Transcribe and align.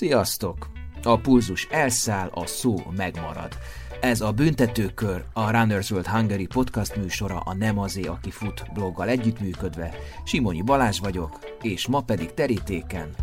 Sziasztok! 0.00 0.70
A 1.02 1.16
pulzus 1.18 1.66
elszáll, 1.70 2.30
a 2.34 2.46
szó 2.46 2.76
megmarad. 2.96 3.48
Ez 4.00 4.20
a 4.20 4.32
Büntetőkör, 4.32 5.24
a 5.32 5.50
Runners 5.50 5.90
World 5.90 6.06
Hungary 6.06 6.46
podcast 6.46 6.96
műsora 6.96 7.38
a 7.38 7.54
Nem 7.54 7.78
azé, 7.78 8.02
aki 8.02 8.30
fut 8.30 8.64
bloggal 8.74 9.08
együttműködve. 9.08 9.94
Simonyi 10.24 10.62
Balázs 10.62 10.98
vagyok, 10.98 11.38
és 11.62 11.86
ma 11.86 12.00
pedig 12.00 12.34
terítéken. 12.34 13.14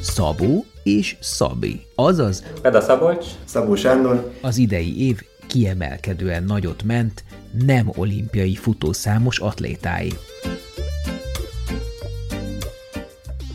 Szabó 0.00 0.64
és 0.82 1.16
Szabi, 1.20 1.80
azaz 1.94 2.44
Peda 2.62 2.80
Szabolcs, 2.80 3.26
Szabó 3.44 3.74
Sándor, 3.74 4.32
az 4.40 4.56
idei 4.56 5.06
év 5.06 5.22
kiemelkedően 5.46 6.44
nagyot 6.44 6.82
ment 6.82 7.24
nem 7.64 7.90
olimpiai 7.96 8.54
futószámos 8.54 9.38
atlétái. 9.38 10.12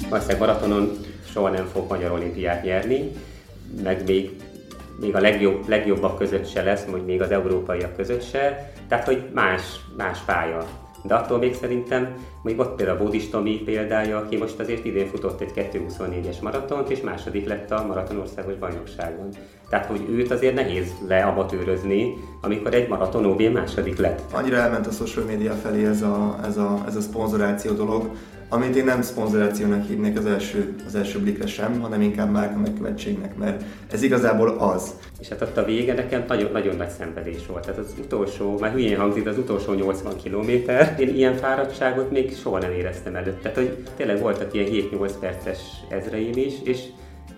Valószínűleg 0.09 0.48
maratonon 0.48 0.91
soha 1.32 1.50
nem 1.50 1.66
fog 1.66 1.90
magyar 1.90 2.12
olimpiát 2.12 2.64
nyerni, 2.64 3.12
meg 3.84 4.04
még, 4.05 4.31
még 5.00 5.16
a 5.16 5.20
legjobb, 5.20 5.68
legjobbak 5.68 6.18
között 6.18 6.48
se 6.48 6.64
lesz, 6.64 6.84
vagy 6.84 7.05
még 7.05 7.22
az 7.22 7.31
európaiak 7.31 7.95
között 7.95 8.23
se, 8.23 8.72
tehát 8.88 9.05
hogy 9.05 9.23
más, 9.34 9.62
más 9.98 10.20
pálya. 10.26 10.66
De 11.04 11.16
attól 11.16 11.38
még 11.38 11.55
szerintem, 11.55 12.14
még 12.44 12.59
ott 12.59 12.76
például 12.76 12.98
Bódis 12.98 13.30
Tomi 13.30 13.62
példája, 13.66 14.18
aki 14.18 14.38
most 14.38 14.59
azért 14.59 14.86
idén 14.86 15.08
futott 15.08 15.41
egy 15.41 15.52
2.24-es 15.55 16.42
maratont, 16.42 16.90
és 16.90 17.02
második 17.02 17.48
lett 17.48 17.72
a 17.72 17.86
maratonországos 17.88 18.56
bajnokságon. 18.56 19.30
Tehát, 19.70 19.86
hogy 19.86 20.06
őt 20.09 20.31
azért 20.31 20.56
nehéz 20.56 20.92
leamatőrözni, 21.08 22.14
amikor 22.42 22.73
egy 22.73 22.88
maraton 22.88 23.26
OB 23.26 23.42
második 23.42 23.98
lett. 23.98 24.22
annyira 24.31 24.58
elment 24.58 24.88
a 24.88 24.92
social 24.92 25.26
media 25.26 25.53
felé 25.53 25.86
ez 25.86 26.02
a, 26.02 26.39
ez 26.45 26.58
a, 26.58 26.83
ez 26.88 26.95
a 26.95 27.02
szponzoráció 27.02 27.72
dolog, 27.72 28.09
amit 28.56 28.75
én 28.75 28.84
nem 28.84 29.02
szponzorációnak 29.02 29.88
hívnék 29.88 30.17
az 30.17 30.25
első, 30.25 30.75
az 30.86 30.95
első 30.95 31.20
blikre 31.20 31.48
sem, 31.48 31.81
hanem 31.81 32.02
inkább 32.02 32.31
márka 32.31 32.59
megkövetségnek, 32.59 33.38
mert 33.38 33.64
ez 33.92 34.02
igazából 34.02 34.50
az. 34.50 34.94
És 35.20 35.28
hát 35.28 35.42
ott 35.42 35.58
a 35.58 35.66
vége 35.66 35.94
nekem 35.94 36.23
nagyon, 36.28 36.52
nagyon 36.52 36.76
nagy 36.76 36.89
szenvedés 36.89 37.45
volt. 37.48 37.66
Tehát 37.66 37.80
az 37.80 37.94
utolsó, 38.00 38.58
már 38.59 38.72
hülyén 38.72 39.00
hangzik, 39.00 39.28
az 39.28 39.38
utolsó 39.38 39.73
80 39.73 40.16
kilométer, 40.23 40.95
én 41.00 41.16
ilyen 41.16 41.36
fáradtságot 41.36 42.11
még 42.11 42.36
soha 42.36 42.59
nem 42.59 42.72
éreztem 42.72 43.16
előtt. 43.16 43.42
Tehát, 43.42 43.58
hogy 43.58 43.83
tényleg 43.95 44.22
voltak 44.22 44.53
ilyen 44.53 44.67
7-8 44.92 45.11
perces 45.20 45.59
ezreim 45.89 46.33
is, 46.36 46.53
és 46.64 46.83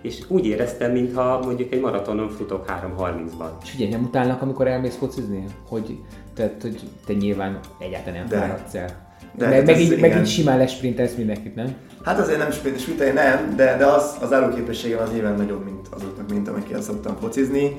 és 0.02 0.24
úgy 0.28 0.46
éreztem, 0.46 0.92
mintha 0.92 1.40
mondjuk 1.44 1.72
egy 1.72 1.80
maratonon 1.80 2.28
futok 2.28 2.66
3.30-ban. 2.66 3.50
És 3.62 3.74
ugye 3.74 3.88
nem 3.88 4.02
utálnak, 4.02 4.42
amikor 4.42 4.66
elmész 4.66 4.96
focizni? 4.96 5.44
Hogy, 5.68 5.98
tehát, 6.34 6.62
hogy 6.62 6.80
te 7.06 7.12
nyilván 7.12 7.58
egyáltalán 7.78 8.26
nem 8.28 8.40
fáradsz 8.40 8.74
el. 8.74 9.07
De 9.38 9.46
meg, 9.46 9.54
hát 9.54 9.66
meg, 9.66 9.80
így, 9.80 10.00
meg 10.00 10.16
így 10.16 10.26
simán 10.26 10.58
lesprintelsz 10.58 11.14
mindenkit, 11.14 11.54
nem? 11.54 11.74
Hát 12.04 12.18
azért 12.18 12.38
nem 12.38 12.50
sprint, 12.50 12.80
sprintei 12.80 13.10
nem, 13.10 13.52
de, 13.56 13.76
de 13.76 13.86
az, 13.86 14.16
az 14.20 14.32
állóképességem 14.32 14.98
az 15.02 15.12
nyilván 15.12 15.34
nagyobb, 15.34 15.64
mint 15.64 15.88
azoknak, 15.90 16.30
mint 16.30 16.48
amikkel 16.48 16.80
szoktam 16.80 17.16
focizni. 17.20 17.76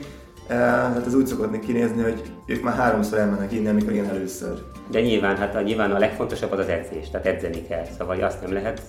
Eh, 0.48 0.58
Hát 0.58 1.06
ez 1.06 1.16
úgy 1.16 1.28
szokott 1.28 1.60
kinézni, 1.60 2.02
hogy 2.02 2.22
ők 2.46 2.64
már 2.64 2.76
háromszor 2.76 3.18
elmennek 3.18 3.52
innen, 3.52 3.72
amikor 3.72 3.94
én 3.94 4.06
először. 4.06 4.62
De 4.92 5.02
nyilván, 5.02 5.38
hát 5.38 5.56
a, 5.56 5.62
nyilván 5.62 5.92
a 5.92 5.98
legfontosabb 5.98 6.52
az 6.52 6.60
az 6.60 6.68
edzés, 6.68 7.10
tehát 7.10 7.26
edzeni 7.26 7.62
kell. 7.68 7.86
Szóval 7.98 8.22
azt 8.22 8.42
nem 8.42 8.54
lehet 8.54 8.82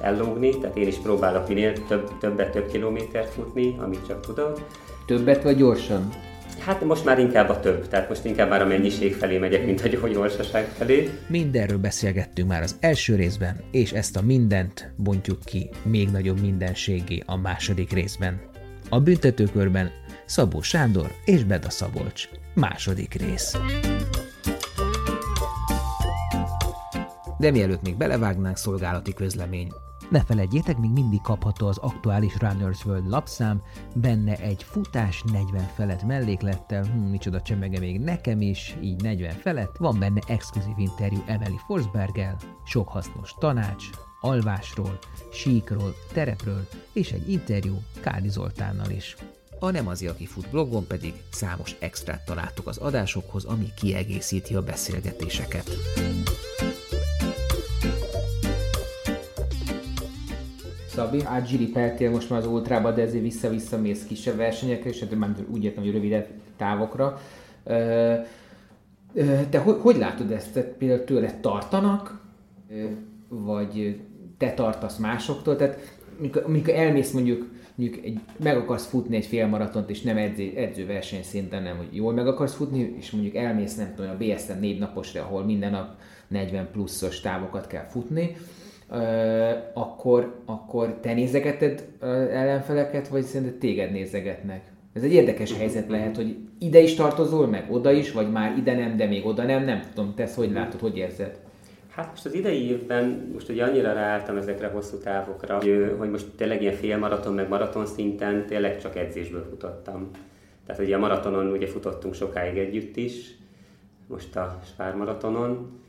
ellógni, 0.00 0.58
tehát 0.58 0.76
én 0.76 0.86
is 0.86 0.96
próbálok 0.96 1.48
minél 1.48 1.72
több, 1.88 2.18
többet, 2.18 2.50
több 2.50 2.70
kilométert 2.70 3.32
futni, 3.32 3.76
amit 3.78 4.06
csak 4.06 4.20
tudok. 4.20 4.60
Többet 5.06 5.42
vagy 5.42 5.56
gyorsan? 5.56 6.08
Hát 6.60 6.84
most 6.84 7.04
már 7.04 7.18
inkább 7.18 7.48
a 7.48 7.60
több, 7.60 7.88
tehát 7.88 8.08
most 8.08 8.24
inkább 8.24 8.48
már 8.48 8.62
a 8.62 8.66
mennyiség 8.66 9.14
felé 9.14 9.38
megyek, 9.38 9.64
mint 9.64 9.80
a 10.02 10.08
gyorsaság 10.08 10.64
felé. 10.64 11.10
Mindenről 11.26 11.78
beszélgettünk 11.78 12.48
már 12.48 12.62
az 12.62 12.76
első 12.80 13.14
részben, 13.14 13.60
és 13.70 13.92
ezt 13.92 14.16
a 14.16 14.22
mindent 14.22 14.92
bontjuk 14.96 15.38
ki 15.44 15.70
még 15.82 16.08
nagyobb 16.10 16.40
mindenségé 16.40 17.22
a 17.26 17.36
második 17.36 17.92
részben. 17.92 18.40
A 18.88 19.00
büntetőkörben 19.00 19.90
Szabó 20.26 20.60
Sándor 20.60 21.12
és 21.24 21.44
Beda 21.44 21.70
Szabolcs. 21.70 22.28
Második 22.54 23.14
rész. 23.14 23.56
De 27.38 27.50
mielőtt 27.50 27.82
még 27.82 27.96
belevágnánk 27.96 28.56
szolgálati 28.56 29.14
közlemény, 29.14 29.68
ne 30.10 30.20
felejtjétek, 30.20 30.78
még 30.78 30.90
mindig 30.90 31.20
kapható 31.20 31.66
az 31.66 31.78
aktuális 31.78 32.36
Runners 32.38 32.84
World 32.84 33.08
lapszám, 33.08 33.62
benne 33.94 34.36
egy 34.36 34.62
futás 34.62 35.22
40 35.32 35.68
felett 35.74 36.02
melléklettel, 36.02 36.84
hm, 36.84 36.98
micsoda 36.98 37.42
csemege 37.42 37.78
még 37.78 38.00
nekem 38.00 38.40
is, 38.40 38.76
így 38.80 39.02
40 39.02 39.34
felett, 39.34 39.76
van 39.76 39.98
benne 39.98 40.20
exkluzív 40.26 40.78
interjú 40.78 41.22
Emily 41.26 41.58
Forsberggel, 41.66 42.36
sok 42.64 42.88
hasznos 42.88 43.34
tanács, 43.38 43.84
alvásról, 44.20 44.98
síkról, 45.32 45.94
terepről, 46.12 46.68
és 46.92 47.12
egy 47.12 47.30
interjú 47.30 47.74
Kádi 48.00 48.28
Zoltánnal 48.28 48.90
is. 48.90 49.16
A 49.58 49.70
Nem 49.70 49.86
az, 49.86 50.02
aki 50.02 50.26
fut 50.26 50.50
blogon 50.50 50.86
pedig 50.86 51.14
számos 51.30 51.76
extrát 51.78 52.24
találtuk 52.24 52.66
az 52.66 52.76
adásokhoz, 52.76 53.44
ami 53.44 53.66
kiegészíti 53.76 54.54
a 54.54 54.62
beszélgetéseket. 54.62 55.70
Szabi, 61.00 61.20
átζsiripeltél 61.24 62.10
most 62.10 62.30
már 62.30 62.38
az 62.38 62.46
ultrába, 62.46 62.90
de 62.90 63.02
ezért 63.02 63.22
vissza-vissza 63.22 63.78
mész 63.78 64.04
kisebb 64.06 64.36
versenyekre, 64.36 64.88
és 64.88 65.00
hát 65.00 65.14
már 65.14 65.34
úgy 65.50 65.64
értem, 65.64 65.82
hogy 65.82 65.92
rövidebb 65.92 66.26
távokra. 66.56 67.20
Te 69.50 69.58
hogy, 69.58 69.96
látod 69.96 70.30
ezt? 70.30 70.52
Tehát 70.52 70.68
például 70.68 71.04
tőle 71.04 71.38
tartanak, 71.40 72.20
vagy 73.28 74.00
te 74.38 74.52
tartasz 74.52 74.96
másoktól? 74.96 75.56
Tehát 75.56 75.96
amikor, 76.18 76.42
amikor 76.46 76.74
elmész 76.74 77.12
mondjuk, 77.12 77.46
mondjuk 77.74 78.04
egy, 78.04 78.20
meg 78.36 78.56
akarsz 78.56 78.86
futni 78.86 79.16
egy 79.16 79.26
félmaratont, 79.26 79.90
és 79.90 80.00
nem 80.00 80.16
edző, 80.16 80.52
edzőverseny 80.56 81.22
szinten, 81.22 81.62
nem, 81.62 81.76
hogy 81.76 81.88
jól 81.90 82.12
meg 82.12 82.26
akarsz 82.26 82.54
futni, 82.54 82.94
és 82.98 83.10
mondjuk 83.10 83.34
elmész, 83.34 83.74
nem 83.74 83.92
tudom, 83.94 84.10
a 84.10 84.16
BSN 84.16 84.58
négy 84.60 84.78
naposra, 84.78 85.22
ahol 85.22 85.44
minden 85.44 85.70
nap 85.70 85.94
40 86.28 86.68
pluszos 86.72 87.20
távokat 87.20 87.66
kell 87.66 87.86
futni, 87.90 88.36
akkor, 89.72 90.34
akkor 90.44 90.98
te 91.00 91.14
nézegeted 91.14 91.88
ellenfeleket, 92.30 93.08
vagy 93.08 93.22
szerinted 93.22 93.58
téged 93.58 93.92
nézegetnek? 93.92 94.62
Ez 94.92 95.02
egy 95.02 95.12
érdekes 95.12 95.56
helyzet 95.56 95.88
lehet, 95.88 96.16
hogy 96.16 96.36
ide 96.58 96.80
is 96.80 96.94
tartozol, 96.94 97.46
meg 97.46 97.72
oda 97.72 97.90
is, 97.90 98.12
vagy 98.12 98.30
már 98.30 98.56
ide 98.56 98.74
nem, 98.74 98.96
de 98.96 99.06
még 99.06 99.26
oda 99.26 99.42
nem, 99.42 99.64
nem 99.64 99.80
tudom, 99.94 100.14
te 100.14 100.22
ezt 100.22 100.34
hogy 100.34 100.52
látod, 100.52 100.80
hogy 100.80 100.96
érzed? 100.96 101.38
Hát 101.90 102.10
most 102.10 102.26
az 102.26 102.34
idei 102.34 102.70
évben, 102.70 103.30
most 103.32 103.48
ugye 103.48 103.64
annyira 103.64 103.92
ráálltam 103.92 104.36
ezekre 104.36 104.68
hosszú 104.68 104.96
távokra, 104.96 105.56
hogy, 105.56 105.94
hogy 105.98 106.10
most 106.10 106.26
tényleg 106.36 106.62
ilyen 106.62 106.74
félmaraton, 106.74 107.34
meg 107.34 107.48
maraton 107.48 107.86
szinten 107.86 108.46
tényleg 108.46 108.80
csak 108.80 108.96
edzésből 108.96 109.46
futottam. 109.50 110.10
Tehát 110.66 110.82
ugye 110.82 110.96
a 110.96 110.98
maratonon 110.98 111.46
ugye 111.46 111.66
futottunk 111.66 112.14
sokáig 112.14 112.58
együtt 112.58 112.96
is, 112.96 113.34
most 114.06 114.36
a 114.36 114.60
Spár 114.64 114.94
maratonon. 114.94 115.80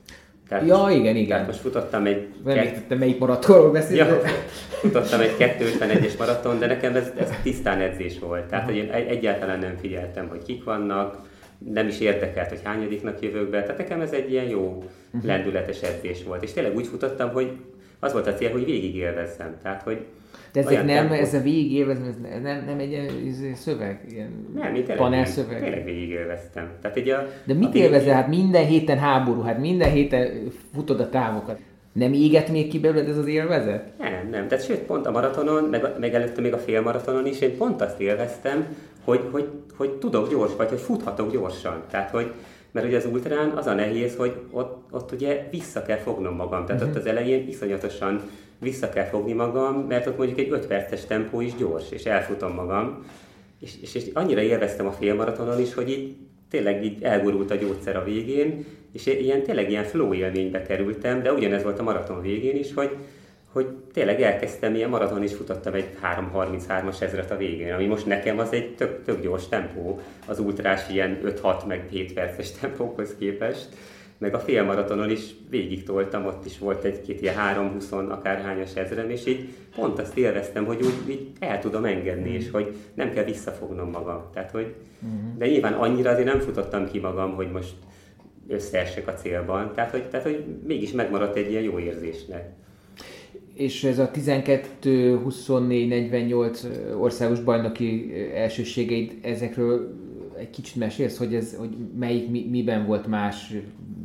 Tehát 0.52 0.68
Ja, 0.68 0.78
most, 0.78 0.96
igen, 0.96 1.16
igen. 1.16 1.28
Tehát 1.28 1.46
most 1.48 1.60
futottam 1.60 2.06
egy... 2.06 2.28
Nem 2.44 2.56
kett- 2.56 2.66
értettem, 2.66 2.98
melyik 2.98 3.20
maratonról 3.20 3.66
Ja, 3.66 3.72
beszéltél. 3.72 4.22
futottam 4.70 5.20
egy 5.20 5.36
251-es 5.40 6.18
maraton, 6.18 6.60
de 6.60 6.66
nekem 6.68 6.96
ez, 6.96 7.12
ez 7.20 7.30
tisztán 7.44 7.80
edzés 7.82 8.20
volt. 8.20 8.44
Tehát, 8.46 8.66
hogy 8.66 8.76
én 8.76 8.90
egy- 8.92 9.08
egyáltalán 9.08 9.60
nem 9.60 9.76
figyeltem, 9.82 10.28
hogy 10.28 10.44
kik 10.46 10.64
vannak, 10.64 11.18
nem 11.74 11.88
is 11.88 12.00
érdekelt, 12.00 12.50
hogy 12.50 12.60
hányadiknak 12.64 13.22
jövök 13.22 13.50
be. 13.50 13.62
Tehát 13.62 13.78
nekem 13.78 14.02
ez 14.02 14.12
egy 14.12 14.32
ilyen 14.32 14.46
jó, 14.48 14.84
lendületes 15.24 15.82
edzés 15.82 16.24
volt. 16.24 16.44
És 16.44 16.52
tényleg 16.54 16.76
úgy 16.76 16.88
futottam, 16.88 17.30
hogy 17.32 17.52
az 18.00 18.14
volt 18.14 18.28
a 18.28 18.34
cél, 18.34 18.52
hogy 18.52 18.66
végig 18.66 18.96
élvezzem. 18.96 19.56
Tehát, 19.64 19.82
hogy 19.82 19.98
De 20.52 20.60
ezek 20.60 20.72
olyan 20.72 20.86
nem, 20.86 21.08
tempó- 21.08 21.24
ez 21.24 21.34
a 21.34 21.42
végigélvezem, 21.42 22.04
ez 22.04 22.42
nem, 22.42 22.64
nem 22.66 22.80
egy 22.80 22.92
ilyen 22.92 23.56
szöveg, 23.56 24.00
ilyen 24.10 24.48
nem, 24.56 24.76
én 24.76 24.86
panel 24.96 25.26
szöveg. 25.26 25.62
tényleg 25.62 25.84
végig 25.84 26.10
élveztem. 26.10 26.70
Tehát 26.82 26.98
egy 26.98 27.10
a, 27.10 27.28
De 27.44 27.54
mit 27.54 27.76
élvezel? 27.76 28.14
Hát 28.16 28.28
minden 28.28 28.66
héten 28.66 28.98
háború, 28.98 29.42
hát 29.42 29.60
minden 29.60 29.92
héten 29.92 30.52
futod 30.74 31.00
a 31.00 31.10
távokat. 31.10 31.60
Nem 31.94 32.14
éget 32.14 32.50
még 32.50 32.70
ki 32.70 32.80
belőled 32.80 33.10
ez 33.10 33.18
az 33.18 33.28
élvezet? 33.28 33.84
Nem, 33.98 34.28
nem. 34.32 34.48
Tehát 34.48 34.66
sőt, 34.66 34.80
pont 34.80 35.06
a 35.06 35.12
maratonon, 35.12 35.64
meg, 35.64 35.86
meg 36.00 36.14
előtte 36.14 36.42
még 36.42 36.54
a 36.54 36.58
félmaratonon 36.58 37.26
is, 37.26 37.40
én 37.40 37.58
pont 37.58 37.82
azt 37.82 38.00
élveztem, 38.00 38.66
hogy, 39.04 39.22
hogy, 39.32 39.48
hogy 39.78 39.90
tudok 39.90 40.30
gyors, 40.30 40.56
vagy 40.58 40.70
hogy 40.70 40.80
futhatok 40.80 41.32
gyorsan. 41.32 41.84
Tehát, 41.90 42.10
hogy, 42.10 42.32
mert 42.72 42.86
ugye 42.86 42.98
az 42.98 43.06
ultrán 43.06 43.50
az 43.50 43.66
a 43.68 43.74
nehéz, 43.74 44.16
hogy 44.16 44.34
ott, 44.52 44.84
ott 44.92 45.12
ugye 45.12 45.48
vissza 45.52 45.82
kell 45.82 45.98
fognom 45.98 46.36
magam. 46.36 46.66
Tehát 46.66 46.82
ott 46.82 46.96
az 46.96 47.06
elején 47.06 47.48
iszonyatosan 47.48 48.22
vissza 48.62 48.90
kell 48.90 49.06
fogni 49.06 49.34
magam, 49.34 49.76
mert 49.88 50.08
ott 50.08 50.18
mondjuk 50.18 50.40
egy 50.40 50.52
5 50.52 50.68
perces 50.68 51.06
tempó 51.06 51.42
is 51.42 51.56
gyors, 51.56 51.92
és 51.92 52.04
elfutom 52.04 52.54
magam. 52.54 53.06
És, 53.60 53.74
és, 53.82 53.96
és 53.96 54.04
annyira 54.14 54.42
élveztem 54.42 54.88
a 54.88 54.92
félmaratonon 54.92 55.60
is, 55.60 55.74
hogy 55.74 55.90
így 55.90 56.16
tényleg 56.50 56.84
így 56.84 57.04
elgurult 57.04 57.52
a 57.52 57.56
gyógyszer 57.56 57.96
a 57.96 58.04
végén, 58.04 58.66
és 58.94 59.06
ilyen, 59.06 59.44
tényleg 59.44 59.70
ilyen 59.70 59.84
flow 59.84 60.14
élménybe 60.14 60.62
kerültem, 60.62 61.22
de 61.22 61.34
ugyanez 61.34 61.64
volt 61.64 61.80
a 61.80 61.84
maraton 61.84 62.22
végén 62.22 62.56
is, 62.56 62.74
hogy, 62.74 62.96
hogy 63.52 63.68
tényleg 63.94 64.22
elkezdtem 64.22 64.76
ilyen 64.76 64.90
maraton 64.90 65.24
is 65.24 65.34
futottam 65.34 65.74
egy 65.74 65.88
3.33-as 66.04 67.02
ezret 67.02 67.32
a 67.32 67.38
végén, 67.38 67.74
ami 67.74 67.86
most 67.86 68.06
nekem 68.06 68.40
az 68.40 68.52
egy 68.52 68.76
tök, 68.76 69.04
tök 69.04 69.22
gyors 69.22 69.48
tempó 69.48 70.00
az 70.28 70.40
ultrás 70.40 70.90
ilyen 70.90 71.20
5-6 71.26 71.66
meg 71.68 71.88
7 71.90 72.14
perces 72.14 72.52
tempókhoz 72.62 73.16
képest. 73.20 73.68
Meg 74.22 74.34
a 74.34 74.40
félmaratonon 74.40 75.10
is 75.10 75.36
végig 75.50 75.84
toltam, 75.84 76.26
ott 76.26 76.46
is 76.46 76.60
volt 76.60 76.84
egy-két 76.84 77.22
ilyen 77.22 77.36
3-20 77.80 78.10
akárhányas 78.10 78.76
ezrem, 78.76 79.10
és 79.10 79.26
így 79.26 79.50
pont 79.76 80.00
azt 80.00 80.18
élveztem, 80.18 80.66
hogy 80.66 80.82
úgy 80.82 81.10
így 81.10 81.28
el 81.40 81.60
tudom 81.60 81.86
engedni, 81.86 82.30
mm. 82.30 82.34
és 82.34 82.50
hogy 82.52 82.76
nem 82.94 83.12
kell 83.12 83.24
visszafognom 83.24 83.90
magam. 83.90 84.24
Tehát, 84.34 84.52
hogy, 84.52 84.76
mm. 85.06 85.38
De 85.38 85.48
nyilván 85.48 85.74
annyira 85.74 86.10
azért 86.10 86.28
nem 86.28 86.40
futottam 86.40 86.88
ki 86.88 87.00
magam, 87.00 87.36
hogy 87.36 87.52
most 87.52 87.74
összeessek 88.48 89.08
a 89.08 89.14
célban, 89.14 89.72
tehát 89.74 89.92
hogy, 89.92 90.10
tehát, 90.10 90.26
hogy 90.26 90.46
mégis 90.68 90.92
megmaradt 90.92 91.36
egy 91.36 91.50
ilyen 91.50 91.64
jó 91.64 91.80
érzésnek. 91.80 92.50
És 93.54 93.84
ez 93.84 94.00
a 94.00 94.12
12, 94.12 95.18
24, 95.18 95.88
48 95.88 96.64
országos 96.98 97.40
bajnoki 97.40 98.14
elsőségeid, 98.34 99.14
ezekről 99.22 100.00
egy 100.38 100.50
kicsit 100.50 100.76
mesélsz, 100.76 101.18
hogy, 101.18 101.36
ez, 101.36 101.56
hogy 101.56 101.70
melyik 102.00 102.30
mi, 102.30 102.48
miben 102.50 102.86
volt 102.86 103.08
más, 103.08 103.54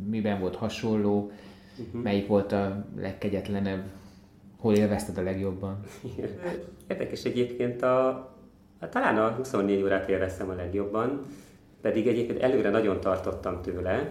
miben 0.09 0.39
volt 0.39 0.55
hasonló, 0.55 1.31
uh-huh. 1.77 2.01
melyik 2.01 2.27
volt 2.27 2.51
a 2.51 2.85
legkegyetlenebb, 2.97 3.83
hol 4.57 4.75
élvezted 4.75 5.17
a 5.17 5.21
legjobban? 5.21 5.79
Érdekes 6.87 7.23
egyébként 7.23 7.81
a, 7.81 8.07
a, 8.79 8.89
talán 8.89 9.17
a 9.17 9.29
24 9.29 9.83
órát 9.83 10.09
élveztem 10.09 10.49
a 10.49 10.53
legjobban, 10.53 11.21
pedig 11.81 12.07
egyébként 12.07 12.41
előre 12.41 12.69
nagyon 12.69 12.99
tartottam 12.99 13.61
tőle, 13.61 14.09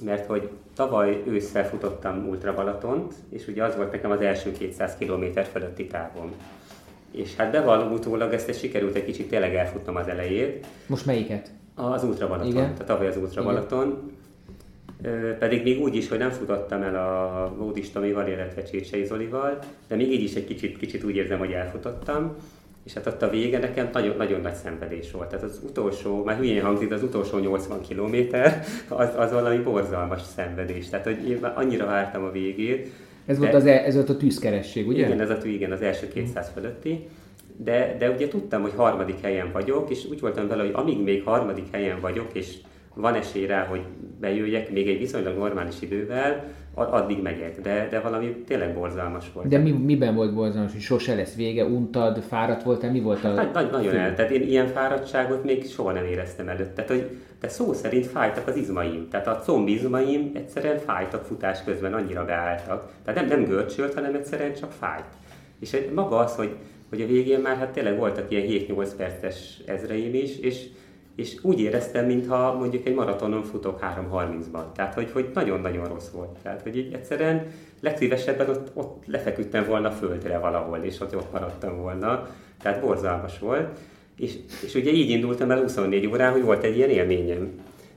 mert 0.00 0.26
hogy 0.26 0.50
tavaly 0.74 1.22
ősszel 1.26 1.68
futottam 1.68 2.28
Ultra 2.28 2.54
Balatont, 2.54 3.14
és 3.28 3.46
ugye 3.46 3.64
az 3.64 3.76
volt 3.76 3.92
nekem 3.92 4.10
az 4.10 4.20
első 4.20 4.52
200 4.52 4.96
km 4.98 5.40
fölötti 5.52 5.86
távom. 5.86 6.32
És 7.10 7.36
hát 7.36 7.52
bevallom 7.52 7.92
utólag, 7.92 8.32
ezt 8.32 8.58
sikerült 8.58 8.94
egy 8.94 9.04
kicsit 9.04 9.28
tényleg 9.28 9.54
elfutnom 9.54 9.96
az 9.96 10.06
elejét. 10.06 10.66
Most 10.86 11.06
melyiket? 11.06 11.50
Az 11.74 12.04
Ultra 12.04 12.28
Balaton, 12.28 12.50
Igen. 12.50 12.62
tehát 12.62 12.86
tavaly 12.86 13.06
az 13.06 13.16
Ultra 13.16 13.40
Igen. 13.40 13.54
Balaton. 13.54 14.12
Pedig 15.38 15.62
még 15.62 15.80
úgy 15.80 15.96
is, 15.96 16.08
hogy 16.08 16.18
nem 16.18 16.30
futottam 16.30 16.82
el 16.82 16.94
a 16.94 17.54
Módis 17.58 17.90
Tomival, 17.90 18.28
illetve 18.28 18.62
Csécsei 18.62 19.04
Zolival, 19.04 19.58
de 19.88 19.96
még 19.96 20.12
így 20.12 20.22
is 20.22 20.34
egy 20.34 20.44
kicsit, 20.44 20.78
kicsit 20.78 21.04
úgy 21.04 21.16
érzem, 21.16 21.38
hogy 21.38 21.50
elfutottam. 21.50 22.36
És 22.84 22.92
hát 22.92 23.06
ott 23.06 23.22
a 23.22 23.30
vége 23.30 23.58
nekem 23.58 23.88
nagyon, 23.92 24.16
nagyon 24.16 24.40
nagy 24.40 24.54
szenvedés 24.54 25.10
volt. 25.10 25.28
Tehát 25.28 25.44
az 25.44 25.60
utolsó, 25.68 26.24
már 26.24 26.36
hülyén 26.36 26.62
hangzik, 26.62 26.88
de 26.88 26.94
az 26.94 27.02
utolsó 27.02 27.38
80 27.38 27.80
kilométer, 27.80 28.64
az, 28.88 29.08
az 29.16 29.32
valami 29.32 29.58
borzalmas 29.58 30.22
szenvedés. 30.36 30.88
Tehát, 30.88 31.04
hogy 31.04 31.28
én 31.28 31.44
annyira 31.44 31.86
vártam 31.86 32.24
a 32.24 32.30
végét. 32.30 32.90
Ez, 33.26 33.38
de, 33.38 33.42
volt, 33.42 33.54
az, 33.54 33.66
e- 33.66 33.82
ez 33.84 33.94
volt 33.94 34.08
a 34.08 34.16
tűzkeresség, 34.16 34.88
ugye? 34.88 35.06
Igen, 35.06 35.20
ez 35.20 35.30
a 35.30 35.38
tűz, 35.38 35.52
igen, 35.52 35.72
az 35.72 35.82
első 35.82 36.08
200 36.08 36.50
fölötti. 36.54 37.08
De, 37.56 37.96
de 37.98 38.10
ugye 38.10 38.28
tudtam, 38.28 38.62
hogy 38.62 38.72
harmadik 38.76 39.20
helyen 39.20 39.52
vagyok, 39.52 39.90
és 39.90 40.04
úgy 40.10 40.20
voltam 40.20 40.48
vele, 40.48 40.62
hogy 40.62 40.72
amíg 40.74 41.02
még 41.02 41.22
harmadik 41.24 41.66
helyen 41.72 42.00
vagyok, 42.00 42.28
és 42.32 42.54
van 42.94 43.14
esély 43.14 43.46
rá, 43.46 43.64
hogy 43.64 43.80
bejöjjek 44.20 44.70
még 44.70 44.88
egy 44.88 44.98
viszonylag 44.98 45.36
normális 45.36 45.74
idővel, 45.80 46.44
addig 46.74 47.22
megyek, 47.22 47.60
de, 47.60 47.86
de 47.90 48.00
valami 48.00 48.34
tényleg 48.46 48.74
borzalmas 48.74 49.24
volt. 49.32 49.48
De 49.48 49.58
mi, 49.58 49.70
miben 49.70 50.14
volt 50.14 50.34
borzalmas, 50.34 50.72
hogy 50.72 50.80
sose 50.80 51.14
lesz 51.14 51.34
vége, 51.34 51.64
untad, 51.64 52.22
fáradt 52.22 52.62
voltál, 52.62 52.90
mi 52.90 53.00
volt 53.00 53.24
a... 53.24 53.32
Nagy, 53.32 53.50
nagy, 53.52 53.70
nagyon 53.70 53.96
el, 53.96 54.14
tehát 54.14 54.30
én 54.30 54.42
ilyen 54.42 54.66
fáradtságot 54.66 55.44
még 55.44 55.66
soha 55.66 55.92
nem 55.92 56.04
éreztem 56.04 56.48
előtt. 56.48 56.74
Tehát, 56.74 56.90
hogy 56.90 57.10
de 57.40 57.48
szó 57.48 57.72
szerint 57.72 58.06
fájtak 58.06 58.48
az 58.48 58.56
izmaim. 58.56 59.08
Tehát 59.10 59.26
a 59.26 59.38
combizmaim 59.44 60.30
egyszerűen 60.34 60.78
fájtak 60.78 61.24
futás 61.24 61.64
közben, 61.64 61.94
annyira 61.94 62.24
beálltak. 62.24 62.90
Tehát 63.04 63.20
nem, 63.20 63.38
nem 63.38 63.48
görcsölt, 63.48 63.94
hanem 63.94 64.14
egyszerűen 64.14 64.54
csak 64.54 64.72
fájt. 64.72 65.04
És 65.60 65.76
maga 65.94 66.18
az, 66.18 66.34
hogy, 66.34 66.54
hogy 66.88 67.00
a 67.00 67.06
végén 67.06 67.40
már 67.40 67.56
hát 67.56 67.70
tényleg 67.70 67.98
voltak 67.98 68.30
ilyen 68.30 68.64
7-8 68.68 68.88
perces 68.96 69.60
ezreim 69.66 70.14
is, 70.14 70.38
és 70.38 70.66
és 71.16 71.36
úgy 71.42 71.60
éreztem, 71.60 72.06
mintha 72.06 72.54
mondjuk 72.54 72.86
egy 72.86 72.94
maratonon 72.94 73.42
futok 73.42 73.80
3.30-ban. 73.80 74.72
Tehát, 74.74 74.94
hogy, 74.94 75.10
hogy 75.12 75.30
nagyon-nagyon 75.34 75.84
rossz 75.84 76.08
volt. 76.08 76.38
Tehát, 76.42 76.62
hogy 76.62 76.76
így 76.76 76.92
egyszerűen 76.92 77.46
legszívesebben 77.80 78.48
ott, 78.48 78.70
ott 78.74 79.02
lefeküdtem 79.06 79.64
volna 79.64 79.90
földre 79.90 80.38
valahol, 80.38 80.78
és 80.78 81.00
ott, 81.00 81.16
ott 81.16 81.32
maradtam 81.32 81.76
volna. 81.76 82.28
Tehát 82.62 82.80
borzalmas 82.80 83.38
volt. 83.38 83.78
És, 84.16 84.34
és 84.64 84.74
ugye 84.74 84.90
így 84.90 85.10
indultam 85.10 85.50
el 85.50 85.60
24 85.60 86.06
órán, 86.06 86.32
hogy 86.32 86.42
volt 86.42 86.64
egy 86.64 86.76
ilyen 86.76 86.90
élményem. 86.90 87.50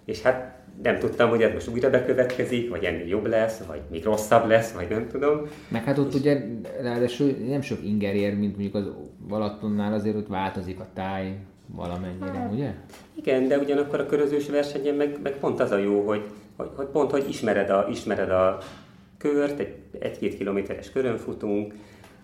És 0.06 0.22
hát 0.22 0.56
nem 0.84 1.00
tudtam, 1.00 1.30
hogy 1.30 1.42
ez 1.42 1.54
most 1.54 1.68
újra 1.68 1.90
bekövetkezik, 1.90 2.70
vagy 2.70 2.84
ennél 2.84 3.08
jobb 3.08 3.26
lesz, 3.26 3.64
vagy 3.68 3.82
még 3.92 4.04
rosszabb 4.04 4.48
lesz, 4.48 4.72
vagy 4.72 4.90
nem 4.90 5.08
tudom. 5.08 5.42
Meg 5.68 5.84
hát 5.84 5.98
ott 5.98 6.14
és... 6.14 6.20
ugye 6.20 6.42
ráadásul 6.82 7.36
nem 7.48 7.62
sok 7.62 7.84
inger 7.84 8.16
ér, 8.16 8.38
mint 8.38 8.52
mondjuk 8.52 8.76
az 8.76 8.92
Balatonnál, 9.28 9.94
azért 9.94 10.16
ott 10.16 10.28
változik 10.28 10.80
a 10.80 10.88
táj, 10.94 11.38
valamennyire, 11.68 12.32
hát, 12.32 12.52
ugye? 12.52 12.74
Igen, 13.14 13.48
de 13.48 13.58
ugyanakkor 13.58 14.00
a 14.00 14.06
körözős 14.06 14.50
versenyen 14.50 14.96
meg, 14.96 15.20
meg 15.24 15.38
pont 15.38 15.60
az 15.60 15.72
a 15.72 15.78
jó, 15.78 16.08
hogy, 16.08 16.26
hogy, 16.56 16.70
hogy 16.76 16.86
pont, 16.86 17.12
hogy 17.12 17.26
ismered 17.30 17.70
a, 17.70 17.88
ismered 17.90 18.30
a 18.30 18.58
kört, 19.18 19.60
egy, 19.60 19.76
egy-két 20.00 20.38
kilométeres 20.38 20.92
körön 20.92 21.18
futunk, 21.18 21.74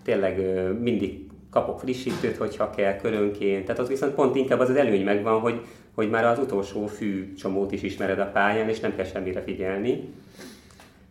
tényleg 0.04 0.42
mindig 0.80 1.30
kapok 1.50 1.80
frissítőt, 1.80 2.38
hogyha 2.38 2.70
kell 2.70 2.96
körönként. 2.96 3.66
Tehát 3.66 3.82
az 3.82 3.88
viszont 3.88 4.14
pont 4.14 4.36
inkább 4.36 4.60
az 4.60 4.70
az 4.70 4.76
előny 4.76 5.04
megvan, 5.04 5.40
hogy, 5.40 5.62
hogy 5.96 6.10
már 6.10 6.26
az 6.26 6.40
utolsó 6.40 6.86
fű 6.86 7.34
csomót 7.34 7.72
is 7.72 7.82
ismered 7.82 8.20
a 8.20 8.32
pályán, 8.32 8.70
és 8.70 8.80
nem 8.80 8.96
kell 8.96 9.06
semmire 9.06 9.42
figyelni. 9.42 10.10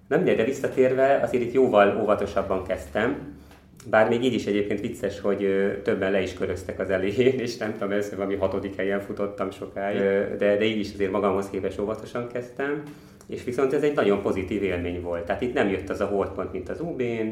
Nem 0.08 0.24
de 0.24 0.44
visszatérve, 0.44 1.20
azért 1.22 1.44
itt 1.44 1.52
jóval 1.52 2.00
óvatosabban 2.00 2.64
kezdtem. 2.64 3.38
Bár 3.86 4.08
még 4.08 4.24
így 4.24 4.34
is 4.34 4.46
egyébként 4.46 4.80
vicces, 4.80 5.20
hogy 5.20 5.46
többen 5.82 6.10
le 6.10 6.22
is 6.22 6.34
köröztek 6.34 6.78
az 6.78 6.90
elején, 6.90 7.38
és 7.38 7.56
nem 7.56 7.72
tudom, 7.72 7.90
ez 7.90 8.14
valami 8.16 8.34
hatodik 8.34 8.76
helyen 8.76 9.00
futottam 9.00 9.50
sokáig, 9.50 9.98
de, 10.38 10.56
de 10.56 10.64
így 10.64 10.78
is 10.78 10.92
azért 10.92 11.10
magamhoz 11.10 11.50
képest 11.50 11.80
óvatosan 11.80 12.26
kezdtem, 12.28 12.82
és 13.26 13.44
viszont 13.44 13.72
ez 13.72 13.82
egy 13.82 13.94
nagyon 13.94 14.22
pozitív 14.22 14.62
élmény 14.62 15.00
volt. 15.02 15.24
Tehát 15.24 15.42
itt 15.42 15.54
nem 15.54 15.68
jött 15.68 15.88
az 15.88 16.00
a 16.00 16.06
holdpont, 16.06 16.52
mint 16.52 16.68
az 16.68 16.80
UB-n, 16.80 17.28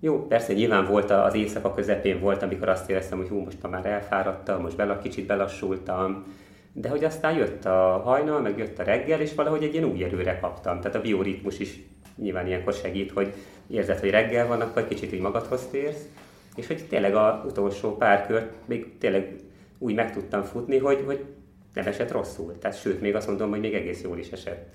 jó, 0.00 0.26
persze 0.26 0.52
nyilván 0.52 0.86
volt 0.86 1.10
az 1.10 1.34
éjszaka 1.34 1.74
közepén 1.74 2.20
volt, 2.20 2.42
amikor 2.42 2.68
azt 2.68 2.90
éreztem, 2.90 3.18
hogy 3.18 3.28
hú, 3.28 3.38
most 3.38 3.70
már 3.70 3.86
elfáradtam, 3.86 4.62
most 4.62 4.76
bela, 4.76 4.98
kicsit 4.98 5.26
belassultam, 5.26 6.24
de 6.72 6.88
hogy 6.88 7.04
aztán 7.04 7.36
jött 7.36 7.64
a 7.64 8.00
hajnal, 8.04 8.40
meg 8.40 8.58
jött 8.58 8.78
a 8.78 8.82
reggel, 8.82 9.20
és 9.20 9.34
valahogy 9.34 9.62
egy 9.62 9.72
ilyen 9.74 9.84
új 9.84 10.04
erőre 10.04 10.38
kaptam. 10.40 10.80
Tehát 10.80 10.96
a 10.96 11.00
bioritmus 11.00 11.58
is 11.58 11.80
nyilván 12.16 12.46
ilyenkor 12.46 12.72
segít, 12.72 13.10
hogy 13.10 13.32
érzed, 13.72 13.98
hogy 13.98 14.10
reggel 14.10 14.46
van, 14.46 14.60
akkor 14.60 14.88
kicsit 14.88 15.12
így 15.12 15.20
magadhoz 15.20 15.66
térsz, 15.70 16.06
és 16.56 16.66
hogy 16.66 16.84
tényleg 16.88 17.14
az 17.14 17.34
utolsó 17.44 17.96
pár 17.96 18.26
kört 18.26 18.52
még 18.64 18.98
tényleg 18.98 19.36
úgy 19.78 19.94
meg 19.94 20.12
tudtam 20.12 20.42
futni, 20.42 20.78
hogy, 20.78 21.02
hogy 21.06 21.24
nem 21.74 21.86
esett 21.86 22.10
rosszul. 22.10 22.58
Tehát 22.58 22.80
sőt, 22.80 23.00
még 23.00 23.14
azt 23.14 23.26
mondom, 23.26 23.50
hogy 23.50 23.60
még 23.60 23.74
egész 23.74 24.02
jól 24.02 24.18
is 24.18 24.30
esett. 24.30 24.68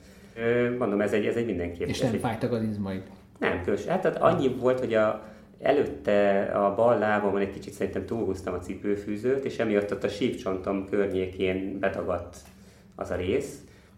Mondom, 0.77 1.01
ez 1.01 1.13
egy, 1.13 1.25
ez 1.25 1.36
egy 1.36 1.46
mindenképp. 1.46 1.88
És 1.88 2.00
nem 2.00 2.18
fájtak 2.20 2.51
az 2.51 2.63
izmaid? 2.63 3.01
Nem, 3.39 3.63
kös. 3.63 3.86
Hát 3.86 4.01
tehát 4.01 4.22
annyi 4.22 4.48
volt, 4.48 4.80
hogy 4.80 4.94
a, 4.94 5.24
előtte 5.62 6.42
a 6.42 6.75
bal 6.75 6.98
lábamon 6.98 7.42
egy 7.42 7.54
kicsit 7.54 7.74
szerintem 7.74 8.06
túlhúztam 8.06 8.54
a 8.54 8.60
cipőfűzőt, 8.60 9.46
és 9.46 9.58
emiatt 9.58 9.92
ott 9.92 10.04
a 10.04 10.08
sípcsontom 10.08 10.89
környékén 10.89 11.80
betagadt 11.80 12.38
az 12.96 13.12
a 13.12 13.16
rész, 13.16 13.58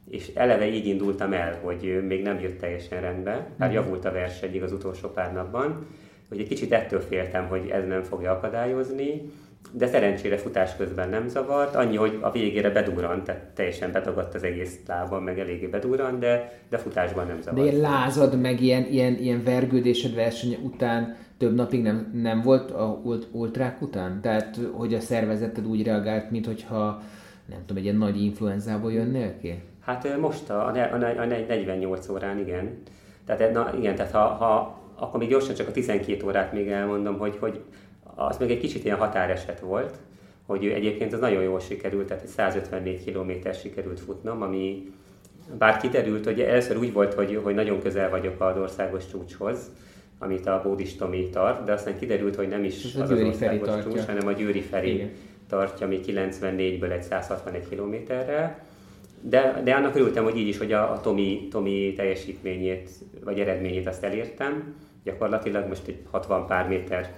és 0.10 0.32
eleve 0.34 0.68
így 0.68 0.88
indultam 0.88 1.34
el, 1.34 1.60
hogy 1.62 2.04
még 2.08 2.22
nem 2.22 2.40
jött 2.40 2.60
teljesen 2.60 3.02
rendbe, 3.02 3.48
bár 3.58 3.70
mhm. 3.70 3.78
javult 3.78 4.06
a 4.06 4.12
verseny 4.12 4.62
az 4.62 4.72
utolsó 4.72 5.10
pár 5.10 5.34
napban, 5.34 5.88
hogy 6.30 6.40
egy 6.40 6.48
kicsit 6.48 6.72
ettől 6.72 7.02
féltem, 7.02 7.48
hogy 7.48 7.70
ez 7.70 7.88
nem 7.88 8.04
fogja 8.04 8.32
akadályozni, 8.32 9.32
de 9.72 9.88
szerencsére 9.88 10.38
futás 10.38 10.76
közben 10.76 11.10
nem 11.10 11.28
zavart, 11.28 11.76
annyi, 11.76 11.96
hogy 11.96 12.18
a 12.22 12.32
végére 12.32 12.70
bedurrant, 12.70 13.24
tehát 13.24 13.42
teljesen 13.42 13.92
betagadt 13.92 14.34
az 14.34 14.44
egész 14.44 14.80
lábam, 14.88 15.24
meg 15.24 15.40
eléggé 15.40 15.68
bedurrant, 15.68 16.20
de, 16.20 16.60
de 16.70 16.78
futásban 16.78 17.28
nem 17.28 17.42
zavart. 17.42 17.64
De 17.64 17.72
ilyen 17.72 17.82
lázad, 17.82 18.42
meg 18.42 18.62
ilyen, 18.62 18.86
ilyen, 18.92 19.14
ilyen 19.14 19.44
vergődésed 19.44 20.16
verseny 20.16 20.58
után 20.64 21.16
több 21.38 21.56
napig 21.56 21.82
nem, 21.82 22.12
nem 22.22 22.42
volt 22.42 22.72
a 22.72 23.02
ultrák 23.32 23.82
után? 23.82 24.22
Tehát, 24.22 24.60
hogy 24.72 24.94
a 24.94 25.00
szervezeted 25.00 25.68
úgy 25.68 25.84
reagált, 25.84 26.32
mint 26.32 26.46
hogyha 26.46 27.02
nem 27.50 27.60
tudom, 27.60 27.78
egy 27.78 27.84
ilyen 27.84 27.96
nagy 27.96 28.22
influenzából 28.22 28.92
jönnél 28.92 29.38
ki? 29.42 29.62
Hát 29.90 30.18
most 30.20 30.50
a, 30.50 30.66
a, 30.66 30.72
a, 30.76 31.22
a 31.22 31.26
48 31.26 32.10
órán, 32.10 32.40
igen. 32.40 32.82
Tehát, 33.26 33.54
na, 33.54 33.74
igen, 33.78 33.96
tehát 33.96 34.12
ha, 34.12 34.20
ha, 34.20 34.80
akkor 34.96 35.20
még 35.20 35.30
gyorsan 35.30 35.56
csak 35.56 35.68
a 35.68 35.72
12 35.72 36.26
órát 36.26 36.54
még 36.54 36.68
elmondom, 36.68 37.18
hogy, 37.18 37.38
hogy 37.40 37.60
az 38.16 38.38
meg 38.38 38.52
egy 38.52 38.60
kicsit 38.60 38.84
ilyen 38.84 38.98
határeset 38.98 39.60
volt, 39.60 39.96
hogy 40.46 40.68
egyébként 40.68 41.14
az 41.14 41.20
nagyon 41.20 41.44
jól 41.44 41.60
sikerült, 41.60 42.08
tehát 42.08 42.28
154 42.28 43.12
km 43.12 43.50
sikerült 43.62 44.00
futnom, 44.00 44.42
ami 44.42 44.92
bár 45.58 45.78
kiderült, 45.78 46.26
hogy 46.26 46.42
először 46.42 46.78
úgy 46.78 46.94
volt, 46.94 47.14
hogy, 47.14 47.40
hogy 47.44 47.56
nagyon 47.56 47.80
közel 47.80 48.10
vagyok 48.10 48.42
az 48.42 48.58
országos 48.58 49.08
csúcshoz, 49.08 49.72
amit 50.20 50.46
a 50.46 50.62
Bódis 50.64 50.96
Tomi 50.96 51.30
tart, 51.30 51.64
de 51.64 51.72
aztán 51.72 51.98
kiderült, 51.98 52.36
hogy 52.36 52.48
nem 52.48 52.64
is 52.64 52.86
az, 52.86 53.02
az, 53.02 53.10
az 53.10 53.22
országos 53.22 53.84
csúcs, 53.84 54.06
hanem 54.06 54.28
a 54.28 54.32
Győri 54.32 54.62
Feri 54.62 54.94
Igen. 54.94 55.12
tartja, 55.48 55.86
ami 55.86 56.00
94-ből 56.06 56.92
egy 56.92 57.04
161 57.04 57.70
kilométerrel. 57.70 58.68
De, 59.22 59.62
de 59.64 59.74
annak 59.74 59.96
örültem, 59.96 60.24
hogy 60.24 60.38
így 60.38 60.48
is, 60.48 60.58
hogy 60.58 60.72
a, 60.72 60.92
a 60.92 61.02
Tomi, 61.02 61.48
Tomi 61.52 61.94
teljesítményét, 61.96 62.90
vagy 63.24 63.40
eredményét 63.40 63.88
azt 63.88 64.04
elértem. 64.04 64.76
Gyakorlatilag 65.04 65.68
most 65.68 65.88
egy 65.88 66.00
60 66.12 66.48
pár 66.48 66.68
méter 66.68 67.14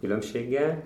különbséggel, 0.00 0.82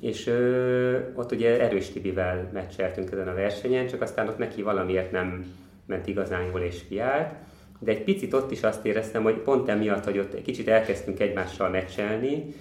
és 0.00 0.26
ö, 0.26 0.98
ott 1.14 1.32
ugye 1.32 1.60
Erős 1.60 1.88
Tibivel 1.88 2.50
meccseltünk 2.52 3.12
ezen 3.12 3.28
a 3.28 3.34
versenyen, 3.34 3.86
csak 3.86 4.02
aztán 4.02 4.28
ott 4.28 4.38
neki 4.38 4.62
valamiért 4.62 5.10
nem 5.10 5.44
ment 5.86 6.06
igazán 6.06 6.44
jól 6.50 6.60
és 6.60 6.80
kiállt, 6.88 7.32
de 7.78 7.90
egy 7.90 8.04
picit 8.04 8.32
ott 8.32 8.50
is 8.50 8.62
azt 8.62 8.84
éreztem, 8.84 9.22
hogy 9.22 9.34
pont 9.34 9.68
emiatt, 9.68 10.04
hogy 10.04 10.18
ott 10.18 10.42
kicsit 10.42 10.68
elkezdtünk 10.68 11.20
egymással 11.20 11.68
meccselni, 11.68 12.54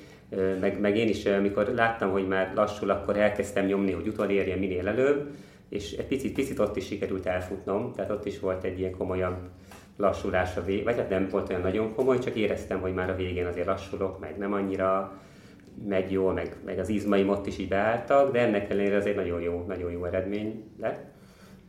meg, 0.59 0.79
meg 0.79 0.97
én 0.97 1.07
is, 1.07 1.25
amikor 1.25 1.67
láttam, 1.75 2.11
hogy 2.11 2.27
már 2.27 2.51
lassul, 2.55 2.89
akkor 2.89 3.17
elkezdtem 3.17 3.65
nyomni, 3.65 3.91
hogy 3.91 4.07
utolérjen 4.07 4.59
minél 4.59 4.87
előbb, 4.87 5.29
és 5.69 5.91
egy 5.91 6.05
picit, 6.05 6.33
picit 6.33 6.59
ott 6.59 6.75
is 6.75 6.85
sikerült 6.85 7.25
elfutnom, 7.25 7.91
tehát 7.93 8.11
ott 8.11 8.25
is 8.25 8.39
volt 8.39 8.63
egy 8.63 8.79
ilyen 8.79 8.97
komolyabb 8.97 9.37
lassulás 9.97 10.57
a 10.57 10.63
vég, 10.63 10.83
vagy 10.83 10.95
hát 10.95 11.09
nem 11.09 11.27
volt 11.31 11.49
olyan 11.49 11.61
nagyon 11.61 11.93
komoly, 11.95 12.19
csak 12.19 12.35
éreztem, 12.35 12.79
hogy 12.79 12.93
már 12.93 13.09
a 13.09 13.15
végén 13.15 13.45
azért 13.45 13.67
lassulok, 13.67 14.19
meg 14.19 14.37
nem 14.37 14.53
annyira 14.53 15.19
megy 15.87 16.11
jól, 16.11 16.33
meg, 16.33 16.55
meg 16.65 16.79
az 16.79 16.89
izmaim 16.89 17.29
ott 17.29 17.47
is 17.47 17.57
így 17.57 17.67
beálltak, 17.67 18.31
de 18.31 18.39
ennek 18.39 18.69
ellenére 18.69 18.95
ez 18.95 19.05
egy 19.05 19.15
nagyon 19.15 19.41
jó, 19.41 19.63
nagyon 19.67 19.91
jó 19.91 20.05
eredmény 20.05 20.63
lett. 20.79 20.99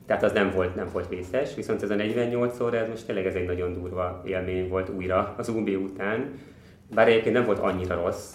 Tehát 0.07 0.23
az 0.23 0.33
nem 0.33 0.50
volt, 0.50 0.75
nem 0.75 0.88
volt 0.93 1.09
vészes, 1.09 1.55
viszont 1.55 1.83
ez 1.83 1.90
a 1.90 1.95
48 1.95 2.61
óra, 2.61 2.76
ez 2.76 2.88
most 2.88 3.07
tényleg 3.07 3.26
ez 3.26 3.35
egy 3.35 3.47
nagyon 3.47 3.73
durva 3.73 4.23
élmény 4.26 4.69
volt 4.69 4.88
újra 4.88 5.35
az 5.38 5.49
UB 5.49 5.69
után. 5.69 6.33
Bár 6.95 7.09
egyébként 7.09 7.35
nem 7.35 7.45
volt 7.45 7.59
annyira 7.59 7.95
rossz. 7.95 8.35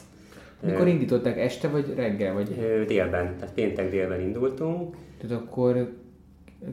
Mikor 0.59 0.87
indították, 0.87 1.39
este 1.39 1.67
vagy 1.67 1.93
reggel? 1.95 2.33
Vagy? 2.33 2.49
Délben, 2.87 3.37
tehát 3.37 3.53
péntek 3.53 3.89
délben 3.89 4.21
indultunk. 4.21 4.95
Tehát 5.27 5.43
akkor 5.43 5.93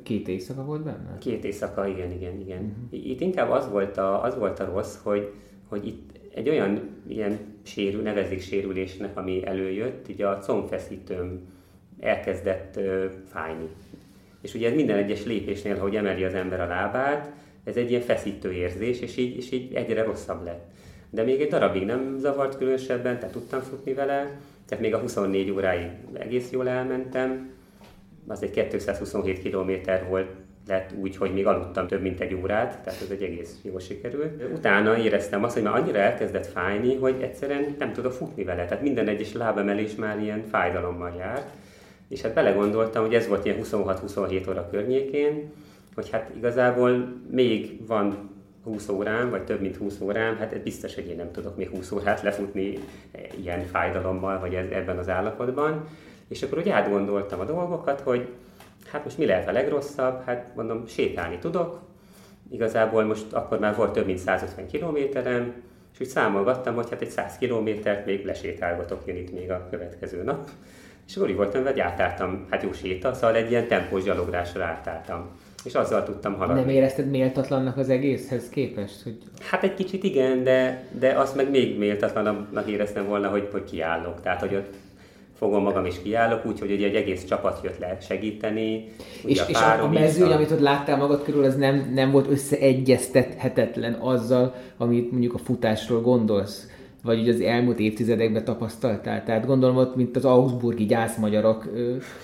két 0.02 0.28
éjszaka 0.28 0.64
volt 0.64 0.82
benne? 0.82 1.18
Két 1.18 1.44
éjszaka, 1.44 1.86
igen, 1.86 2.10
igen, 2.10 2.40
igen. 2.40 2.58
Uh-huh. 2.58 3.06
Itt 3.10 3.20
inkább 3.20 3.50
az 3.50 3.70
volt 3.70 3.96
a, 3.96 4.22
az 4.22 4.36
volt 4.38 4.60
a 4.60 4.64
rossz, 4.64 4.96
hogy, 5.02 5.32
hogy 5.68 5.86
itt 5.86 6.10
egy 6.34 6.48
olyan 6.48 6.80
ilyen 7.06 7.38
sérül, 7.62 8.02
nevezik 8.02 8.40
sérülésnek, 8.40 9.16
ami 9.16 9.46
előjött, 9.46 10.08
így 10.08 10.22
a 10.22 10.38
combfeszítőm 10.38 11.40
elkezdett 12.00 12.76
ö, 12.76 13.06
fájni. 13.26 13.68
És 14.40 14.54
ugye 14.54 14.74
minden 14.74 14.96
egyes 14.96 15.24
lépésnél, 15.24 15.78
hogy 15.78 15.96
emeli 15.96 16.24
az 16.24 16.34
ember 16.34 16.60
a 16.60 16.66
lábát, 16.66 17.32
ez 17.64 17.76
egy 17.76 17.90
ilyen 17.90 18.02
feszítő 18.02 18.52
érzés, 18.52 19.00
és 19.00 19.16
így, 19.16 19.36
és 19.36 19.50
így 19.50 19.74
egyre 19.74 20.02
rosszabb 20.02 20.44
lett. 20.44 20.70
De 21.10 21.22
még 21.22 21.40
egy 21.40 21.48
darabig 21.48 21.84
nem 21.84 22.16
zavart 22.18 22.56
különösebben, 22.56 23.18
tehát 23.18 23.32
tudtam 23.32 23.60
futni 23.60 23.92
vele, 23.92 24.40
tehát 24.68 24.84
még 24.84 24.94
a 24.94 24.98
24 24.98 25.50
óráig 25.50 25.90
egész 26.12 26.50
jól 26.50 26.68
elmentem. 26.68 27.58
Az 28.30 28.42
egy 28.42 28.50
227 28.50 29.42
km 29.42 29.70
volt 30.08 30.28
lett 30.68 30.90
úgy, 31.00 31.16
hogy 31.16 31.32
még 31.32 31.46
aludtam 31.46 31.86
több 31.86 32.02
mint 32.02 32.20
egy 32.20 32.34
órát, 32.34 32.78
tehát 32.84 33.02
ez 33.02 33.10
egy 33.10 33.22
egész 33.22 33.58
jó 33.62 33.78
sikerült. 33.78 34.42
Utána 34.54 34.98
éreztem 34.98 35.44
azt, 35.44 35.54
hogy 35.54 35.62
már 35.62 35.74
annyira 35.74 35.98
elkezdett 35.98 36.46
fájni, 36.46 36.96
hogy 36.96 37.16
egyszerűen 37.20 37.74
nem 37.78 37.92
tudok 37.92 38.12
futni 38.12 38.44
vele, 38.44 38.64
tehát 38.64 38.82
minden 38.82 39.08
egyes 39.08 39.32
lábemelés 39.32 39.94
már 39.94 40.22
ilyen 40.22 40.44
fájdalommal 40.50 41.14
járt. 41.18 41.50
És 42.08 42.20
hát 42.20 42.34
belegondoltam, 42.34 43.04
hogy 43.04 43.14
ez 43.14 43.28
volt 43.28 43.44
ilyen 43.44 43.58
26-27 43.62 44.48
óra 44.48 44.68
környékén, 44.70 45.52
hogy 45.94 46.10
hát 46.10 46.30
igazából 46.36 47.20
még 47.30 47.86
van 47.86 48.30
20 48.64 48.88
órám, 48.88 49.30
vagy 49.30 49.44
több 49.44 49.60
mint 49.60 49.76
20 49.76 50.00
órám, 50.00 50.36
hát 50.36 50.62
biztos, 50.62 50.94
hogy 50.94 51.08
én 51.08 51.16
nem 51.16 51.30
tudok 51.32 51.56
még 51.56 51.68
20 51.68 51.90
órát 51.90 52.22
lefutni 52.22 52.78
ilyen 53.42 53.64
fájdalommal, 53.64 54.38
vagy 54.40 54.54
ebben 54.54 54.98
az 54.98 55.08
állapotban. 55.08 55.88
És 56.30 56.42
akkor 56.42 56.58
úgy 56.58 56.68
átgondoltam 56.68 57.40
a 57.40 57.44
dolgokat, 57.44 58.00
hogy 58.00 58.28
hát 58.92 59.04
most 59.04 59.18
mi 59.18 59.26
lehet 59.26 59.48
a 59.48 59.52
legrosszabb? 59.52 60.22
Hát 60.24 60.46
mondom, 60.54 60.86
sétálni 60.86 61.38
tudok. 61.38 61.80
Igazából 62.50 63.04
most 63.04 63.32
akkor 63.32 63.58
már 63.58 63.76
volt 63.76 63.92
több 63.92 64.06
mint 64.06 64.18
150 64.18 64.66
kilométerem, 64.66 65.54
és 65.92 66.00
úgy 66.00 66.06
számolgattam, 66.06 66.74
hogy 66.74 66.90
hát 66.90 67.00
egy 67.00 67.10
100 67.10 67.38
kilométert 67.38 68.06
még 68.06 68.24
lesétálgatok 68.24 69.02
én 69.04 69.16
itt 69.16 69.32
még 69.32 69.50
a 69.50 69.66
következő 69.70 70.22
nap. 70.22 70.48
És 71.06 71.16
akkor 71.16 71.28
úgy 71.28 71.36
voltam, 71.36 71.64
hogy 71.64 71.80
átálltam, 71.80 72.46
hát 72.50 72.62
jó 72.62 72.72
séta, 72.72 73.14
szóval 73.14 73.36
egy 73.36 73.50
ilyen 73.50 73.66
tempós 73.66 74.02
gyaloglásra 74.02 74.64
átálltam. 74.64 75.28
És 75.64 75.74
azzal 75.74 76.04
tudtam 76.04 76.34
haladni. 76.34 76.60
Nem 76.60 76.68
érezted 76.68 77.10
méltatlannak 77.10 77.76
az 77.76 77.88
egészhez 77.88 78.48
képest? 78.48 79.02
Hogy... 79.02 79.18
Hát 79.40 79.62
egy 79.62 79.74
kicsit 79.74 80.04
igen, 80.04 80.44
de, 80.44 80.84
de 80.90 81.12
azt 81.12 81.36
meg 81.36 81.50
még 81.50 81.78
méltatlanabbnak 81.78 82.68
éreztem 82.68 83.06
volna, 83.06 83.28
hogy, 83.28 83.48
hogy 83.52 83.64
kiállok. 83.64 84.20
Tehát, 84.20 84.40
hogy 84.40 84.54
ott 84.54 84.74
fogom 85.40 85.62
magam 85.62 85.84
is 85.84 86.02
kiállok, 86.02 86.46
úgyhogy 86.46 86.70
egy 86.70 86.94
egész 86.94 87.24
csapat 87.24 87.60
jött 87.62 87.78
le 87.78 87.96
segíteni. 88.00 88.88
És 89.24 89.40
a, 89.40 89.44
és 89.48 89.56
a, 89.56 89.82
a 89.82 89.88
mezőny, 89.88 90.32
amit 90.32 90.50
ott 90.50 90.60
láttál 90.60 90.96
magad 90.96 91.22
körül, 91.22 91.44
az 91.44 91.56
nem, 91.56 91.90
nem 91.94 92.10
volt 92.10 92.30
összeegyeztethetetlen 92.30 93.92
azzal, 93.92 94.54
amit 94.76 95.10
mondjuk 95.10 95.34
a 95.34 95.38
futásról 95.38 96.00
gondolsz? 96.00 96.68
vagy 97.02 97.20
ugye 97.20 97.32
az 97.32 97.40
elmúlt 97.40 97.78
évtizedekben 97.78 98.44
tapasztaltál? 98.44 99.24
Tehát 99.24 99.46
gondolom 99.46 99.76
ott, 99.76 99.96
mint 99.96 100.16
az 100.16 100.24
Augsburgi 100.24 100.86
gyászmagyarok 100.86 101.68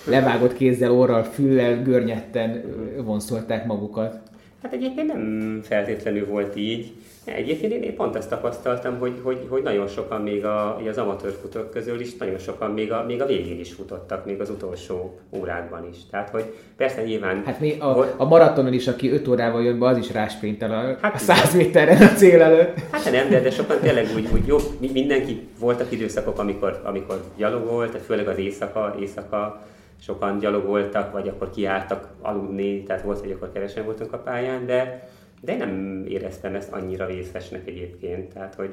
levágott 0.06 0.54
kézzel, 0.54 0.92
orral, 0.92 1.22
füllel, 1.22 1.82
görnyetten 1.82 2.62
vonszolták 3.04 3.66
magukat. 3.66 4.20
Hát 4.62 4.72
egyébként 4.72 5.12
nem 5.12 5.60
feltétlenül 5.62 6.26
volt 6.26 6.56
így. 6.56 6.92
Egyébként 7.34 7.72
én 7.84 7.96
pont 7.96 8.16
ezt 8.16 8.28
tapasztaltam, 8.28 8.98
hogy, 8.98 9.20
hogy, 9.22 9.46
hogy 9.48 9.62
nagyon 9.62 9.86
sokan 9.86 10.20
még 10.20 10.44
a, 10.44 10.76
az 10.76 10.98
amatőr 10.98 11.32
futók 11.40 11.70
közül 11.70 12.00
is, 12.00 12.16
nagyon 12.16 12.38
sokan 12.38 12.70
még 12.70 12.92
a, 12.92 13.04
még 13.06 13.22
a 13.22 13.26
végén 13.26 13.60
is 13.60 13.72
futottak, 13.72 14.24
még 14.24 14.40
az 14.40 14.50
utolsó 14.50 15.18
órákban 15.30 15.88
is. 15.90 15.96
Tehát, 16.10 16.30
hogy 16.30 16.44
persze 16.76 17.02
nyilván... 17.02 17.42
Hát 17.44 17.60
mi 17.60 17.78
a, 17.78 18.14
a 18.16 18.24
maratonon 18.24 18.72
is, 18.72 18.88
aki 18.88 19.10
5 19.10 19.28
órával 19.28 19.62
jön 19.62 19.78
be, 19.78 19.86
az 19.86 19.96
is 19.96 20.12
rásprintel 20.12 20.70
a, 20.70 20.98
hát, 21.00 21.14
a 21.14 21.18
100 21.18 21.54
méteren 21.54 22.02
a 22.02 22.12
cél 22.12 22.42
előtt. 22.42 22.78
Hát 22.90 23.10
nem, 23.10 23.28
de, 23.28 23.40
de 23.40 23.50
sokan 23.50 23.78
tényleg 23.80 24.06
úgy, 24.14 24.28
úgy 24.32 24.46
jó, 24.46 24.56
mindenki 24.92 25.48
voltak 25.58 25.92
időszakok, 25.92 26.38
amikor, 26.38 26.80
amikor 26.84 27.22
gyalogolt, 27.36 27.96
főleg 27.96 28.28
az 28.28 28.38
éjszaka, 28.38 28.94
éjszaka 29.00 29.62
sokan 30.00 30.38
gyalogoltak, 30.38 31.12
vagy 31.12 31.28
akkor 31.28 31.50
kiálltak 31.50 32.08
aludni, 32.22 32.82
tehát 32.82 33.02
volt, 33.02 33.20
hogy 33.20 33.30
akkor 33.30 33.52
kevesen 33.52 33.84
voltunk 33.84 34.12
a 34.12 34.18
pályán, 34.18 34.66
de 34.66 35.08
de 35.40 35.52
én 35.52 35.58
nem 35.58 36.04
éreztem 36.08 36.54
ezt 36.54 36.72
annyira 36.72 37.06
vészesnek 37.06 37.66
egyébként, 37.66 38.32
tehát 38.32 38.54
hogy 38.54 38.70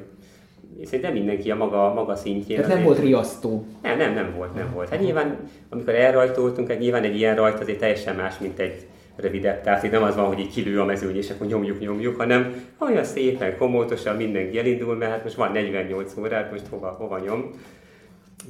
szerintem 0.84 1.12
mindenki 1.12 1.50
a 1.50 1.56
maga, 1.56 1.94
maga 1.94 2.16
szintjén. 2.16 2.60
Tehát 2.60 2.74
nem 2.74 2.84
volt 2.84 2.98
riasztó. 2.98 3.66
Nem, 3.82 3.98
nem, 3.98 4.14
nem 4.14 4.34
volt, 4.36 4.54
nem 4.54 4.70
volt. 4.74 4.88
Hát 4.88 5.00
nyilván, 5.00 5.36
amikor 5.68 5.94
elrajtoltunk, 5.94 6.68
hát 6.68 6.78
nyilván 6.78 7.02
egy 7.02 7.16
ilyen 7.16 7.36
rajt 7.36 7.60
azért 7.60 7.78
teljesen 7.78 8.16
más, 8.16 8.38
mint 8.38 8.58
egy 8.58 8.86
rövidebb. 9.16 9.62
Tehát 9.62 9.82
itt 9.82 9.90
nem 9.90 10.02
az 10.02 10.14
van, 10.14 10.26
hogy 10.26 10.38
így 10.38 10.52
kilő 10.52 10.80
a 10.80 10.84
mezőny, 10.84 11.16
és 11.16 11.30
akkor 11.30 11.46
nyomjuk, 11.46 11.80
nyomjuk, 11.80 12.16
hanem 12.16 12.54
olyan 12.78 13.04
szépen, 13.04 13.56
komótosan 13.56 14.16
mindenki 14.16 14.58
elindul, 14.58 14.96
mert 14.96 15.10
hát 15.12 15.22
most 15.22 15.36
van 15.36 15.52
48 15.52 16.16
órát, 16.16 16.50
most 16.50 16.66
hova, 16.66 16.90
hova 16.90 17.18
nyom. 17.18 17.50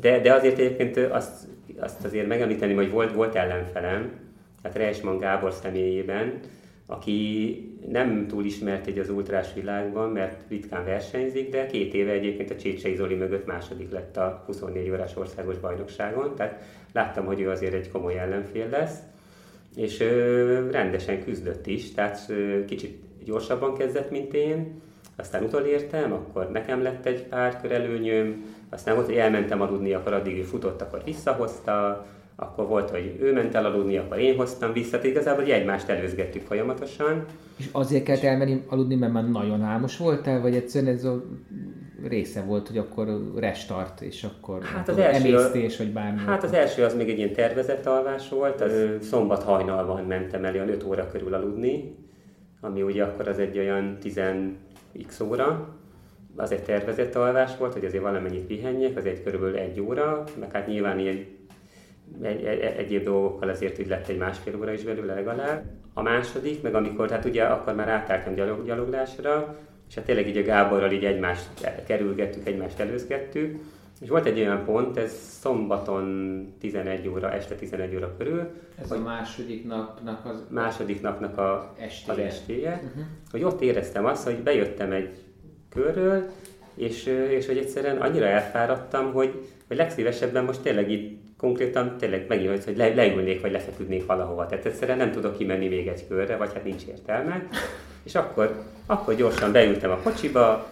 De, 0.00 0.20
de 0.20 0.32
azért 0.32 0.58
egyébként 0.58 0.96
azt, 0.96 1.32
azt 1.78 2.04
azért 2.04 2.26
megemlíteni, 2.26 2.74
hogy 2.74 2.90
volt, 2.90 3.12
volt 3.12 3.34
ellenfelem, 3.34 4.12
tehát 4.62 4.76
Reisman 4.76 5.18
Gábor 5.18 5.52
személyében, 5.52 6.40
aki 6.86 7.58
nem 7.88 8.26
túl 8.26 8.44
ismert 8.44 8.86
egy 8.86 8.98
az 8.98 9.10
ultrás 9.10 9.54
világban, 9.54 10.10
mert 10.10 10.42
ritkán 10.48 10.84
versenyzik, 10.84 11.50
de 11.50 11.66
két 11.66 11.94
éve 11.94 12.12
egyébként 12.12 12.50
a 12.50 12.56
Csécsei 12.56 12.94
Zoli 12.94 13.14
mögött 13.14 13.46
második 13.46 13.90
lett 13.90 14.16
a 14.16 14.42
24 14.46 14.90
órás 14.90 15.16
országos 15.16 15.58
bajnokságon, 15.58 16.34
tehát 16.34 16.62
láttam, 16.92 17.26
hogy 17.26 17.40
ő 17.40 17.50
azért 17.50 17.74
egy 17.74 17.90
komoly 17.90 18.18
ellenfél 18.18 18.68
lesz, 18.68 18.98
és 19.76 20.00
ö, 20.00 20.70
rendesen 20.70 21.24
küzdött 21.24 21.66
is, 21.66 21.92
tehát 21.92 22.18
ö, 22.28 22.64
kicsit 22.64 23.02
gyorsabban 23.24 23.74
kezdett, 23.74 24.10
mint 24.10 24.34
én, 24.34 24.82
aztán 25.16 25.44
utolértem, 25.44 26.12
akkor 26.12 26.50
nekem 26.50 26.82
lett 26.82 27.06
egy 27.06 27.22
pár 27.22 27.60
kör 27.60 27.72
előnyöm, 27.72 28.44
aztán 28.68 28.94
volt, 28.94 29.06
hogy 29.06 29.16
elmentem 29.16 29.60
aludni, 29.60 29.92
akkor 29.92 30.12
addig 30.12 30.38
ő 30.38 30.42
futott, 30.42 30.80
akkor 30.80 31.02
visszahozta, 31.04 32.06
akkor 32.36 32.66
volt, 32.66 32.90
hogy 32.90 33.16
ő 33.20 33.32
ment 33.32 33.54
el 33.54 33.64
aludni, 33.64 33.96
akkor 33.96 34.18
én 34.18 34.36
hoztam 34.36 34.72
vissza, 34.72 34.90
tehát 34.90 35.06
igazából 35.06 35.42
hogy 35.42 35.52
egymást 35.52 35.88
előzgettük 35.88 36.42
folyamatosan. 36.42 37.24
És 37.56 37.68
azért 37.72 38.04
kellett 38.04 38.22
elmenni 38.22 38.62
aludni, 38.68 38.94
mert 38.94 39.12
már 39.12 39.30
nagyon 39.30 39.62
álmos 39.62 39.96
voltál, 39.96 40.40
vagy 40.40 40.54
egyszerűen 40.54 40.94
ez 40.94 41.04
a 41.04 41.24
része 42.08 42.42
volt, 42.42 42.68
hogy 42.68 42.78
akkor 42.78 43.32
restart, 43.36 44.00
és 44.00 44.24
akkor 44.24 44.62
hát 44.62 44.88
az 44.88 44.98
első, 44.98 45.28
emésztés, 45.28 45.76
vagy 45.76 45.92
bármi. 45.92 46.18
Hát 46.18 46.42
az 46.42 46.52
első 46.52 46.84
az 46.84 46.94
még 46.94 47.08
egy 47.08 47.18
ilyen 47.18 47.32
tervezett 47.32 47.86
alvás 47.86 48.28
volt, 48.28 48.60
az 48.60 48.72
szombat 49.00 49.42
hajnalban 49.42 50.04
mentem 50.04 50.44
el 50.44 50.54
olyan 50.54 50.68
5 50.68 50.84
óra 50.84 51.08
körül 51.08 51.34
aludni, 51.34 51.96
ami 52.60 52.82
ugye 52.82 53.04
akkor 53.04 53.28
az 53.28 53.38
egy 53.38 53.58
olyan 53.58 53.96
10 54.00 54.20
x 55.06 55.20
óra, 55.20 55.68
az 56.36 56.52
egy 56.52 56.62
tervezett 56.62 57.14
alvás 57.14 57.56
volt, 57.56 57.72
hogy 57.72 57.84
azért 57.84 58.02
valamennyit 58.02 58.46
pihenjek, 58.46 58.96
az 58.96 59.06
egy 59.06 59.22
körülbelül 59.22 59.56
egy 59.56 59.80
óra, 59.80 60.24
meg 60.40 60.52
hát 60.52 60.66
nyilván 60.66 60.98
ilyen 60.98 61.26
egy, 62.22 62.44
egy, 62.44 62.60
egyéb 62.60 63.04
dolgokkal 63.04 63.48
azért 63.48 63.78
így 63.78 63.88
lett 63.88 64.08
egy 64.08 64.18
másfél 64.18 64.56
óra 64.56 64.72
is 64.72 64.82
belőle 64.82 65.14
legalább. 65.14 65.64
A 65.92 66.02
második, 66.02 66.62
meg 66.62 66.74
amikor, 66.74 67.10
hát 67.10 67.24
ugye 67.24 67.44
akkor 67.44 67.74
már 67.74 67.88
átálltam 67.88 68.34
gyalog, 68.34 68.66
gyaloglásra, 68.66 69.56
és 69.88 69.94
hát 69.94 70.04
tényleg 70.04 70.28
így 70.28 70.36
a 70.36 70.42
Gáborral 70.42 70.92
így 70.92 71.04
egymást 71.04 71.48
kerülgettük, 71.86 72.46
egymást 72.46 72.80
előzgettük, 72.80 73.58
és 74.00 74.08
volt 74.08 74.26
egy 74.26 74.38
olyan 74.38 74.64
pont, 74.64 74.96
ez 74.96 75.12
szombaton 75.40 76.54
11 76.60 77.08
óra, 77.08 77.32
este 77.32 77.54
11 77.54 77.96
óra 77.96 78.16
körül. 78.16 78.50
Ez 78.82 78.90
a 78.90 78.98
második 78.98 79.66
napnak 79.66 80.26
az... 80.26 80.44
Második 80.48 81.00
napnak 81.00 81.38
a, 81.38 81.74
estéje. 81.78 82.12
az 82.12 82.18
estéje. 82.18 82.72
Uh-huh. 82.72 83.04
Hogy 83.30 83.42
ott 83.42 83.60
éreztem 83.60 84.04
azt, 84.04 84.24
hogy 84.24 84.42
bejöttem 84.42 84.92
egy 84.92 85.10
körről, 85.68 86.30
és, 86.74 87.06
és 87.06 87.46
hogy 87.46 87.56
egyszerűen 87.56 87.96
annyira 87.96 88.26
elfáradtam, 88.26 89.12
hogy, 89.12 89.48
hogy 89.66 89.76
legszívesebben 89.76 90.44
most 90.44 90.60
tényleg 90.60 90.90
itt 90.90 91.23
konkrétan 91.36 91.96
tényleg 91.98 92.24
megint, 92.28 92.64
hogy 92.64 92.76
le, 92.76 92.94
leülnék, 92.94 93.40
vagy 93.40 93.52
lefeküdnék 93.52 94.06
valahova. 94.06 94.46
Tehát 94.46 94.66
egyszerűen 94.66 94.98
nem 94.98 95.10
tudok 95.10 95.36
kimenni 95.36 95.68
még 95.68 95.86
egy 95.86 96.06
körre, 96.08 96.36
vagy 96.36 96.50
hát 96.54 96.64
nincs 96.64 96.82
értelme. 96.88 97.46
És 98.04 98.14
akkor, 98.14 98.62
akkor 98.86 99.14
gyorsan 99.14 99.52
beültem 99.52 99.90
a 99.90 99.98
kocsiba, 100.02 100.66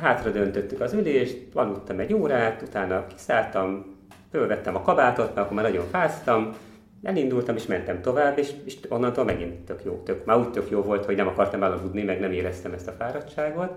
hátra 0.00 0.30
döntöttük 0.30 0.80
az 0.80 0.92
ülést, 0.92 1.38
aludtam 1.54 1.98
egy 1.98 2.14
órát, 2.14 2.62
utána 2.62 3.06
kiszálltam, 3.06 3.96
fölvettem 4.30 4.76
a 4.76 4.82
kabátot, 4.82 5.26
mert 5.26 5.38
akkor 5.38 5.56
már 5.56 5.64
nagyon 5.64 5.86
fáztam, 5.90 6.54
elindultam 7.02 7.56
és 7.56 7.66
mentem 7.66 8.02
tovább, 8.02 8.38
és, 8.38 8.50
és 8.64 8.76
onnantól 8.88 9.24
megint 9.24 9.54
tök 9.54 9.84
jó, 9.84 10.02
tök, 10.04 10.24
már 10.24 10.38
úgy 10.38 10.50
tök 10.50 10.70
jó 10.70 10.82
volt, 10.82 11.04
hogy 11.04 11.16
nem 11.16 11.26
akartam 11.26 11.62
elaludni, 11.62 12.02
meg 12.02 12.20
nem 12.20 12.32
éreztem 12.32 12.72
ezt 12.72 12.88
a 12.88 12.94
fáradtságot. 12.98 13.72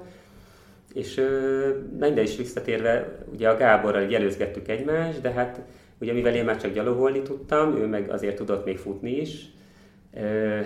És 0.94 1.22
minden 2.00 2.24
is 2.24 2.38
visszatérve, 2.38 3.18
ugye 3.34 3.50
a 3.50 3.58
Gáborral 3.58 4.14
előzgettük 4.14 4.68
egymást, 4.68 5.22
de 5.22 5.32
hát 5.32 5.60
ugye 6.00 6.14
mivel 6.14 6.36
én 6.36 6.46
már 6.46 6.62
csak 6.62 6.74
gyalogolni 6.74 7.22
tudtam, 7.22 7.76
ő 7.76 7.86
meg 7.86 8.10
azért 8.10 8.36
tudott 8.36 8.66
még 8.66 8.78
futni 8.78 9.20
is, 9.20 9.46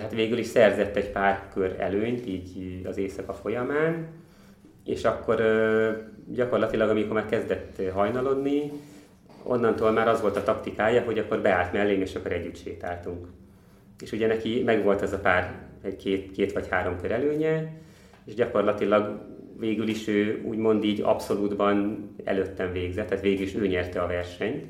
hát 0.00 0.12
végül 0.14 0.38
is 0.38 0.46
szerzett 0.46 0.96
egy 0.96 1.10
pár 1.10 1.48
kör 1.54 1.76
előnyt 1.78 2.26
így 2.26 2.80
az 2.86 2.98
éjszaka 2.98 3.32
folyamán, 3.32 4.08
és 4.84 5.04
akkor 5.04 5.42
gyakorlatilag, 6.26 6.88
amikor 6.88 7.12
már 7.12 7.26
kezdett 7.26 7.82
hajnalodni, 7.92 8.70
onnantól 9.42 9.90
már 9.90 10.08
az 10.08 10.20
volt 10.20 10.36
a 10.36 10.42
taktikája, 10.42 11.02
hogy 11.02 11.18
akkor 11.18 11.40
beállt 11.40 11.72
mellém, 11.72 12.00
és 12.00 12.14
akkor 12.14 12.32
együtt 12.32 12.56
sétáltunk. 12.56 13.26
És 14.00 14.12
ugye 14.12 14.26
neki 14.26 14.62
megvolt 14.62 15.02
ez 15.02 15.12
a 15.12 15.18
pár, 15.18 15.58
egy 15.82 15.96
két, 15.96 16.30
két 16.30 16.52
vagy 16.52 16.68
három 16.68 16.96
kör 17.00 17.10
előnye, 17.10 17.72
és 18.24 18.34
gyakorlatilag 18.34 19.20
végül 19.58 19.88
is 19.88 20.08
ő 20.08 20.42
úgymond 20.44 20.84
így 20.84 21.00
abszolútban 21.00 22.08
előttem 22.24 22.72
végzett, 22.72 23.08
tehát 23.08 23.22
végül 23.22 23.44
is 23.44 23.54
ő 23.54 23.66
nyerte 23.66 24.00
a 24.00 24.06
versenyt. 24.06 24.64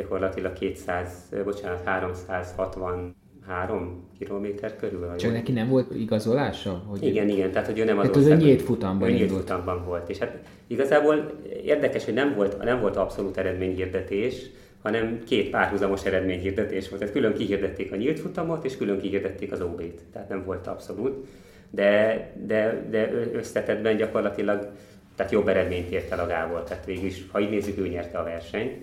Gyakorlatilag 0.00 0.52
200, 0.52 1.08
bocsánat, 1.44 1.84
360 1.84 3.14
három 3.46 4.08
kilométer 4.18 4.76
körül. 4.76 5.16
Csak 5.16 5.32
neki 5.32 5.52
nem 5.52 5.68
volt 5.68 5.94
igazolása? 5.94 6.82
Hogy 6.86 7.02
igen, 7.02 7.28
ő... 7.28 7.32
igen, 7.32 7.50
tehát 7.50 7.66
hogy 7.66 7.78
ő 7.78 7.84
nem 7.84 7.98
az 7.98 8.06
hát 8.06 8.16
országban. 8.16 8.46
nyílt 8.46 8.62
futamban 8.62 9.08
ő 9.08 9.12
nyílt 9.12 9.30
futamban 9.30 9.84
volt. 9.84 10.08
És 10.08 10.18
hát 10.18 10.38
igazából 10.66 11.30
érdekes, 11.64 12.04
hogy 12.04 12.14
nem 12.14 12.34
volt, 12.34 12.62
nem 12.62 12.80
volt 12.80 12.96
abszolút 12.96 13.36
eredményhirdetés, 13.36 14.46
hanem 14.82 15.22
két 15.26 15.50
párhuzamos 15.50 16.04
eredményhirdetés 16.04 16.88
volt. 16.88 17.00
Tehát 17.00 17.14
külön 17.14 17.34
kihirdették 17.34 17.92
a 17.92 17.96
nyílt 17.96 18.20
futamot, 18.20 18.64
és 18.64 18.76
külön 18.76 19.00
kihirdették 19.00 19.52
az 19.52 19.60
OB-t. 19.60 20.00
Tehát 20.12 20.28
nem 20.28 20.44
volt 20.44 20.66
abszolút. 20.66 21.26
De, 21.70 22.32
de, 22.46 22.86
de 22.90 23.12
összetetben 23.32 23.96
gyakorlatilag 23.96 24.70
tehát 25.16 25.32
jobb 25.32 25.48
eredményt 25.48 25.90
ért 25.90 26.12
el 26.12 26.18
a 26.18 26.26
Gábor. 26.26 26.62
Tehát 26.62 26.84
végül 26.84 27.04
is, 27.04 27.24
ha 27.32 27.40
így 27.40 27.50
nézzük, 27.50 27.78
ő 27.78 27.88
nyerte 27.88 28.18
a 28.18 28.24
versenyt. 28.24 28.76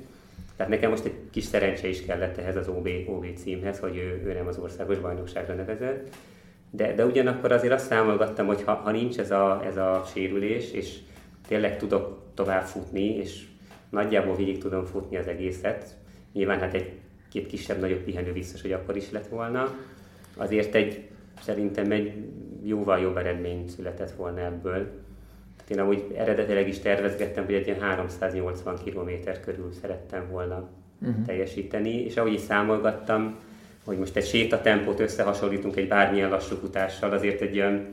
Tehát 0.57 0.71
nekem 0.71 0.89
most 0.89 1.05
egy 1.05 1.15
kis 1.31 1.43
szerencse 1.43 1.87
is 1.87 2.05
kellett 2.05 2.37
ehhez 2.37 2.55
az 2.55 2.67
OB, 2.67 2.89
OB 3.07 3.25
címhez, 3.35 3.79
hogy 3.79 3.97
ő, 3.97 4.21
ő 4.25 4.33
nem 4.33 4.47
az 4.47 4.57
országos 4.57 4.97
bajnokságra 4.97 5.53
nevezett. 5.53 6.15
De, 6.71 6.93
de 6.93 7.05
ugyanakkor 7.05 7.51
azért 7.51 7.73
azt 7.73 7.85
számolgattam, 7.85 8.45
hogy 8.45 8.63
ha, 8.63 8.73
ha 8.73 8.91
nincs 8.91 9.17
ez 9.17 9.31
a, 9.31 9.61
ez 9.65 9.77
a 9.77 10.03
sérülés, 10.13 10.71
és 10.71 10.97
tényleg 11.47 11.77
tudok 11.77 12.21
tovább 12.33 12.63
futni, 12.63 13.15
és 13.15 13.45
nagyjából 13.89 14.35
végig 14.35 14.57
tudom 14.57 14.85
futni 14.85 15.17
az 15.17 15.27
egészet, 15.27 15.95
nyilván 16.33 16.59
hát 16.59 16.73
egy 16.73 16.91
két 17.29 17.47
kisebb-nagyobb 17.47 17.99
pihenő 17.99 18.33
biztos, 18.33 18.61
hogy 18.61 18.71
akkor 18.71 18.95
is 18.95 19.11
lett 19.11 19.27
volna, 19.27 19.75
azért 20.37 20.75
egy, 20.75 21.07
szerintem 21.41 21.91
egy 21.91 22.13
jóval 22.63 22.99
jobb 22.99 23.17
eredmény 23.17 23.67
született 23.67 24.11
volna 24.11 24.39
ebből 24.39 24.87
én 25.69 25.79
amúgy 25.79 26.15
eredetileg 26.17 26.67
is 26.67 26.79
tervezgettem, 26.79 27.45
hogy 27.45 27.53
egy 27.53 27.67
ilyen 27.67 27.79
380 27.79 28.75
km 28.85 29.09
körül 29.45 29.71
szerettem 29.81 30.27
volna 30.31 30.69
uh-huh. 31.01 31.25
teljesíteni, 31.25 32.03
és 32.03 32.17
ahogy 32.17 32.33
is 32.33 32.41
számolgattam, 32.41 33.35
hogy 33.85 33.97
most 33.97 34.15
egy 34.15 34.25
sétatempót 34.25 34.99
összehasonlítunk 34.99 35.75
egy 35.75 35.87
bármilyen 35.87 36.29
lassú 36.29 36.55
futással, 36.55 37.11
azért 37.11 37.41
egy 37.41 37.59
olyan 37.59 37.85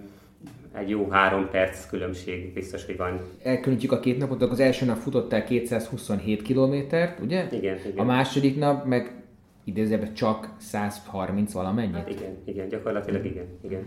egy 0.74 0.88
jó 0.88 1.08
három 1.08 1.48
perc 1.50 1.86
különbség 1.86 2.52
biztos, 2.52 2.86
hogy 2.86 2.96
van. 2.96 3.20
Elkülönítjük 3.42 3.92
a 3.92 4.00
két 4.00 4.18
napot, 4.18 4.42
az 4.42 4.60
első 4.60 4.84
nap 4.84 4.96
futottál 4.96 5.44
227 5.44 6.42
kilométert, 6.42 7.20
ugye? 7.20 7.46
Igen, 7.50 7.76
igen. 7.86 7.98
A 7.98 8.04
második 8.04 8.58
nap 8.58 8.84
meg 8.84 9.22
idézőben 9.64 10.14
csak 10.14 10.48
130 10.58 11.52
valamennyit? 11.52 11.94
Hát 11.94 12.10
igen, 12.10 12.36
igen, 12.44 12.68
gyakorlatilag 12.68 13.24
igen, 13.24 13.46
igen. 13.64 13.82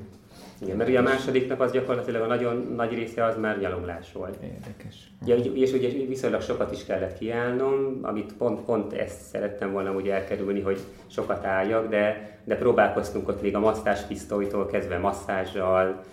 Igen, 0.62 0.78
mert 0.78 0.90
ugye 0.90 1.00
a 1.00 1.02
második 1.02 1.48
nap 1.48 1.60
az 1.62 1.72
gyakorlatilag 1.72 2.22
a 2.22 2.26
nagyon 2.26 2.74
nagy 2.76 2.94
része 2.94 3.24
az 3.26 3.38
már 3.38 3.60
gyaloglás 3.60 4.12
volt. 4.12 4.38
Érdekes. 4.44 4.96
Ja, 5.26 5.36
és 5.36 5.74
ugye 5.74 5.90
viszonylag 6.08 6.42
sokat 6.42 6.72
is 6.72 6.86
kellett 6.86 7.18
kiállnom, 7.18 8.00
amit 8.02 8.34
pont, 8.34 8.62
pont 8.62 8.94
ezt 8.94 9.22
szerettem 9.22 9.72
volna 9.72 9.92
ugye 9.92 10.14
elkerülni, 10.14 10.62
hogy 10.62 10.80
sokat 11.08 11.46
álljak, 11.46 11.90
de, 11.90 12.38
de 12.44 12.56
próbálkoztunk 12.56 13.28
ott 13.28 13.42
még 13.42 13.56
a 13.56 13.60
masszás 13.60 14.02
pisztolytól 14.02 14.66
kezdve 14.66 14.98
masszázsal, 14.98 16.04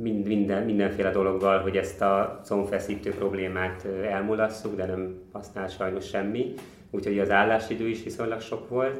mind, 0.00 0.26
minden, 0.26 0.62
mindenféle 0.62 1.10
dologgal, 1.10 1.60
hogy 1.60 1.76
ezt 1.76 2.00
a 2.00 2.40
combfeszítő 2.44 3.10
problémát 3.10 3.86
elmulasszuk, 4.10 4.76
de 4.76 4.86
nem 4.86 5.18
használ 5.32 5.68
sajnos 5.68 6.08
semmi. 6.08 6.54
Úgyhogy 6.90 7.18
az 7.18 7.30
állásidő 7.30 7.88
is 7.88 8.02
viszonylag 8.02 8.40
sok 8.40 8.68
volt. 8.68 8.98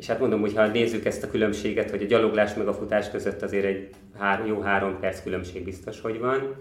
És 0.00 0.06
hát 0.06 0.20
mondom, 0.20 0.40
hogy 0.40 0.54
ha 0.54 0.66
nézzük 0.66 1.04
ezt 1.04 1.22
a 1.22 1.30
különbséget, 1.30 1.90
hogy 1.90 2.02
a 2.02 2.06
gyaloglás 2.06 2.54
meg 2.54 2.68
a 2.68 2.74
futás 2.74 3.10
között 3.10 3.42
azért 3.42 3.64
egy 3.64 3.88
hár, 4.18 4.46
jó 4.46 4.60
három 4.60 4.98
perc 5.00 5.22
különbség 5.22 5.64
biztos, 5.64 6.00
hogy 6.00 6.18
van. 6.18 6.54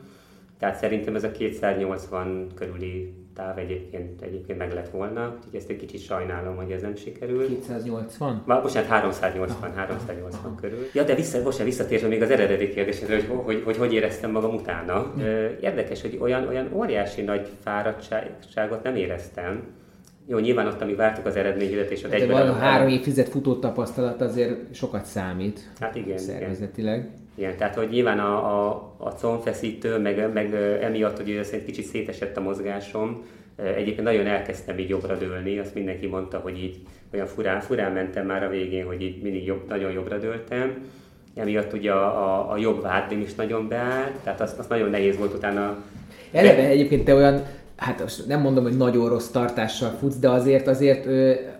Tehát 0.59 0.77
szerintem 0.77 1.15
ez 1.15 1.23
a 1.23 1.31
280 1.31 2.47
körüli 2.55 3.13
táv 3.35 3.57
egyébként, 3.57 4.21
egyébként 4.21 4.57
meg 4.57 4.73
lett 4.73 4.89
volna, 4.89 5.35
úgyhogy 5.37 5.55
ezt 5.55 5.69
egy 5.69 5.77
kicsit 5.77 6.01
sajnálom, 6.01 6.55
hogy 6.55 6.71
ez 6.71 6.81
nem 6.81 6.95
sikerül. 6.95 7.47
280? 7.47 8.43
Ma, 8.45 8.61
bocsánat, 8.61 8.89
380, 8.89 9.73
380 9.73 10.39
aha, 10.43 10.55
körül. 10.55 10.85
Ja, 10.93 11.03
de 11.03 11.15
vissza, 11.15 11.43
bocsánat, 11.43 11.67
visszatérve 11.67 12.07
még 12.07 12.21
az 12.21 12.29
eredeti 12.29 12.69
kérdésre, 12.69 13.15
hogy, 13.15 13.25
hogy, 13.43 13.61
hogy 13.65 13.77
hogy 13.77 13.93
éreztem 13.93 14.31
magam 14.31 14.55
utána. 14.55 15.13
Érdekes, 15.61 16.01
hogy 16.01 16.17
olyan, 16.21 16.47
olyan 16.47 16.69
óriási 16.73 17.21
nagy 17.21 17.47
fáradtságot 17.63 18.83
nem 18.83 18.95
éreztem, 18.95 19.63
jó, 20.29 20.37
nyilván 20.37 20.67
ott, 20.67 20.81
amíg 20.81 20.95
vártuk 20.95 21.25
az 21.25 21.35
eredményhirdet, 21.35 22.09
De 22.09 22.27
van 22.27 22.47
a 22.47 22.53
három 22.53 22.87
évtized 22.87 23.27
futó 23.27 23.55
tapasztalat 23.55 24.21
azért 24.21 24.75
sokat 24.75 25.05
számít. 25.05 25.69
Hát 25.79 25.95
igen. 25.95 26.17
Szervezetileg. 26.17 26.97
Igen, 26.97 27.11
igen 27.35 27.57
tehát 27.57 27.75
hogy 27.75 27.89
nyilván 27.89 28.19
a, 28.19 28.65
a, 28.67 28.93
a 28.97 29.09
combfeszítő, 29.09 29.97
meg, 29.97 30.33
meg 30.33 30.53
emiatt, 30.81 31.17
hogy 31.17 31.29
egy 31.51 31.65
kicsit 31.65 31.85
szétesett 31.85 32.37
a 32.37 32.41
mozgásom, 32.41 33.25
egyébként 33.55 34.03
nagyon 34.03 34.27
elkezdtem 34.27 34.77
így 34.77 34.89
jobbra 34.89 35.17
dőlni, 35.17 35.59
azt 35.59 35.73
mindenki 35.73 36.07
mondta, 36.07 36.37
hogy 36.37 36.57
így 36.63 36.77
olyan 37.13 37.27
furán, 37.27 37.61
furán 37.61 37.91
mentem 37.91 38.25
már 38.25 38.43
a 38.43 38.49
végén, 38.49 38.85
hogy 38.85 39.01
így 39.01 39.21
mindig 39.21 39.45
jobb, 39.45 39.67
nagyon 39.67 39.91
jobbra 39.91 40.17
dőltem. 40.17 40.73
Emiatt 41.35 41.73
ugye 41.73 41.91
a, 41.91 42.05
a, 42.05 42.51
a 42.51 42.57
jobb 42.57 42.81
vádlim 42.81 43.21
is 43.21 43.35
nagyon 43.35 43.67
beállt, 43.67 44.15
tehát 44.23 44.41
azt, 44.41 44.59
azt 44.59 44.69
nagyon 44.69 44.89
nehéz 44.89 45.17
volt 45.17 45.33
utána 45.33 45.83
Eleve 46.31 46.67
egyébként 46.67 47.05
te 47.05 47.13
olyan 47.13 47.43
hát 47.79 47.99
most 47.99 48.27
nem 48.27 48.41
mondom, 48.41 48.63
hogy 48.63 48.77
nagyon 48.77 49.09
rossz 49.09 49.27
tartással 49.27 49.89
futsz, 49.99 50.17
de 50.17 50.29
azért 50.29 50.67
azért, 50.67 51.05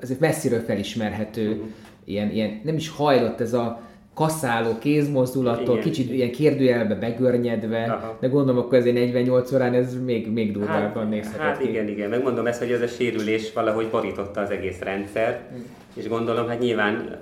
azért 0.02 0.20
messziről 0.20 0.60
felismerhető, 0.60 1.50
uh-huh. 1.50 1.68
ilyen, 2.06 2.32
ilyen, 2.32 2.62
nem 2.64 2.76
is 2.76 2.90
hajlott 2.90 3.42
ez 3.42 3.54
a 3.54 3.82
kaszáló 4.14 4.78
kézmozdulattól, 4.80 5.78
igen. 5.78 5.92
kicsit 5.92 6.12
ilyen 6.12 6.32
kérdőjelbe 6.32 6.96
begörnyedve, 6.96 7.84
Aha. 7.84 8.18
de 8.20 8.28
gondolom 8.28 8.64
akkor 8.64 8.78
ezért 8.78 8.96
48 8.96 9.52
órán 9.52 9.74
ez 9.74 10.04
még, 10.04 10.32
még 10.32 10.52
durvábban 10.52 11.02
hát, 11.02 11.10
nézhetett 11.10 11.42
Hát 11.42 11.58
ki. 11.58 11.70
igen, 11.70 11.88
igen, 11.88 12.10
megmondom 12.10 12.46
ezt, 12.46 12.60
hogy 12.60 12.72
ez 12.72 12.82
a 12.82 12.88
sérülés 12.88 13.54
valahogy 13.54 13.88
borította 13.92 14.42
az 14.42 14.50
egész 14.50 14.80
rendszer, 14.80 15.42
uh-huh. 15.50 15.66
és 15.94 16.08
gondolom, 16.08 16.48
hát 16.48 16.60
nyilván 16.60 17.20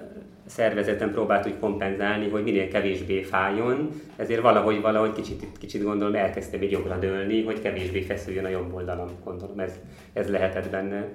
szervezeten 0.48 1.12
próbált 1.12 1.46
úgy 1.46 1.60
kompenzálni, 1.60 2.30
hogy 2.30 2.44
minél 2.44 2.68
kevésbé 2.68 3.22
fájjon, 3.22 4.02
ezért 4.16 4.42
valahogy, 4.42 4.82
valahogy 4.82 5.14
kicsit, 5.14 5.46
kicsit 5.60 5.84
gondolom 5.84 6.16
elkezdtem 6.16 6.62
így 6.62 6.72
jobbra 6.72 6.98
dőlni, 6.98 7.44
hogy 7.44 7.62
kevésbé 7.62 8.02
feszüljön 8.02 8.46
a 8.46 8.50
jobb 8.50 8.74
oldalam, 8.74 9.10
gondolom 9.24 9.60
ez, 9.60 9.74
ez 10.14 10.30
lehetett 10.30 10.70
benne. 10.70 11.08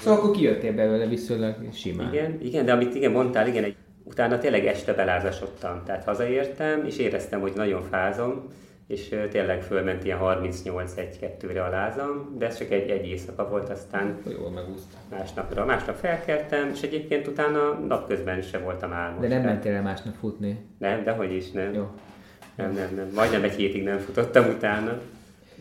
Szóval 0.00 0.18
akkor 0.18 0.30
kijöttél 0.30 0.72
belőle 0.72 1.06
viszonylag 1.06 1.54
simán. 1.72 2.12
Igen, 2.12 2.38
igen, 2.42 2.64
de 2.64 2.72
amit 2.72 2.94
igen 2.94 3.10
mondtál, 3.10 3.48
igen, 3.48 3.64
egy, 3.64 3.76
utána 4.04 4.38
tényleg 4.38 4.66
este 4.66 4.92
belázasodtam, 4.92 5.82
tehát 5.84 6.04
hazaértem, 6.04 6.84
és 6.86 6.98
éreztem, 6.98 7.40
hogy 7.40 7.52
nagyon 7.54 7.82
fázom, 7.82 8.48
és 8.92 9.14
tényleg 9.30 9.62
fölment 9.62 10.04
ilyen 10.04 10.18
38-1-2-re 10.22 11.64
a 11.64 11.68
lázam, 11.70 12.34
de 12.38 12.46
ez 12.46 12.58
csak 12.58 12.70
egy, 12.70 12.90
egy 12.90 13.06
éjszaka 13.06 13.48
volt, 13.48 13.68
aztán 13.68 14.18
Jól 14.28 14.50
megúszta. 14.50 14.96
másnapra. 15.10 15.64
Másnap 15.64 15.96
felkeltem, 15.96 16.70
és 16.74 16.82
egyébként 16.82 17.26
utána 17.26 17.72
napközben 17.88 18.42
se 18.42 18.58
voltam 18.58 18.92
álmos. 18.92 19.20
De 19.20 19.28
nem 19.34 19.42
mentél 19.42 19.74
el 19.74 19.82
másnap 19.82 20.14
futni? 20.14 20.58
Nem, 20.78 21.04
dehogy 21.04 21.32
is 21.32 21.50
nem. 21.50 21.72
Jó. 21.72 21.90
Nem, 22.54 22.72
nem, 22.72 22.94
nem. 22.94 23.10
Majdnem 23.14 23.42
egy 23.42 23.54
hétig 23.54 23.82
nem 23.82 23.98
futottam 23.98 24.44
utána. 24.48 25.00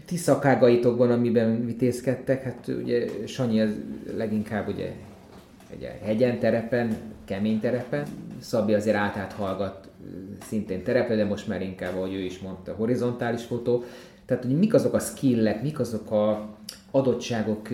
Ti 0.05 0.17
szakágaitokban, 0.17 1.11
amiben 1.11 1.65
vitézkedtek, 1.65 2.43
hát 2.43 2.67
ugye 2.67 3.07
Sanyi 3.27 3.59
ez 3.59 3.71
leginkább 4.17 4.67
ugye 4.67 4.91
egy 5.71 5.91
hegyen 6.03 6.39
terepen, 6.39 6.97
kemény 7.31 7.59
terepen, 7.59 8.05
Szabi 8.39 8.73
azért 8.73 8.95
átát 8.95 9.31
hallgat 9.33 9.89
szintén 10.41 10.83
terepre, 10.83 11.15
de 11.15 11.25
most 11.25 11.47
már 11.47 11.61
inkább, 11.61 11.95
ahogy 11.95 12.13
ő 12.13 12.19
is 12.19 12.39
mondta, 12.39 12.73
horizontális 12.73 13.43
fotó. 13.43 13.83
Tehát, 14.25 14.43
hogy 14.43 14.57
mik 14.57 14.73
azok 14.73 14.93
a 14.93 14.99
skillek, 14.99 15.63
mik 15.63 15.79
azok 15.79 16.11
a, 16.11 16.49
adottságok, 16.91 17.67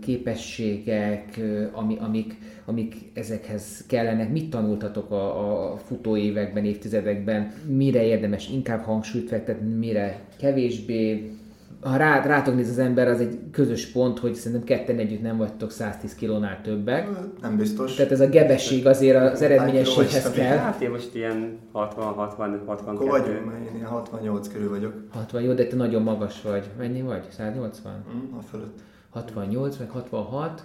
képességek, 0.00 1.40
ami, 1.72 1.96
amik, 2.00 2.34
amik 2.64 2.94
ezekhez 3.14 3.84
kellenek? 3.86 4.30
Mit 4.30 4.50
tanultatok 4.50 5.10
a, 5.10 5.72
a 5.72 5.76
futóévekben, 5.76 6.64
évtizedekben? 6.64 7.52
Mire 7.66 8.04
érdemes 8.04 8.48
inkább 8.48 8.84
hangsúlyt 8.84 9.28
fektetni, 9.28 9.74
mire 9.74 10.20
kevésbé? 10.38 11.32
Ha 11.82 11.96
rá, 11.96 12.26
rátok 12.26 12.54
néz 12.54 12.70
az 12.70 12.78
ember, 12.78 13.08
az 13.08 13.20
egy 13.20 13.38
közös 13.50 13.86
pont, 13.86 14.18
hogy 14.18 14.34
szerintem 14.34 14.66
ketten 14.66 14.98
együtt 14.98 15.22
nem 15.22 15.36
vagytok 15.36 15.70
110 15.70 16.14
kilónál 16.14 16.60
többek. 16.62 17.08
Nem 17.40 17.56
biztos. 17.56 17.94
Tehát 17.94 18.12
ez 18.12 18.20
a 18.20 18.28
gebesség 18.28 18.86
azért 18.86 19.32
az 19.32 19.42
eredményességhez 19.42 20.30
kell. 20.30 20.56
Hát 20.56 20.80
én 20.80 20.90
most 20.90 21.14
ilyen 21.14 21.58
60, 21.72 22.14
60, 22.14 22.62
62. 22.66 22.96
Akkor 22.96 23.20
vagyunk, 23.20 23.46
mert 23.46 23.68
én 23.68 23.74
ilyen 23.76 23.88
68 23.88 24.48
körül 24.48 24.68
vagyok. 24.68 24.94
60, 25.10 25.42
jó, 25.42 25.52
de 25.52 25.66
te 25.66 25.76
nagyon 25.76 26.02
magas 26.02 26.42
vagy. 26.42 26.70
Mennyi 26.78 27.02
vagy? 27.02 27.24
180? 27.30 27.92
Mm, 27.92 28.38
a 28.38 28.42
fölött. 28.42 28.78
68, 29.10 29.76
meg 29.76 29.90
66. 29.90 30.62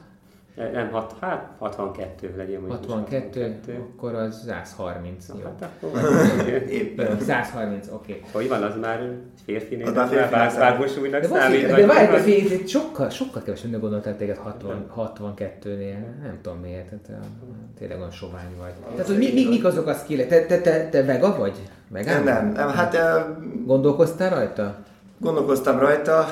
Nem, 0.58 0.92
hat, 0.92 1.16
hát 1.20 1.52
62 1.58 2.34
legyen 2.38 2.62
mondjuk. 2.62 2.92
62, 2.92 3.42
62, 3.42 3.86
akkor 3.92 4.14
az 4.14 4.44
130. 4.46 5.26
jó. 5.28 5.44
Hát 5.44 5.70
akkor 5.82 6.02
Éppen. 6.70 7.20
130, 7.20 7.88
oké. 7.92 8.12
Okay. 8.12 8.24
Hogy 8.32 8.50
van, 8.50 8.64
az 8.64 8.76
már 8.82 9.12
férfi 9.46 9.76
nézet, 9.76 10.32
már 10.32 10.54
vágósúlynak 10.58 11.24
számít. 11.24 11.68
De 11.68 11.86
várj, 11.86 12.28
de 12.48 12.68
sokkal, 12.68 13.10
sokkal 13.10 13.42
kevesebb 13.42 13.80
gondoltál 13.80 14.16
téged 14.16 14.38
60, 14.38 14.86
62-nél. 14.98 15.98
Nem 16.22 16.40
tudom 16.42 16.60
miért, 16.60 16.94
tehát 17.08 17.26
tényleg 17.78 17.98
olyan 17.98 18.12
sovány 18.12 18.56
vagy. 18.60 18.74
Tehát, 18.92 19.08
hogy 19.08 19.18
mi, 19.18 19.34
mi, 19.34 19.48
mik 19.48 19.66
azok 19.66 19.88
a 19.88 19.94
skillek? 19.94 20.28
Te, 20.28 20.46
te, 20.46 20.62
te, 20.62 20.90
te 20.90 21.04
vega 21.04 21.38
vagy? 21.38 21.56
Vegán? 21.88 22.24
Nem, 22.24 22.46
nem, 22.46 22.52
nem, 22.52 22.70
hát... 22.70 22.98
Gondolkoztál 23.66 24.30
rajta? 24.30 24.76
Gondolkoztam 25.20 25.80
rajta, 25.80 26.26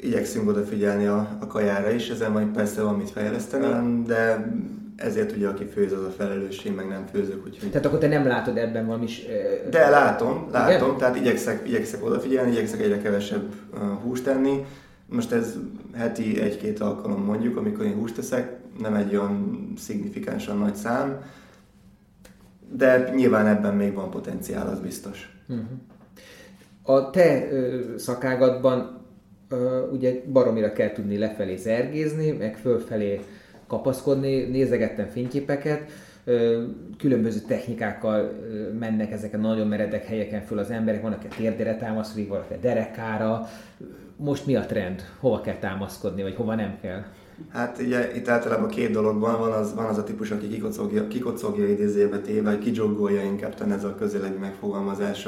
igyekszünk 0.00 0.48
odafigyelni 0.48 1.06
a, 1.06 1.36
a 1.40 1.46
kajára 1.46 1.90
is, 1.90 2.08
ezen 2.08 2.32
majd 2.32 2.46
persze 2.46 2.82
van 2.82 2.94
mit 2.94 3.10
fejleszteni, 3.10 4.02
de 4.06 4.52
ezért 4.96 5.36
ugye 5.36 5.48
aki 5.48 5.64
főz 5.64 5.92
az 5.92 6.04
a 6.04 6.10
felelősség, 6.10 6.74
meg 6.74 6.88
nem 6.88 7.06
főzök. 7.12 7.46
Úgyhogy... 7.46 7.70
Tehát 7.70 7.86
akkor 7.86 7.98
te 7.98 8.08
nem 8.08 8.26
látod 8.26 8.56
ebben 8.56 8.86
valami 8.86 9.04
is... 9.04 9.22
De 9.70 9.88
látom, 9.88 10.48
látom, 10.52 10.86
Igen? 10.86 10.98
tehát 10.98 11.16
igyekszek, 11.16 11.68
igyekszek 11.68 12.04
odafigyelni, 12.04 12.50
igyekszek 12.50 12.80
egyre 12.80 13.00
kevesebb 13.00 13.54
uh, 13.72 13.80
húst 14.02 14.24
tenni. 14.24 14.64
Most 15.06 15.32
ez 15.32 15.54
heti 15.94 16.40
egy-két 16.40 16.80
alkalom 16.80 17.24
mondjuk, 17.24 17.56
amikor 17.56 17.84
én 17.84 17.94
húst 17.94 18.14
teszek, 18.14 18.56
nem 18.80 18.94
egy 18.94 19.16
olyan 19.16 19.72
szignifikánsan 19.76 20.58
nagy 20.58 20.74
szám, 20.74 21.22
de 22.70 23.10
nyilván 23.14 23.46
ebben 23.46 23.74
még 23.74 23.94
van 23.94 24.10
potenciál, 24.10 24.68
az 24.68 24.80
biztos. 24.80 25.36
Uh-huh. 25.48 25.66
A 26.82 27.10
te 27.10 27.50
ö, 27.50 27.80
szakágatban 27.96 29.00
ugye 29.92 30.22
baromira 30.32 30.72
kell 30.72 30.92
tudni 30.92 31.18
lefelé 31.18 31.56
zergézni, 31.56 32.30
meg 32.30 32.56
fölfelé 32.56 33.20
kapaszkodni, 33.66 34.42
nézegettem 34.42 35.06
fényképeket, 35.06 35.90
különböző 36.98 37.38
technikákkal 37.46 38.32
mennek 38.78 39.12
ezeken 39.12 39.40
nagyon 39.40 39.66
meredek 39.66 40.04
helyeken 40.04 40.42
föl 40.42 40.58
az 40.58 40.70
emberek, 40.70 41.02
vannak 41.02 41.22
a 41.30 41.34
térdére 41.36 41.76
támaszkodik, 41.76 42.28
valaki 42.28 42.54
a 42.54 42.56
derekára. 42.60 43.48
Most 44.16 44.46
mi 44.46 44.56
a 44.56 44.66
trend? 44.66 45.02
Hova 45.20 45.40
kell 45.40 45.56
támaszkodni, 45.56 46.22
vagy 46.22 46.34
hova 46.34 46.54
nem 46.54 46.78
kell? 46.82 47.02
Hát 47.48 47.78
ugye 47.78 48.14
itt 48.16 48.28
általában 48.28 48.68
két 48.68 48.90
dolog 48.90 49.20
van, 49.20 49.38
van 49.38 49.52
az, 49.52 49.74
van 49.74 49.84
az 49.84 49.98
a 49.98 50.04
típus, 50.04 50.30
aki 50.30 50.48
kikocogja, 50.48 51.08
kikocogja 51.08 51.68
idézőjebe 51.68 52.18
téve, 52.18 52.50
vagy 52.50 52.58
kidzsoggolja 52.58 53.22
inkább, 53.22 53.54
ez 53.70 53.84
a 53.84 53.94
közéleti 53.94 54.38
megfogalmazás 54.38 55.26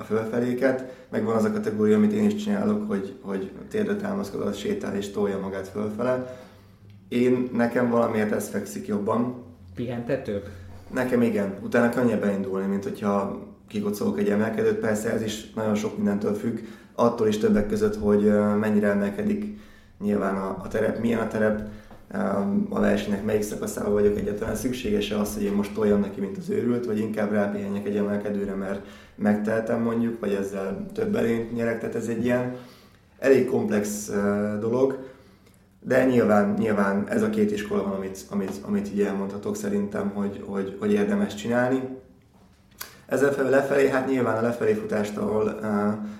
a, 0.00 0.02
fölfeléket, 0.02 0.92
meg 1.08 1.24
van 1.24 1.36
az 1.36 1.44
a 1.44 1.52
kategória, 1.52 1.96
amit 1.96 2.12
én 2.12 2.24
is 2.24 2.34
csinálok, 2.34 2.88
hogy, 2.88 3.14
hogy 3.20 3.50
térdre 3.68 3.96
támaszkodva 3.96 4.52
sétál 4.52 4.96
és 4.96 5.10
tolja 5.10 5.38
magát 5.38 5.68
fölfele. 5.68 6.38
Én, 7.08 7.50
nekem 7.52 7.90
valamiért 7.90 8.32
ez 8.32 8.48
fekszik 8.48 8.86
jobban. 8.86 9.44
Pihentetőbb? 9.74 10.48
Nekem 10.92 11.22
igen. 11.22 11.54
Utána 11.62 11.88
könnyebb 11.88 12.20
beindulni, 12.20 12.66
mint 12.66 12.84
hogyha 12.84 13.38
kikocolok 13.68 14.18
egy 14.18 14.28
emelkedőt. 14.28 14.78
Persze 14.78 15.12
ez 15.12 15.22
is 15.22 15.52
nagyon 15.52 15.74
sok 15.74 15.96
mindentől 15.96 16.34
függ. 16.34 16.58
Attól 16.94 17.28
is 17.28 17.38
többek 17.38 17.68
között, 17.68 17.96
hogy 17.96 18.32
mennyire 18.58 18.88
emelkedik 18.88 19.58
nyilván 20.00 20.36
a, 20.36 20.60
a 20.62 20.68
terep, 20.68 21.00
milyen 21.00 21.20
a 21.20 21.28
terep, 21.28 21.68
a 22.68 22.80
versenynek 22.80 23.24
melyik 23.24 23.42
szakaszában 23.42 23.92
vagyok 23.92 24.18
egyáltalán 24.18 24.54
szükséges-e 24.54 25.18
az, 25.18 25.34
hogy 25.34 25.42
én 25.42 25.52
most 25.52 25.74
toljam 25.74 26.00
neki, 26.00 26.20
mint 26.20 26.36
az 26.36 26.50
őrült, 26.50 26.86
vagy 26.86 26.98
inkább 26.98 27.32
rápihenjek 27.32 27.86
egy 27.86 27.96
emelkedőre, 27.96 28.54
mert 28.54 28.86
megteltem 29.14 29.82
mondjuk, 29.82 30.20
vagy 30.20 30.32
ezzel 30.32 30.86
több 30.94 31.16
erényt 31.16 31.54
nyerek, 31.54 31.78
tehát 31.80 31.94
ez 31.94 32.06
egy 32.06 32.24
ilyen 32.24 32.56
elég 33.18 33.46
komplex 33.46 34.10
dolog, 34.60 34.98
de 35.80 36.04
nyilván, 36.04 36.54
nyilván 36.58 37.08
ez 37.08 37.22
a 37.22 37.30
két 37.30 37.52
iskola 37.52 37.82
van, 37.82 37.92
amit, 37.92 38.18
amit, 38.30 38.60
amit 38.62 38.88
így 38.92 39.00
elmondhatok 39.00 39.56
szerintem, 39.56 40.10
hogy, 40.14 40.44
hogy, 40.46 40.76
hogy 40.80 40.92
érdemes 40.92 41.34
csinálni. 41.34 41.82
Ezzel 43.06 43.32
felül 43.32 43.50
lefelé, 43.50 43.88
hát 43.88 44.08
nyilván 44.08 44.36
a 44.36 44.42
lefelé 44.42 44.72
futást, 44.72 45.16
ahol 45.16 45.60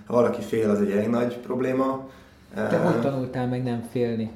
ha 0.06 0.12
valaki 0.12 0.42
fél, 0.42 0.70
az 0.70 0.80
egy 0.80 0.90
elég 0.90 1.08
nagy 1.08 1.38
probléma. 1.38 2.08
Te 2.54 2.78
hogy 2.78 3.00
tanultál 3.00 3.48
meg 3.48 3.62
nem 3.62 3.82
félni? 3.90 4.30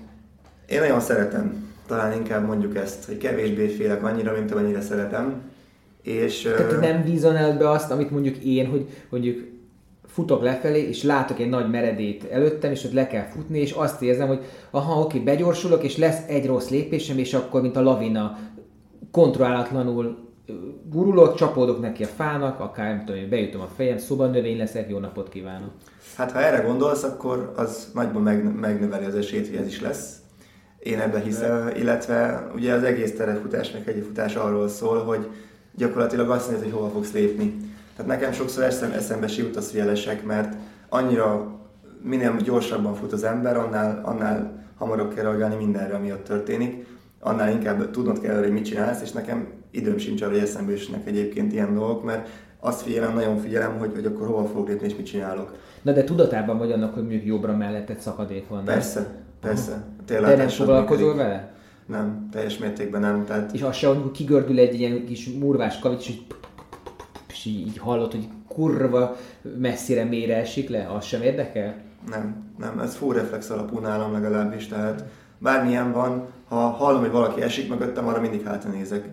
Én 0.68 0.80
nagyon 0.80 1.00
szeretem, 1.00 1.72
talán 1.86 2.12
inkább 2.12 2.46
mondjuk 2.46 2.76
ezt, 2.76 3.04
hogy 3.04 3.16
kevésbé 3.16 3.66
félek 3.66 4.04
annyira, 4.04 4.32
mint 4.32 4.52
amennyire 4.52 4.80
szeretem. 4.80 5.42
És, 6.02 6.42
Tehát 6.42 6.80
nem 6.80 7.02
vízonál 7.02 7.56
be 7.58 7.70
azt, 7.70 7.90
amit 7.90 8.10
mondjuk 8.10 8.36
én, 8.36 8.66
hogy 8.66 8.86
mondjuk 9.08 9.38
futok 10.06 10.42
lefelé, 10.42 10.88
és 10.88 11.02
látok 11.02 11.38
egy 11.38 11.48
nagy 11.48 11.70
meredét 11.70 12.24
előttem, 12.24 12.70
és 12.70 12.84
ott 12.84 12.92
le 12.92 13.06
kell 13.06 13.24
futni, 13.24 13.58
és 13.58 13.70
azt 13.70 14.02
érzem, 14.02 14.26
hogy 14.26 14.44
aha, 14.70 15.00
oké, 15.00 15.18
begyorsulok, 15.18 15.82
és 15.82 15.96
lesz 15.96 16.28
egy 16.28 16.46
rossz 16.46 16.68
lépésem, 16.68 17.18
és 17.18 17.34
akkor, 17.34 17.60
mint 17.60 17.76
a 17.76 17.82
lavina, 17.82 18.38
kontrollálatlanul 19.10 20.32
gurulok, 20.90 21.34
csapódok 21.34 21.80
neki 21.80 22.02
a 22.02 22.06
fának, 22.06 22.60
akár 22.60 22.94
nem 22.94 23.04
tudom, 23.04 23.28
beütöm 23.28 23.60
a 23.60 23.68
fejem, 23.76 23.98
szoba 23.98 24.26
növény 24.26 24.56
leszek, 24.56 24.90
jó 24.90 24.98
napot 24.98 25.28
kívánok. 25.28 25.70
Hát 26.16 26.32
ha 26.32 26.40
erre 26.42 26.62
gondolsz, 26.62 27.02
akkor 27.02 27.52
az 27.56 27.90
nagyban 27.94 28.22
megnöveli 28.60 29.04
az 29.04 29.14
esélyt, 29.14 29.48
hogy 29.48 29.56
ez 29.56 29.66
is 29.66 29.80
lesz. 29.80 30.22
Én 30.84 31.00
ebben 31.00 31.22
hiszem, 31.22 31.70
illetve 31.76 32.50
ugye 32.54 32.72
az 32.72 32.82
egész 32.82 33.16
terefutás, 33.16 33.70
meg 33.70 33.88
egy 33.88 34.02
futás 34.06 34.34
arról 34.34 34.68
szól, 34.68 35.04
hogy 35.04 35.28
gyakorlatilag 35.76 36.30
azt 36.30 36.50
nézed, 36.50 36.62
hogy 36.64 36.72
hova 36.72 36.88
fogsz 36.88 37.12
lépni. 37.12 37.56
Tehát 37.96 38.10
nekem 38.10 38.32
sokszor 38.32 38.62
eszem, 38.64 38.92
eszembe 38.92 39.26
jut 39.36 39.56
a 39.56 39.60
szélesek, 39.60 40.24
mert 40.24 40.54
annyira 40.88 41.58
minél 42.02 42.36
gyorsabban 42.36 42.94
fut 42.94 43.12
az 43.12 43.24
ember, 43.24 43.56
annál, 43.56 44.00
annál 44.02 44.64
hamarabb 44.78 45.14
kell 45.14 45.24
reagálni 45.24 45.54
mindenre, 45.54 45.94
ami 45.94 46.12
ott 46.12 46.24
történik, 46.24 46.86
annál 47.20 47.50
inkább 47.50 47.90
tudnod 47.90 48.20
kell, 48.20 48.38
hogy 48.38 48.52
mit 48.52 48.64
csinálsz, 48.64 49.02
és 49.02 49.12
nekem 49.12 49.48
időm 49.70 49.98
sincs 49.98 50.22
arra, 50.22 50.30
hogy 50.30 50.40
eszembe 50.40 50.72
jussanak 50.72 51.06
egyébként 51.06 51.52
ilyen 51.52 51.74
dolgok, 51.74 52.04
mert 52.04 52.28
azt 52.60 52.82
figyelem, 52.82 53.14
nagyon 53.14 53.38
figyelem, 53.38 53.78
hogy, 53.78 53.90
hogy 53.94 54.06
akkor 54.06 54.26
hova 54.26 54.44
fogok 54.44 54.68
lépni 54.68 54.86
és 54.86 54.96
mit 54.96 55.06
csinálok. 55.06 55.54
Na 55.82 55.92
de 55.92 56.04
tudatában 56.04 56.58
vagy 56.58 56.72
annak, 56.72 56.94
hogy 56.94 57.02
mondjuk 57.02 57.24
jobbra 57.24 57.56
mellett 57.56 57.90
egy 57.90 58.00
szakadék 58.00 58.48
van. 58.48 58.64
Persze, 58.64 59.06
persze. 59.40 59.84
Tényleg 60.06 60.30
de 60.30 60.36
nem 60.36 60.48
foglalkozol 60.48 61.14
vele? 61.14 61.52
Nem, 61.86 62.28
teljes 62.32 62.58
mértékben 62.58 63.00
nem. 63.00 63.24
Tehát... 63.24 63.52
És 63.52 63.62
az 63.62 63.76
se, 63.76 63.88
hogy 63.88 64.10
kigördül 64.10 64.58
egy 64.58 64.80
ilyen 64.80 65.04
kis 65.06 65.28
murvás 65.28 65.78
kavics, 65.78 66.08
és, 66.08 66.14
és 67.28 67.44
így 67.44 67.78
hallod, 67.78 68.10
hogy 68.10 68.28
kurva 68.48 69.16
messzire 69.58 70.04
mélyre 70.04 70.36
esik 70.36 70.68
le, 70.68 70.90
az 70.96 71.04
sem 71.04 71.22
érdekel? 71.22 71.74
Nem, 72.10 72.52
nem, 72.58 72.78
ez 72.78 72.94
full 72.94 73.14
reflex 73.14 73.50
alapú 73.50 73.78
nálam 73.78 74.12
legalábbis, 74.12 74.66
tehát 74.66 75.04
bármilyen 75.38 75.92
van, 75.92 76.26
ha 76.48 76.56
hallom, 76.56 77.00
hogy 77.00 77.10
valaki 77.10 77.42
esik 77.42 77.68
mögöttem, 77.68 78.06
arra 78.06 78.20
mindig 78.20 78.42
hátra 78.42 78.70
nézek. 78.70 79.08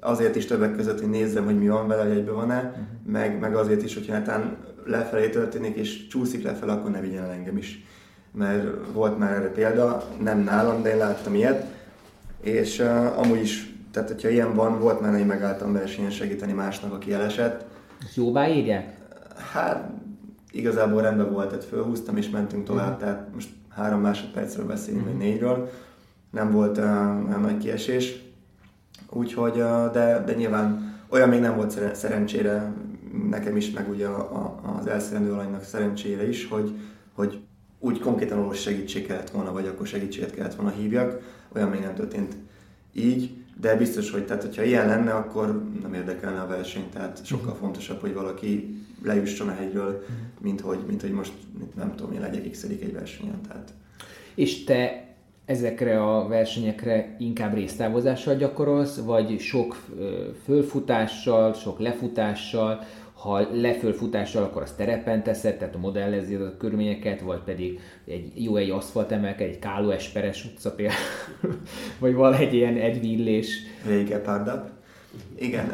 Azért 0.00 0.36
is 0.36 0.46
többek 0.46 0.76
között, 0.76 1.00
hogy 1.00 1.10
nézzem, 1.10 1.44
hogy 1.44 1.58
mi 1.58 1.68
van 1.68 1.88
vele, 1.88 2.02
hogy 2.02 2.16
egyben 2.16 2.34
van-e, 2.34 2.58
uh-huh. 2.58 2.84
meg, 3.04 3.38
meg 3.38 3.54
azért 3.54 3.82
is, 3.82 3.94
hogyha 3.94 4.12
hát 4.12 4.40
lefelé 4.84 5.28
történik 5.28 5.76
és 5.76 6.06
csúszik 6.06 6.42
lefelé, 6.42 6.70
akkor 6.70 6.90
ne 6.90 7.00
vigyen 7.00 7.24
el 7.24 7.30
engem 7.30 7.56
is. 7.56 7.84
Mert 8.32 8.92
volt 8.92 9.18
már 9.18 9.32
erre 9.32 9.48
példa, 9.48 10.04
nem 10.22 10.38
nálam, 10.38 10.82
de 10.82 10.90
én 10.90 10.96
láttam 10.96 11.34
ilyet, 11.34 11.66
és 12.40 12.78
uh, 12.78 13.18
amúgy 13.18 13.40
is, 13.40 13.74
tehát 13.92 14.08
hogyha 14.08 14.28
ilyen 14.28 14.54
van, 14.54 14.78
volt 14.78 15.00
már, 15.00 15.12
hogy 15.12 15.26
megálltam 15.26 15.72
versenyen 15.72 16.10
segíteni 16.10 16.52
másnak, 16.52 16.92
aki 16.92 17.12
elesett. 17.12 17.64
Ezt 18.02 18.16
jóvá 18.16 18.48
írják? 18.48 18.96
Hát 19.52 19.90
igazából 20.50 21.02
rendben 21.02 21.32
volt, 21.32 21.48
tehát 21.48 21.64
fölhúztam 21.64 22.16
és 22.16 22.30
mentünk 22.30 22.64
tovább, 22.64 22.86
uh-huh. 22.86 23.00
tehát 23.00 23.26
most 23.34 23.48
három 23.68 24.00
másodpercről 24.00 24.66
beszélünk, 24.66 25.02
uh-huh. 25.02 25.18
vagy 25.18 25.26
négyről. 25.26 25.70
Nem 26.30 26.50
volt 26.50 26.78
uh, 26.78 27.40
nagy 27.40 27.58
kiesés, 27.58 28.22
úgyhogy, 29.10 29.60
uh, 29.60 29.90
de, 29.92 30.22
de 30.26 30.34
nyilván 30.34 30.98
olyan 31.08 31.28
még 31.28 31.40
nem 31.40 31.56
volt 31.56 31.94
szerencsére 31.94 32.72
nekem 33.30 33.56
is, 33.56 33.70
meg 33.70 33.88
ugye 33.88 34.06
a, 34.06 34.18
a, 34.18 34.76
az 34.78 34.86
elszerendő 34.86 35.32
alanynak 35.32 35.62
szerencsére 35.62 36.28
is, 36.28 36.48
hogy, 36.48 36.78
hogy 37.14 37.40
úgy 37.80 37.98
konkrétan 37.98 38.38
orvos 38.38 38.60
segítség 38.60 39.06
kellett 39.06 39.30
volna, 39.30 39.52
vagy 39.52 39.66
akkor 39.66 39.86
segítséget 39.86 40.34
kellett 40.34 40.54
volna 40.54 40.70
hívjak, 40.70 41.20
olyan 41.54 41.68
még 41.68 41.80
nem 41.80 41.94
történt 41.94 42.36
így, 42.92 43.30
de 43.60 43.76
biztos, 43.76 44.10
hogy 44.10 44.26
tehát, 44.26 44.42
hogyha 44.42 44.62
ilyen 44.62 44.86
lenne, 44.86 45.12
akkor 45.14 45.62
nem 45.82 45.94
érdekelne 45.94 46.40
a 46.40 46.46
verseny, 46.46 46.88
tehát 46.92 47.26
sokkal 47.26 47.52
mhm. 47.52 47.62
fontosabb, 47.62 48.00
hogy 48.00 48.14
valaki 48.14 48.74
lejusson 49.02 49.48
a 49.48 49.54
hegyről, 49.54 49.90
mhm. 49.90 50.44
mint 50.44 50.60
hogy, 50.60 50.78
mint 50.86 51.00
hogy 51.00 51.12
most 51.12 51.32
nem 51.76 51.94
tudom, 51.96 52.12
én 52.12 52.20
legyek 52.20 52.50
x 52.50 52.62
egy 52.62 52.92
versenyen. 52.92 53.40
Tehát. 53.48 53.72
És 54.34 54.64
te 54.64 55.08
ezekre 55.44 56.02
a 56.02 56.28
versenyekre 56.28 57.16
inkább 57.18 57.54
résztávozással 57.54 58.34
gyakorolsz, 58.34 58.96
vagy 58.96 59.40
sok 59.40 59.86
fölfutással, 60.44 61.52
sok 61.52 61.78
lefutással, 61.78 62.84
ha 63.20 63.48
lefölfutással, 63.52 64.42
akkor 64.42 64.62
azt 64.62 64.76
terepen 64.76 65.22
teszed, 65.22 65.56
tehát 65.56 65.74
a 65.74 65.78
modellezi 65.78 66.34
a 66.34 66.56
körülményeket, 66.56 67.20
vagy 67.20 67.40
pedig 67.44 67.80
egy 68.06 68.44
jó 68.44 68.56
egy 68.56 68.70
aszfalt 68.70 69.12
emelke, 69.12 69.44
egy 69.44 69.58
Káló 69.58 69.90
Esperes 69.90 70.44
utca 70.44 70.70
például, 70.70 70.98
vagy 71.98 72.14
valahogy 72.14 72.54
ilyen 72.54 72.76
egyvillés. 72.76 73.48
Vége 73.86 74.18
párda. 74.18 74.70
Igen, 75.38 75.72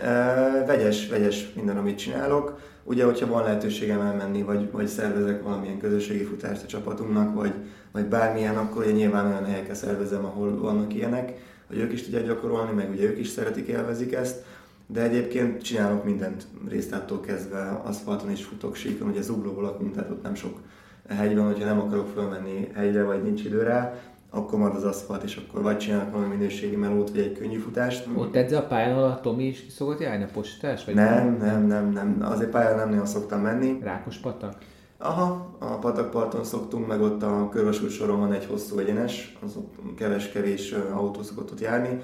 vegyes, 0.67 1.09
vegyes 1.09 1.53
minden, 1.55 1.77
amit 1.77 1.99
csinálok. 1.99 2.61
Ugye, 2.85 3.05
hogyha 3.05 3.27
van 3.27 3.43
lehetőségem 3.43 4.01
elmenni, 4.01 4.43
vagy, 4.43 4.71
vagy 4.71 4.87
szervezek 4.87 5.43
valamilyen 5.43 5.79
közösségi 5.79 6.25
futást 6.25 6.63
a 6.63 6.67
csapatunknak, 6.67 7.35
vagy, 7.35 7.53
vagy 7.93 8.05
bármilyen, 8.05 8.57
akkor 8.57 8.83
ugye 8.83 8.93
nyilván 8.93 9.27
olyan 9.27 9.45
helyekre 9.45 9.75
szervezem, 9.75 10.25
ahol 10.25 10.59
vannak 10.59 10.95
ilyenek, 10.95 11.33
hogy 11.67 11.79
ők 11.79 11.93
is 11.93 12.03
tudják 12.03 12.27
gyakorolni, 12.27 12.73
meg 12.73 12.91
ugye 12.91 13.05
ők 13.05 13.19
is 13.19 13.29
szeretik, 13.29 13.67
élvezik 13.67 14.13
ezt 14.13 14.45
de 14.87 15.03
egyébként 15.03 15.63
csinálok 15.63 16.05
mindent 16.05 16.47
résztáttól 16.69 17.21
kezdve, 17.21 17.81
aszfalton 17.85 18.31
is 18.31 18.45
futok 18.45 18.75
síkon, 18.75 19.09
ugye 19.09 19.23
zuglóból 19.23 19.63
lakunk, 19.63 19.95
tehát 19.95 20.11
ott 20.11 20.23
nem 20.23 20.35
sok 20.35 20.61
hegy 21.09 21.37
van, 21.37 21.47
hogyha 21.47 21.65
nem 21.65 21.81
akarok 21.81 22.09
fölmenni 22.09 22.69
hegyre, 22.75 23.05
vagy 23.05 23.23
nincs 23.23 23.45
idő 23.45 23.63
rá, 23.63 23.95
akkor 24.31 24.59
marad 24.59 24.77
az 24.77 24.85
aszfalt, 24.85 25.23
és 25.23 25.37
akkor 25.37 25.63
vagy 25.63 25.79
csinálok 25.79 26.13
valami 26.13 26.35
minőségi 26.35 26.77
melót, 26.77 27.11
vagy 27.11 27.21
egy 27.21 27.39
könnyű 27.39 27.59
futást. 27.59 28.09
Ott 28.15 28.37
edz 28.37 28.53
a 28.53 28.63
pályán, 28.63 28.93
ahol 28.93 29.05
a 29.05 29.21
Tomi 29.21 29.45
is 29.45 29.65
szokott 29.71 30.01
járni 30.01 30.25
a 30.25 30.29
postás? 30.33 30.85
Vagy 30.85 30.95
nem, 30.95 31.37
nem, 31.41 31.67
nem, 31.67 31.93
nem, 31.93 32.19
azért 32.21 32.51
pályán 32.51 32.77
nem 32.77 32.89
nagyon 32.89 33.07
szoktam 33.07 33.41
menni. 33.41 33.79
Rákos 33.83 34.17
patak? 34.17 34.55
Aha, 34.99 35.57
a 35.59 35.79
patakparton 35.79 36.45
szoktunk, 36.45 36.87
meg 36.87 37.01
ott 37.01 37.23
a 37.23 37.49
körvasút 37.49 37.91
soron 37.91 38.19
van 38.19 38.33
egy 38.33 38.47
hosszú 38.47 38.79
egyenes, 38.79 39.37
az 39.45 39.57
ott 39.57 39.75
keves-kevés 39.97 40.75
autó 40.93 41.23
szokott 41.23 41.51
ott 41.53 41.61
járni, 41.61 42.03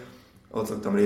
ott 0.55 0.67
szoktam 0.67 0.97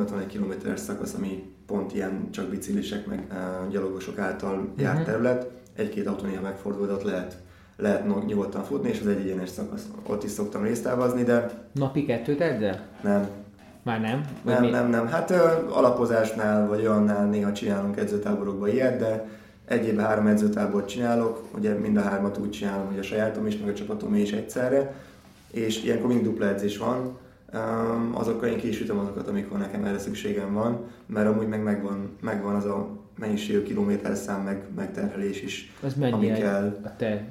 ott 0.00 0.10
van 0.10 0.20
egy 0.20 0.26
kilométeres 0.26 0.80
szakasz, 0.80 1.14
ami 1.14 1.52
pont 1.66 1.94
ilyen 1.94 2.28
csak 2.30 2.48
biciklisek 2.48 3.06
meg 3.06 3.26
uh, 3.30 3.70
gyalogosok 3.70 4.18
által 4.18 4.54
uh-huh. 4.54 4.80
járt 4.80 5.04
terület. 5.04 5.50
Egy-két 5.76 6.06
autó 6.06 6.26
néha 6.26 6.42
megfordul, 6.42 6.90
ott 6.90 7.02
lehet, 7.02 7.36
lehet 7.76 8.26
nyugodtan 8.26 8.62
futni, 8.62 8.88
és 8.88 9.00
az 9.00 9.06
egy 9.06 9.20
egyenes 9.20 9.48
szakasz. 9.48 9.86
Ott 10.06 10.24
is 10.24 10.30
szoktam 10.30 10.62
résztelvezni, 10.62 11.22
de... 11.22 11.50
Napi 11.72 12.04
kettőt 12.04 12.40
edzel? 12.40 12.86
Nem. 13.02 13.28
Már 13.82 14.00
nem? 14.00 14.24
Vagy 14.42 14.54
nem, 14.54 14.62
mi? 14.62 14.70
nem, 14.70 14.88
nem. 14.88 15.06
Hát 15.06 15.30
uh, 15.30 15.76
alapozásnál 15.76 16.68
vagy 16.68 16.80
olyannál 16.80 17.26
néha 17.26 17.52
csinálunk 17.52 17.96
edzőtáborokban 17.96 18.68
ilyet, 18.68 18.98
de 18.98 19.28
egy 19.64 19.86
évben 19.86 20.04
három 20.04 20.26
edzőtábort 20.26 20.88
csinálok, 20.88 21.44
ugye 21.58 21.74
mind 21.74 21.96
a 21.96 22.00
hármat 22.00 22.38
úgy 22.38 22.50
csinálom, 22.50 22.86
hogy 22.86 22.98
a 22.98 23.02
sajátom 23.02 23.46
is, 23.46 23.58
meg 23.58 23.68
a 23.68 23.74
csapatom 23.74 24.14
is 24.14 24.32
egyszerre, 24.32 24.94
és 25.50 25.84
ilyenkor 25.84 26.08
mind 26.08 26.22
dupla 26.22 26.48
edzés 26.48 26.78
van, 26.78 27.16
azokkal 28.12 28.48
én 28.48 28.58
kisütöm 28.58 28.98
azokat, 28.98 29.28
amikor 29.28 29.58
nekem 29.58 29.84
erre 29.84 29.98
szükségem 29.98 30.52
van, 30.52 30.84
mert 31.06 31.28
amúgy 31.28 31.48
meg 31.48 31.62
megvan, 31.62 32.16
megvan 32.20 32.54
az 32.54 32.64
a 32.64 32.88
mennyiségű 33.18 33.62
kilométerszám, 33.62 34.42
meg, 34.42 34.62
meg 34.76 34.92
terhelés 34.92 35.42
is, 35.42 35.72
az 35.82 35.94
ami 36.12 36.26
kell. 36.26 36.80
a 36.84 36.96
te 36.96 37.26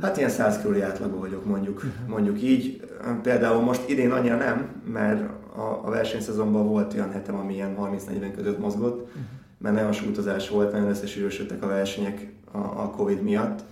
Hát 0.00 0.16
ilyen 0.16 0.30
100 0.30 0.62
körüli 0.62 0.80
átlagú 0.80 1.18
vagyok, 1.18 1.44
mondjuk, 1.44 1.76
uh-huh. 1.76 2.08
mondjuk 2.08 2.42
így. 2.42 2.80
Például 3.22 3.62
most 3.62 3.88
idén 3.88 4.10
annyira 4.10 4.36
nem, 4.36 4.82
mert 4.92 5.20
a, 5.56 5.80
a 5.84 5.90
versenyszezonban 5.90 6.66
volt 6.68 6.94
olyan 6.94 7.10
hetem, 7.10 7.34
ami 7.34 7.54
ilyen 7.54 7.76
30-40 7.80 8.32
között 8.36 8.58
mozgott, 8.58 9.00
uh-huh. 9.00 9.22
mert 9.58 9.74
nagyon 9.74 9.92
sok 9.92 10.08
utazás 10.08 10.48
volt, 10.48 10.72
nagyon 10.72 10.88
összesűrösödtek 10.88 11.62
a 11.62 11.66
versenyek 11.66 12.32
a, 12.52 12.58
a 12.58 12.90
Covid 12.96 13.22
miatt, 13.22 13.64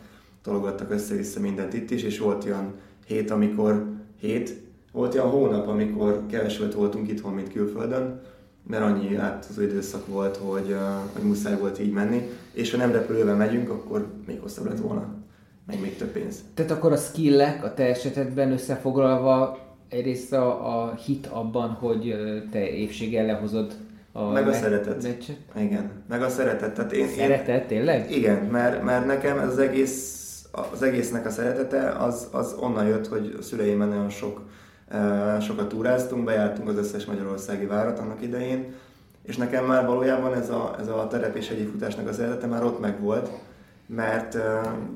tologattak 0.43 0.91
össze-vissza 0.91 1.41
mindent 1.41 1.75
itt 1.75 1.91
is, 1.91 2.03
és 2.03 2.19
volt 2.19 2.45
olyan 2.45 2.73
hét, 3.07 3.31
amikor 3.31 3.87
hét, 4.19 4.57
volt 4.93 5.15
olyan 5.15 5.31
hónap, 5.31 5.69
amikor 5.69 6.23
kevesebbet 6.31 6.75
voltunk 6.75 7.09
itthon, 7.09 7.35
mint 7.35 7.53
külföldön, 7.53 8.21
mert 8.67 8.83
annyi 8.83 9.17
átozó 9.17 9.63
időszak 9.63 10.07
volt, 10.07 10.37
hogy, 10.37 10.77
hogy 11.13 11.23
muszáj 11.23 11.59
volt 11.59 11.81
így 11.81 11.93
menni, 11.93 12.29
és 12.53 12.71
ha 12.71 12.77
nem 12.77 12.93
repülővel 12.93 13.37
megyünk, 13.37 13.71
akkor 13.71 14.07
még 14.27 14.41
hosszabb 14.41 14.67
lett 14.67 14.79
volna, 14.79 15.07
meg 15.67 15.81
még 15.81 15.97
több 15.97 16.09
pénz. 16.09 16.45
Tehát 16.55 16.71
akkor 16.71 16.93
a 16.93 16.97
skillek 16.97 17.65
a 17.65 17.75
te 17.75 17.85
esetedben 17.85 18.53
összefoglalva 18.53 19.59
egyrészt 19.89 20.33
a, 20.33 20.83
a 20.83 20.95
hit 20.95 21.27
abban, 21.27 21.69
hogy 21.69 22.15
te 22.51 22.69
évséggel 22.69 23.27
lehozod 23.27 23.73
a 24.13 24.31
meg 24.31 24.49
a 24.49 24.53
szeretet. 24.53 25.03
Meccset? 25.03 25.37
Igen, 25.57 25.91
meg 26.09 26.23
a 26.23 26.29
szeretet. 26.29 26.75
Tehát 26.75 26.93
én, 26.93 27.09
szeretet, 27.09 27.67
tényleg? 27.67 28.11
Igen, 28.11 28.45
mert, 28.45 28.83
mert 28.83 29.07
nekem 29.07 29.39
ez 29.39 29.49
az 29.49 29.59
egész, 29.59 30.19
az 30.73 30.83
egésznek 30.83 31.27
a 31.27 31.31
szeretete 31.31 31.89
az, 31.89 32.29
az 32.33 32.57
onnan 32.61 32.87
jött, 32.87 33.07
hogy 33.07 33.37
a 33.39 33.43
szüleimmel 33.43 33.89
nagyon 33.89 34.11
sok 34.11 34.41
sokat 35.41 35.69
túráztunk, 35.69 36.25
bejártunk 36.25 36.69
az 36.69 36.77
összes 36.77 37.05
magyarországi 37.05 37.67
várat 37.67 37.99
annak 37.99 38.23
idején, 38.23 38.75
és 39.23 39.37
nekem 39.37 39.65
már 39.65 39.87
valójában 39.87 40.35
ez 40.35 40.51
a, 40.51 40.77
ez 40.81 40.89
a 40.89 41.07
terep 41.11 41.37
és 41.37 41.49
egyik 41.49 41.69
futásnak 41.69 42.09
az 42.09 42.19
eredete 42.19 42.47
már 42.47 42.65
ott 42.65 42.81
megvolt, 42.81 43.31
mert 43.95 44.35
uh, 44.35 44.43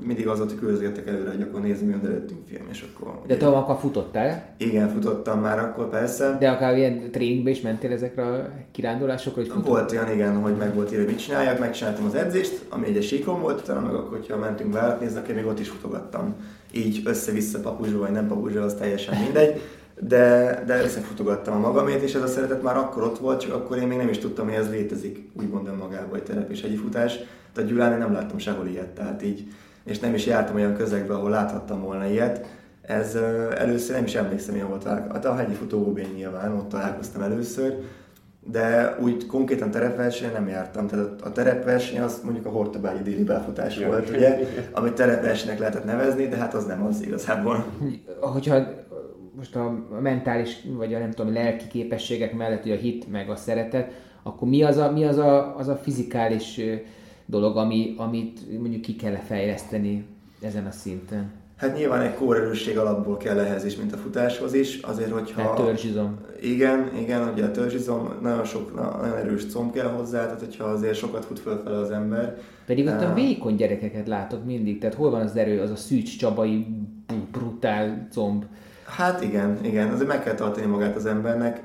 mindig 0.02 0.28
az 0.28 0.38
hogy 0.38 0.54
küldözgettek 0.54 1.06
előre, 1.06 1.30
hogy 1.30 1.42
akkor 1.42 1.60
nézzük, 1.60 1.86
mi 1.86 1.92
van 1.92 2.06
előttünk 2.06 2.40
film, 2.48 2.66
és 2.70 2.84
akkor... 2.94 3.20
De 3.26 3.36
te 3.36 3.46
akkor 3.46 3.76
futottál? 3.76 4.54
Igen, 4.56 4.88
futottam 4.88 5.40
már 5.40 5.58
akkor 5.58 5.88
persze. 5.88 6.36
De 6.40 6.50
akár 6.50 6.76
ilyen 6.76 7.10
tréningbe 7.10 7.50
is 7.50 7.60
mentél 7.60 7.92
ezekre 7.92 8.26
a 8.26 8.48
kirándulásokra, 8.72 9.40
hogy 9.40 9.50
futott? 9.50 9.66
Volt 9.66 9.92
olyan, 9.92 10.12
igen, 10.12 10.40
hogy 10.40 10.56
meg 10.56 10.74
volt 10.74 10.92
írva, 10.92 11.04
mit 11.04 11.18
csináljak, 11.18 11.58
megcsináltam 11.58 12.04
az 12.04 12.14
edzést, 12.14 12.64
ami 12.68 12.86
egy 12.86 13.02
síkon 13.02 13.40
volt, 13.40 13.60
utána 13.60 13.80
meg 13.80 13.94
akkor, 13.94 14.18
hogyha 14.18 14.36
mentünk 14.36 14.72
várat 14.72 15.00
nézni, 15.00 15.18
akkor 15.18 15.34
még 15.34 15.46
ott 15.46 15.60
is 15.60 15.68
futogattam. 15.68 16.34
Így 16.72 17.00
össze-vissza 17.04 17.60
papuzsba, 17.60 17.98
vagy 17.98 18.10
nem 18.12 18.28
papuzsba, 18.28 18.60
az 18.60 18.74
teljesen 18.74 19.22
mindegy 19.22 19.60
de, 20.00 20.62
de 20.66 20.82
összefutogattam 20.82 21.54
a 21.54 21.58
magamét, 21.58 22.02
és 22.02 22.14
ez 22.14 22.22
a 22.22 22.26
szeretet 22.26 22.62
már 22.62 22.76
akkor 22.76 23.02
ott 23.02 23.18
volt, 23.18 23.40
csak 23.40 23.54
akkor 23.54 23.76
én 23.76 23.86
még 23.86 23.98
nem 23.98 24.08
is 24.08 24.18
tudtam, 24.18 24.46
hogy 24.46 24.54
ez 24.54 24.70
létezik, 24.70 25.30
úgymond 25.40 25.66
önmagában, 25.66 26.16
egy 26.16 26.22
terep 26.22 26.50
és 26.50 26.62
egy 26.62 26.78
futás. 26.82 27.18
Tehát 27.52 27.70
Gyulán 27.70 27.98
nem 27.98 28.12
láttam 28.12 28.38
sehol 28.38 28.66
ilyet, 28.66 28.88
tehát 28.88 29.22
így, 29.22 29.46
és 29.84 29.98
nem 29.98 30.14
is 30.14 30.26
jártam 30.26 30.54
olyan 30.54 30.76
közegbe, 30.76 31.14
ahol 31.14 31.30
láthattam 31.30 31.82
volna 31.82 32.06
ilyet. 32.06 32.46
Ez 32.82 33.14
először 33.56 33.94
nem 33.94 34.04
is 34.04 34.14
emlékszem, 34.14 34.54
hogy 34.54 34.68
volt. 34.68 34.84
Hát 34.84 35.24
a 35.24 35.34
hegyi 35.34 35.54
futó 35.54 35.98
nyilván, 36.14 36.52
ott 36.52 36.68
találkoztam 36.68 37.22
először, 37.22 37.74
de 38.50 38.96
úgy 39.00 39.26
konkrétan 39.26 39.70
terepverseny 39.70 40.32
nem 40.32 40.48
jártam. 40.48 40.86
Tehát 40.86 41.20
a 41.22 41.32
terepverseny 41.32 42.00
az 42.00 42.20
mondjuk 42.24 42.46
a 42.46 42.48
Hortobágyi 42.48 43.02
déli 43.02 43.24
befutás 43.24 43.78
volt, 43.78 44.10
ugye, 44.10 44.38
amit 44.72 44.92
terepversenynek 44.92 45.58
lehetett 45.58 45.84
nevezni, 45.84 46.28
de 46.28 46.36
hát 46.36 46.54
az 46.54 46.64
nem 46.64 46.86
az 46.86 47.02
igazából. 47.02 47.64
Hogyha 48.20 48.83
most 49.36 49.56
a 49.56 49.84
mentális, 50.00 50.56
vagy 50.76 50.94
a 50.94 50.98
nem 50.98 51.10
tudom, 51.10 51.32
lelki 51.32 51.66
képességek 51.68 52.34
mellett, 52.34 52.62
hogy 52.62 52.72
a 52.72 52.76
hit 52.76 53.10
meg 53.10 53.30
a 53.30 53.36
szeretet, 53.36 53.92
akkor 54.22 54.48
mi 54.48 54.62
az 54.62 54.76
a, 54.76 54.90
mi 54.90 55.04
az 55.04 55.16
a, 55.16 55.56
az 55.56 55.68
a 55.68 55.76
fizikális 55.76 56.60
dolog, 57.26 57.56
ami, 57.56 57.94
amit 57.96 58.58
mondjuk 58.58 58.80
ki 58.80 58.96
kell 58.96 59.16
fejleszteni 59.16 60.06
ezen 60.40 60.66
a 60.66 60.70
szinten? 60.70 61.32
Hát 61.56 61.76
nyilván 61.76 62.00
egy 62.00 62.14
kórerősség 62.14 62.78
alapból 62.78 63.16
kell 63.16 63.38
ehhez 63.38 63.64
is, 63.64 63.76
mint 63.76 63.92
a 63.92 63.96
futáshoz 63.96 64.54
is, 64.54 64.78
azért, 64.82 65.10
hogyha... 65.10 65.36
Tehát 65.36 65.56
törzsizom. 65.56 66.18
Igen, 66.40 66.90
igen, 66.98 67.28
ugye 67.32 67.44
a 67.44 67.50
törzsizom, 67.50 68.14
nagyon 68.22 68.44
sok, 68.44 68.74
nagyon 68.74 69.16
erős 69.16 69.46
comb 69.46 69.72
kell 69.72 69.88
hozzá, 69.88 70.24
tehát 70.24 70.40
hogyha 70.40 70.64
azért 70.64 70.94
sokat 70.94 71.24
fut 71.24 71.38
fölfele 71.38 71.76
az 71.76 71.90
ember. 71.90 72.38
Pedig 72.66 72.86
ott 72.86 73.02
a 73.02 73.14
vékony 73.14 73.54
gyerekeket 73.54 74.06
látok 74.06 74.44
mindig, 74.44 74.78
tehát 74.78 74.94
hol 74.94 75.10
van 75.10 75.20
az 75.20 75.36
erő, 75.36 75.60
az 75.60 75.70
a 75.70 75.76
Szűcs 75.76 76.18
Csabai 76.18 76.66
brutál 77.32 78.08
comb. 78.12 78.44
Hát 78.86 79.22
igen, 79.22 79.58
igen, 79.62 79.92
azért 79.92 80.08
meg 80.08 80.22
kell 80.22 80.34
tartani 80.34 80.66
magát 80.66 80.96
az 80.96 81.06
embernek, 81.06 81.62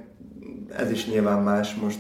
ez 0.77 0.91
is 0.91 1.07
nyilván 1.07 1.43
más 1.43 1.75
most 1.75 1.99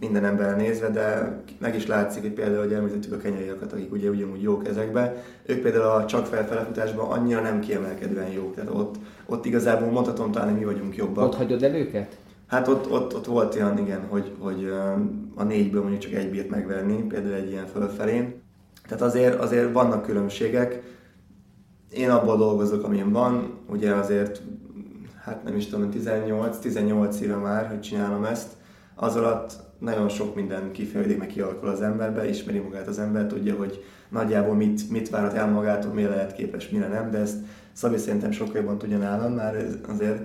minden 0.00 0.24
emberre 0.24 0.56
nézve, 0.56 0.88
de 0.88 1.36
meg 1.58 1.74
is 1.74 1.86
látszik, 1.86 2.22
hogy 2.22 2.32
például, 2.32 2.62
hogy 2.62 2.72
említettük 2.72 3.12
a 3.12 3.16
kenyaiakat, 3.16 3.72
akik 3.72 3.92
ugye 3.92 4.08
ugyanúgy 4.08 4.42
jók 4.42 4.68
ezekbe, 4.68 5.22
ők 5.46 5.62
például 5.62 5.84
a 5.84 6.04
csak 6.04 6.26
felfelefutásban 6.26 7.10
annyira 7.10 7.40
nem 7.40 7.60
kiemelkedően 7.60 8.30
jók, 8.30 8.54
tehát 8.54 8.70
ott, 8.70 8.94
ott 9.26 9.46
igazából 9.46 9.90
mondhatom 9.90 10.32
talán, 10.32 10.48
hogy 10.48 10.58
mi 10.58 10.64
vagyunk 10.64 10.96
jobbak. 10.96 11.24
Ott 11.24 11.34
hagyod 11.34 11.62
el 11.62 11.74
őket? 11.74 12.16
Hát 12.46 12.68
ott, 12.68 12.90
ott, 12.90 13.14
ott 13.14 13.26
volt 13.26 13.54
olyan, 13.54 13.78
igen, 13.78 14.06
hogy, 14.08 14.32
hogy 14.38 14.72
a 15.34 15.42
négyből 15.42 15.80
mondjuk 15.80 16.02
csak 16.02 16.12
egy 16.12 16.30
bírt 16.30 16.50
megverni, 16.50 17.02
például 17.02 17.34
egy 17.34 17.50
ilyen 17.50 17.66
fölfelén. 17.66 18.42
Tehát 18.88 19.02
azért, 19.02 19.40
azért 19.40 19.72
vannak 19.72 20.02
különbségek. 20.02 20.82
Én 21.90 22.10
abból 22.10 22.36
dolgozok, 22.36 22.84
amilyen 22.84 23.12
van, 23.12 23.58
ugye 23.68 23.94
azért 23.94 24.42
hát 25.30 25.44
nem 25.44 25.56
is 25.56 25.66
tudom, 25.66 25.88
18-18 25.94 27.18
éve 27.18 27.36
már, 27.36 27.66
hogy 27.66 27.80
csinálom 27.80 28.24
ezt. 28.24 28.48
Az 28.94 29.16
alatt 29.16 29.52
nagyon 29.78 30.08
sok 30.08 30.34
minden 30.34 30.72
kifejeződik, 30.72 31.18
meg 31.18 31.26
kialakul 31.26 31.68
az 31.68 31.82
emberbe, 31.82 32.28
ismeri 32.28 32.58
magát 32.58 32.86
az 32.86 32.98
ember, 32.98 33.26
tudja, 33.26 33.54
hogy 33.54 33.84
nagyjából 34.08 34.54
mit, 34.54 34.90
mit 34.90 35.10
várhat 35.10 35.34
el 35.34 35.50
magától, 35.50 35.92
mire 35.92 36.08
lehet 36.08 36.34
képes, 36.34 36.68
mire 36.68 36.88
nem, 36.88 37.10
de 37.10 37.18
ezt 37.18 37.36
Szabi 37.72 37.96
szerintem 37.96 38.30
sokkal 38.30 38.56
jobban 38.56 38.78
tudja 38.78 38.98
nálam, 38.98 39.32
már 39.32 39.66
azért 39.88 40.20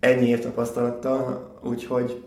ennyi 0.00 0.26
év 0.26 0.40
tapasztalata, 0.40 1.44
úgyhogy 1.62 2.24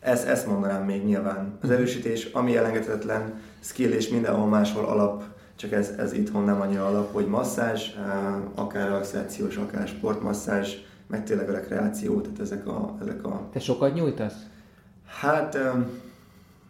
ezt, 0.00 0.26
ezt 0.26 0.46
mondanám 0.46 0.84
még 0.84 1.04
nyilván. 1.04 1.58
Az 1.62 1.70
erősítés, 1.70 2.24
ami 2.24 2.56
elengedhetetlen 2.56 3.40
skill 3.60 3.90
és 3.90 4.08
mindenhol 4.08 4.46
máshol 4.46 4.84
alap 4.84 5.24
csak 5.56 5.72
ez, 5.72 5.90
ez 5.98 6.12
itthon 6.12 6.44
nem 6.44 6.60
annyira 6.60 6.86
alap, 6.86 7.12
hogy 7.12 7.26
masszázs, 7.26 7.88
akár 8.54 8.88
relaxációs, 8.88 9.56
akár 9.56 9.88
sportmasszázs, 9.88 10.74
meg 11.10 11.24
tényleg 11.24 11.48
a 11.48 11.52
rekreáció, 11.52 12.20
tehát 12.20 12.40
ezek 12.40 12.66
a... 12.66 12.96
Ezek 13.02 13.24
a... 13.24 13.48
Te 13.52 13.58
sokat 13.58 13.94
nyújtasz? 13.94 14.34
Hát, 15.20 15.58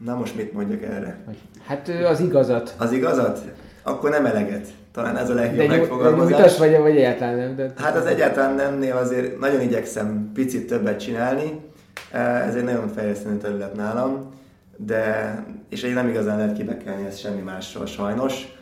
na 0.05 0.15
most 0.15 0.37
mit 0.37 0.53
mondjak 0.53 0.83
erre? 0.83 1.25
Hát 1.67 1.89
az 1.89 2.21
igazat. 2.21 2.75
Az 2.77 2.93
igazat? 2.93 3.45
Akkor 3.83 4.11
nem 4.11 4.27
eleget. 4.27 4.69
Talán 4.93 5.17
ez 5.17 5.31
a 5.31 5.35
legjobb 5.35 5.69
de 5.69 5.77
megfogalmazás. 5.77 6.29
De 6.29 6.37
nyújtasz 6.37 6.59
vagy, 6.59 6.79
vagy 6.79 6.97
egyáltalán 6.97 7.37
nem? 7.37 7.57
De... 7.57 7.73
Hát 7.77 7.97
az 7.97 8.07
egyáltalán 8.07 8.55
nemnél 8.55 8.97
azért 8.97 9.39
nagyon 9.39 9.61
igyekszem 9.61 10.31
picit 10.35 10.67
többet 10.67 11.01
csinálni. 11.01 11.61
Ez 12.47 12.55
egy 12.55 12.65
nagyon 12.65 12.89
fejlesztő 12.89 13.37
terület 13.37 13.75
nálam, 13.75 14.29
de, 14.77 15.35
és 15.69 15.83
egy 15.83 15.95
nem 15.95 16.09
igazán 16.09 16.37
lehet 16.37 16.57
kibekelni 16.57 17.07
ezt 17.07 17.19
semmi 17.19 17.41
másról 17.41 17.87
sajnos, 17.87 18.59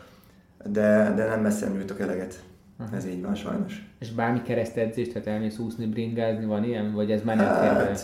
de, 0.65 1.13
de 1.17 1.27
nem 1.27 1.41
messze 1.41 1.67
nyújtok 1.69 2.01
eleget. 2.01 2.35
Uh-huh. 2.81 2.97
Ez 2.97 3.07
így 3.07 3.23
van 3.23 3.35
sajnos. 3.35 3.87
És 3.99 4.13
bármi 4.13 4.43
keresztedzést, 4.43 5.13
tehát 5.13 5.29
elmész 5.29 5.59
úszni, 5.59 5.87
bringázni, 5.87 6.45
van 6.45 6.65
ilyen? 6.65 6.93
Vagy 6.93 7.11
ez 7.11 7.23
már 7.23 7.37
nem 7.37 7.47
hát, 7.47 7.61
fér 7.61 7.73
bele? 7.73 7.99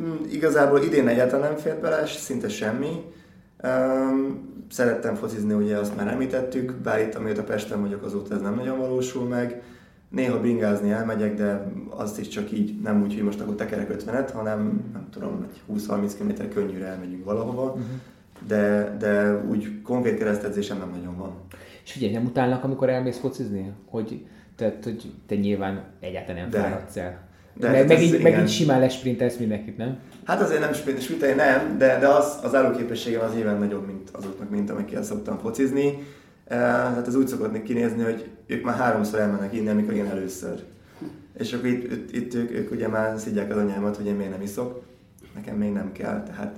Mm, 0.00 0.24
igazából 0.30 0.82
idén 0.82 1.08
egyáltalán 1.08 1.50
nem 1.50 1.60
fér 1.60 1.76
bele, 1.80 2.06
szinte 2.06 2.48
semmi. 2.48 3.04
Um, 3.64 4.52
szerettem 4.70 5.14
focizni, 5.14 5.54
ugye 5.54 5.76
azt 5.76 5.96
már 5.96 6.08
említettük, 6.08 6.72
bár 6.72 7.00
itt 7.00 7.14
amióta 7.14 7.44
Pesten 7.44 7.80
vagyok 7.80 8.02
azóta 8.02 8.34
ez 8.34 8.40
nem 8.40 8.54
nagyon 8.54 8.78
valósul 8.78 9.28
meg. 9.28 9.62
Néha 10.08 10.40
bringázni 10.40 10.90
elmegyek, 10.90 11.34
de 11.34 11.72
azt 11.88 12.18
is 12.18 12.28
csak 12.28 12.52
így, 12.52 12.80
nem 12.80 13.02
úgy, 13.02 13.14
hogy 13.14 13.22
most 13.22 13.40
akkor 13.40 13.54
tekerek 13.54 13.90
50-et, 13.92 14.30
hanem 14.32 14.90
nem 14.92 15.08
tudom, 15.10 15.46
egy 15.50 15.80
20-30 15.88 16.12
km 16.18 16.48
könnyűre 16.54 16.86
elmegyünk 16.86 17.24
valahova. 17.24 17.64
Uh-huh. 17.64 17.84
De, 18.46 18.96
de 18.98 19.42
úgy 19.48 19.82
konkrét 19.82 20.18
keresztedzésem 20.18 20.78
nem 20.78 20.90
nagyon 20.90 21.16
van. 21.16 21.32
És 21.84 21.92
figyelj, 21.92 22.12
nem 22.12 22.24
utálnak, 22.24 22.64
amikor 22.64 22.88
elmész 22.88 23.18
focizni? 23.18 23.72
Hogy, 23.86 24.26
tehát, 24.56 24.84
hogy 24.84 25.12
te 25.26 25.34
nyilván 25.34 25.84
egyáltalán 26.00 26.40
nem 26.40 26.50
de. 26.50 26.58
fáradsz 26.58 26.96
el. 26.96 27.22
De 27.56 27.70
meg, 27.70 27.86
megint, 27.88 28.14
igen. 28.14 28.30
megint 28.30 28.48
simán 28.48 28.80
lesprintelsz 28.80 29.36
mindenkit, 29.36 29.76
nem? 29.76 29.98
Hát 30.24 30.40
azért 30.40 30.60
nem 30.60 30.72
sprintelni, 30.72 31.34
nem, 31.34 31.78
de, 31.78 31.98
de 31.98 32.08
az, 32.08 32.38
az 32.42 32.54
állóképességem 32.54 33.20
az 33.20 33.36
éven 33.36 33.58
nagyobb, 33.58 33.86
mint 33.86 34.10
azoknak, 34.12 34.50
mint 34.50 34.70
amikkel 34.70 35.02
szoktam 35.02 35.38
focizni. 35.38 36.06
Hát 36.48 37.06
ez 37.06 37.14
úgy 37.14 37.28
szokott 37.28 37.62
kinézni, 37.62 38.02
hogy 38.02 38.30
ők 38.46 38.64
már 38.64 38.76
háromszor 38.76 39.18
elmennek 39.18 39.54
innen, 39.54 39.74
amikor 39.74 39.94
én 39.94 40.06
először. 40.06 40.62
És 41.38 41.52
akkor 41.52 41.68
itt, 41.68 41.92
itt, 41.92 42.12
itt 42.12 42.34
ők, 42.34 42.50
ők 42.50 42.70
ugye 42.70 42.88
már 42.88 43.18
szidják 43.18 43.50
az 43.50 43.56
anyámat, 43.56 43.96
hogy 43.96 44.06
én 44.06 44.14
miért 44.14 44.30
nem 44.30 44.42
iszok. 44.42 44.82
Nekem 45.34 45.56
még 45.56 45.72
nem 45.72 45.92
kell, 45.92 46.22
tehát... 46.22 46.56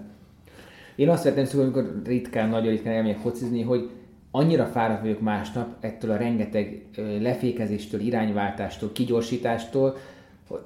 Én 0.96 1.08
azt 1.08 1.24
vettem 1.24 1.44
szó, 1.44 1.60
amikor 1.60 2.00
ritkán, 2.04 2.48
nagyon 2.48 2.70
ritkán 2.70 2.94
elmegyek 2.94 3.18
focizni, 3.18 3.62
hogy 3.62 3.90
annyira 4.36 4.64
fáradt 4.64 5.00
vagyok 5.00 5.20
másnap 5.20 5.68
ettől 5.80 6.10
a 6.10 6.16
rengeteg 6.16 6.84
lefékezéstől, 7.20 8.00
irányváltástól, 8.00 8.92
kigyorsítástól, 8.92 9.96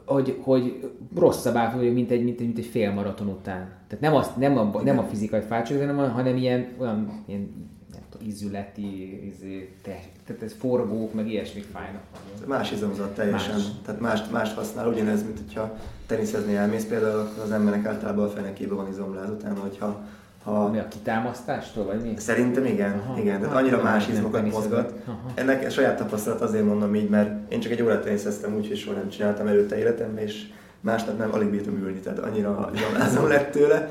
hogy, 0.05 0.39
hogy 0.41 0.91
rosszabb 1.17 1.75
vagyok, 1.75 1.95
mint 1.95 2.11
egy, 2.11 2.25
mint 2.25 2.41
egy, 2.41 2.47
mint 2.47 2.59
egy 2.59 2.65
fél 2.65 2.93
maraton 2.93 3.29
után. 3.29 3.73
Tehát 3.89 4.01
nem, 4.01 4.15
azt, 4.15 4.37
nem, 4.37 4.59
a, 4.59 4.83
nem 4.83 4.99
a 4.99 5.03
fizikai 5.03 5.41
fáradtság, 5.41 5.79
hanem, 5.79 6.11
hanem 6.13 6.37
ilyen, 6.37 6.69
olyan 6.79 7.23
ilyen, 7.27 7.69
nem 7.93 8.03
tudom, 8.11 8.29
izé, 8.29 9.75
te, 9.83 10.01
tehát 10.27 10.43
ez 10.43 10.55
forgók, 10.59 11.15
meg 11.15 11.29
ilyesmik 11.29 11.65
fájnak. 11.65 12.03
Más 12.47 12.73
izomzat 12.73 13.15
teljesen. 13.15 13.55
Más. 13.55 13.65
Tehát 13.85 14.01
mást, 14.01 14.33
mást 14.33 14.55
használ, 14.55 14.89
ugyanez, 14.89 15.23
mint 15.23 15.39
hogyha 15.39 15.77
teniszezni 16.07 16.55
elmész, 16.55 16.87
például 16.87 17.29
az 17.45 17.51
embernek 17.51 17.87
általában 17.87 18.25
a 18.25 18.29
fenekében 18.29 18.77
van 18.77 18.89
izomláz 18.89 19.31
utána, 19.31 19.61
hogyha 19.61 20.05
ha... 20.45 20.69
Mi 20.69 20.79
a 20.79 20.89
kitámasztástól, 20.89 21.85
vagy 21.85 22.01
mi? 22.01 22.15
Szerintem 22.17 22.65
igen, 22.65 22.99
Aha. 22.99 23.19
igen, 23.19 23.41
tehát 23.41 23.57
annyira 23.57 23.83
más 23.83 24.09
izmokat 24.09 24.51
mozgat. 24.51 24.93
Aha. 25.07 25.31
Ennek 25.35 25.67
a 25.67 25.71
saját 25.71 25.97
tapasztalat 25.97 26.41
azért 26.41 26.65
mondom 26.65 26.95
így, 26.95 27.09
mert 27.09 27.53
én 27.53 27.61
csak 27.61 27.73
egy 27.73 27.83
órát 27.83 28.03
teniszeztem 28.03 28.55
úgy, 28.55 28.69
hogy 28.69 28.77
soha 28.77 28.97
nem 28.97 29.09
csináltam 29.09 29.47
előtte 29.47 29.79
életemben, 29.79 30.25
és 30.25 30.43
másnap 30.81 31.19
nem 31.19 31.33
alig 31.33 31.49
bírtam 31.49 31.77
ülni, 31.77 31.99
tehát 31.99 32.19
annyira 32.19 32.71
gyomlázom 32.75 33.29
lett 33.35 33.51
tőle. 33.51 33.91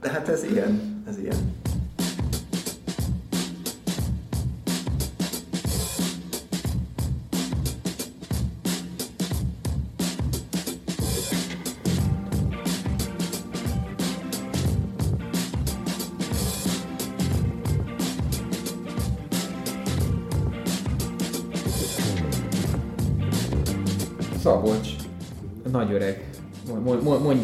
De 0.00 0.10
hát 0.10 0.28
ez 0.28 0.44
ilyen, 0.44 1.02
ez 1.08 1.18
ilyen. 1.18 1.36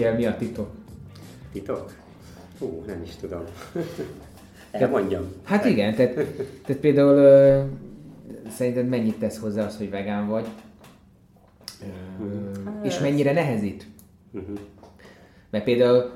El, 0.06 0.14
mi 0.14 0.26
a 0.26 0.36
titok. 0.36 0.70
Titok? 1.52 1.92
Hú, 2.58 2.82
nem 2.86 3.02
is 3.02 3.16
tudom. 3.20 3.42
Elmondjam. 4.70 5.32
Hát 5.44 5.64
igen, 5.64 5.94
tehát, 5.94 6.14
tehát 6.64 6.80
például 6.80 7.16
ö, 7.16 7.62
szerinted 8.48 8.88
mennyit 8.88 9.18
tesz 9.18 9.38
hozzá 9.38 9.66
az, 9.66 9.76
hogy 9.76 9.90
vegán 9.90 10.28
vagy? 10.28 10.46
Ö, 11.82 12.60
hát. 12.64 12.84
és 12.84 12.98
mennyire 12.98 13.32
nehezít? 13.32 13.86
Uh-huh. 14.32 14.58
Mert 15.50 15.64
például 15.64 16.10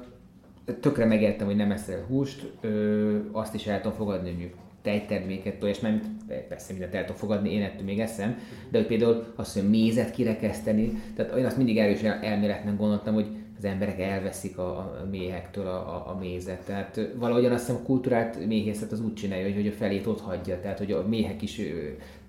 tökre 0.80 1.04
megértem, 1.04 1.46
hogy 1.46 1.56
nem 1.56 1.70
eszel 1.70 2.04
húst, 2.08 2.52
ö, 2.60 3.18
azt 3.32 3.54
is 3.54 3.66
el 3.66 3.80
tudom 3.80 3.96
fogadni, 3.96 4.32
hogy 4.32 4.54
tejterméket, 4.82 5.58
tojás, 5.58 5.80
mert 5.80 6.04
persze 6.48 6.72
mindent 6.72 6.94
el 6.94 7.04
tudok 7.04 7.18
fogadni, 7.18 7.52
én 7.52 7.62
ettől 7.62 7.84
még 7.84 8.00
eszem, 8.00 8.38
de 8.70 8.78
hogy 8.78 8.86
például 8.86 9.32
azt, 9.36 9.54
hogy 9.54 9.68
mézet 9.68 10.10
kirekeszteni, 10.10 11.02
tehát 11.16 11.36
én 11.36 11.44
azt 11.44 11.56
mindig 11.56 11.78
erős 11.78 12.02
elméletnek 12.02 12.76
gondoltam, 12.76 13.14
hogy 13.14 13.26
az 13.62 13.66
emberek 13.66 14.00
elveszik 14.00 14.58
a, 14.58 14.70
a 14.76 15.06
méhektől 15.10 15.66
a, 15.66 15.76
a, 15.76 16.04
a 16.06 16.18
mézet. 16.20 16.60
Tehát 16.60 17.00
valahogyan 17.14 17.52
azt 17.52 17.66
hiszem 17.66 17.80
a 17.82 17.86
kultúrát 17.86 18.46
méhészet 18.46 18.92
az 18.92 19.00
úgy 19.00 19.14
csinálja, 19.14 19.44
hogy, 19.44 19.54
hogy 19.54 19.66
a 19.66 19.72
felét 19.72 20.06
ott 20.06 20.20
hagyja, 20.20 20.60
tehát 20.60 20.78
hogy 20.78 20.92
a 20.92 21.04
méhek 21.08 21.42
is 21.42 21.60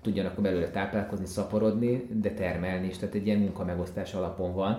tudjanak 0.02 0.40
belőle 0.40 0.68
táplálkozni, 0.68 1.26
szaporodni, 1.26 2.06
de 2.20 2.30
termelni 2.30 2.86
is, 2.86 2.98
tehát 2.98 3.14
egy 3.14 3.26
ilyen 3.26 3.38
munkamegosztás 3.38 4.14
alapon 4.14 4.54
van. 4.54 4.78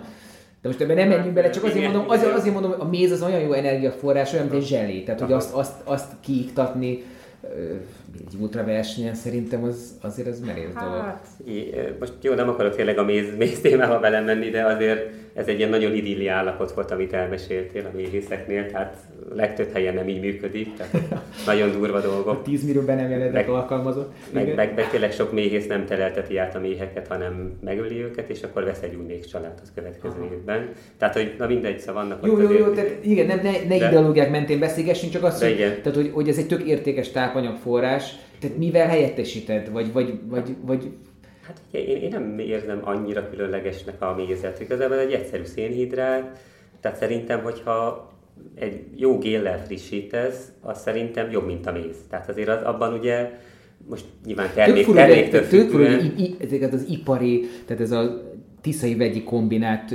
De 0.62 0.68
most 0.68 0.80
ebben 0.80 0.96
nem 0.96 1.08
menjünk 1.08 1.34
bele, 1.34 1.50
csak 1.50 1.64
azért 1.64 1.84
mondom, 1.84 2.08
azért, 2.08 2.32
azért 2.32 2.52
mondom, 2.52 2.70
hogy 2.70 2.80
a 2.80 2.88
méz 2.88 3.10
az 3.10 3.22
olyan 3.22 3.40
jó 3.40 3.52
energiaforrás, 3.52 4.32
olyan, 4.32 4.46
mint 4.46 4.62
egy 4.62 4.68
zselé. 4.68 5.02
Tehát, 5.02 5.20
hogy 5.20 5.32
azt, 5.32 5.54
azt, 5.54 5.80
azt 5.84 6.12
kiiktatni, 6.20 7.02
egy 8.18 8.40
ultraversenyen 8.40 9.14
szerintem 9.14 9.64
az, 9.64 9.98
azért 10.00 10.28
ez 10.28 10.40
merész 10.40 10.72
hát, 10.74 10.84
dolog. 10.84 11.96
Most 11.98 12.12
jó, 12.20 12.34
nem 12.34 12.48
akarok 12.48 12.74
tényleg 12.74 12.98
a 12.98 13.04
méz, 13.04 13.36
méz 13.36 13.60
témába 13.60 13.98
belemenni, 13.98 14.50
de 14.50 14.64
azért 14.64 15.23
ez 15.34 15.46
egy 15.46 15.58
ilyen 15.58 15.70
nagyon 15.70 15.94
idilli 15.94 16.28
állapot 16.28 16.72
volt, 16.72 16.90
amit 16.90 17.12
elmeséltél 17.12 17.90
a 17.92 17.96
méhészeknél, 17.96 18.70
tehát 18.70 18.96
legtöbb 19.34 19.72
helyen 19.72 19.94
nem 19.94 20.08
így 20.08 20.20
működik, 20.20 20.74
tehát 20.76 21.24
nagyon 21.46 21.72
durva 21.72 22.00
dolgok. 22.00 22.26
A 22.26 22.42
tíz 22.42 22.64
millió 22.64 22.82
be 22.82 22.94
nem 22.94 23.10
jelentek 23.10 23.48
alkalmazott. 23.48 24.12
Meg, 24.32 24.54
meg, 24.54 24.74
meg, 24.74 24.90
tényleg 24.90 25.12
sok 25.12 25.32
méhész 25.32 25.66
nem 25.66 25.86
telelteti 25.86 26.36
át 26.36 26.54
a 26.54 26.60
méheket, 26.60 27.06
hanem 27.06 27.52
megöli 27.60 28.02
őket, 28.02 28.30
és 28.30 28.42
akkor 28.42 28.64
vesz 28.64 28.82
egy 28.82 28.94
új 28.94 29.18
család 29.30 29.58
az 29.62 29.72
következő 29.74 30.14
Aha. 30.18 30.28
évben. 30.32 30.68
Tehát, 30.98 31.14
hogy 31.14 31.34
na 31.38 31.46
mindegy, 31.46 31.78
szóval 31.78 32.02
vannak 32.02 32.26
Jó, 32.26 32.40
jó, 32.40 32.52
jó, 32.52 32.70
tehát 32.70 32.98
igen, 33.00 33.26
nem, 33.26 33.40
ne, 33.42 33.50
ne 33.50 33.78
de, 33.78 33.88
ideológiák 33.88 34.30
mentén 34.30 34.58
beszélgessünk, 34.58 35.12
csak 35.12 35.24
azt, 35.24 35.42
hogy, 35.42 35.56
tehát, 35.56 35.94
hogy, 35.94 36.10
hogy 36.12 36.28
ez 36.28 36.38
egy 36.38 36.46
tök 36.46 36.62
értékes 36.62 37.10
tápanyagforrás, 37.10 38.14
tehát 38.40 38.56
mivel 38.56 38.86
helyettesíted, 38.86 39.70
vagy, 39.70 39.92
vagy, 39.92 40.12
vagy, 40.28 40.56
vagy 40.60 40.90
Hát 41.46 41.60
én, 41.70 42.02
én 42.02 42.08
nem 42.10 42.38
érzem 42.38 42.80
annyira 42.84 43.30
különlegesnek 43.30 44.02
a 44.02 44.14
mézet. 44.14 44.60
Igazából 44.60 44.98
egy 44.98 45.12
egyszerű 45.12 45.44
szénhidrát, 45.44 46.38
tehát 46.80 46.98
szerintem, 46.98 47.42
hogyha 47.42 48.12
egy 48.54 48.84
jó 48.96 49.18
géllel 49.18 49.64
frissítesz, 49.64 50.52
az 50.60 50.80
szerintem 50.80 51.30
jobb, 51.30 51.46
mint 51.46 51.66
a 51.66 51.72
méz. 51.72 51.96
Tehát 52.08 52.28
azért 52.28 52.48
az, 52.48 52.62
abban 52.62 52.92
ugye 52.92 53.30
most 53.88 54.04
nyilván 54.24 54.50
termék, 54.54 54.86
tök 54.86 54.94
terméktől 54.94 55.42
függően... 55.42 56.14
ezeket 56.40 56.72
az 56.72 56.86
ipari, 56.88 57.46
tehát 57.66 57.82
ez 57.82 57.90
a 57.90 58.32
tiszai 58.60 58.94
vegyi 58.94 59.22
kombinát 59.22 59.94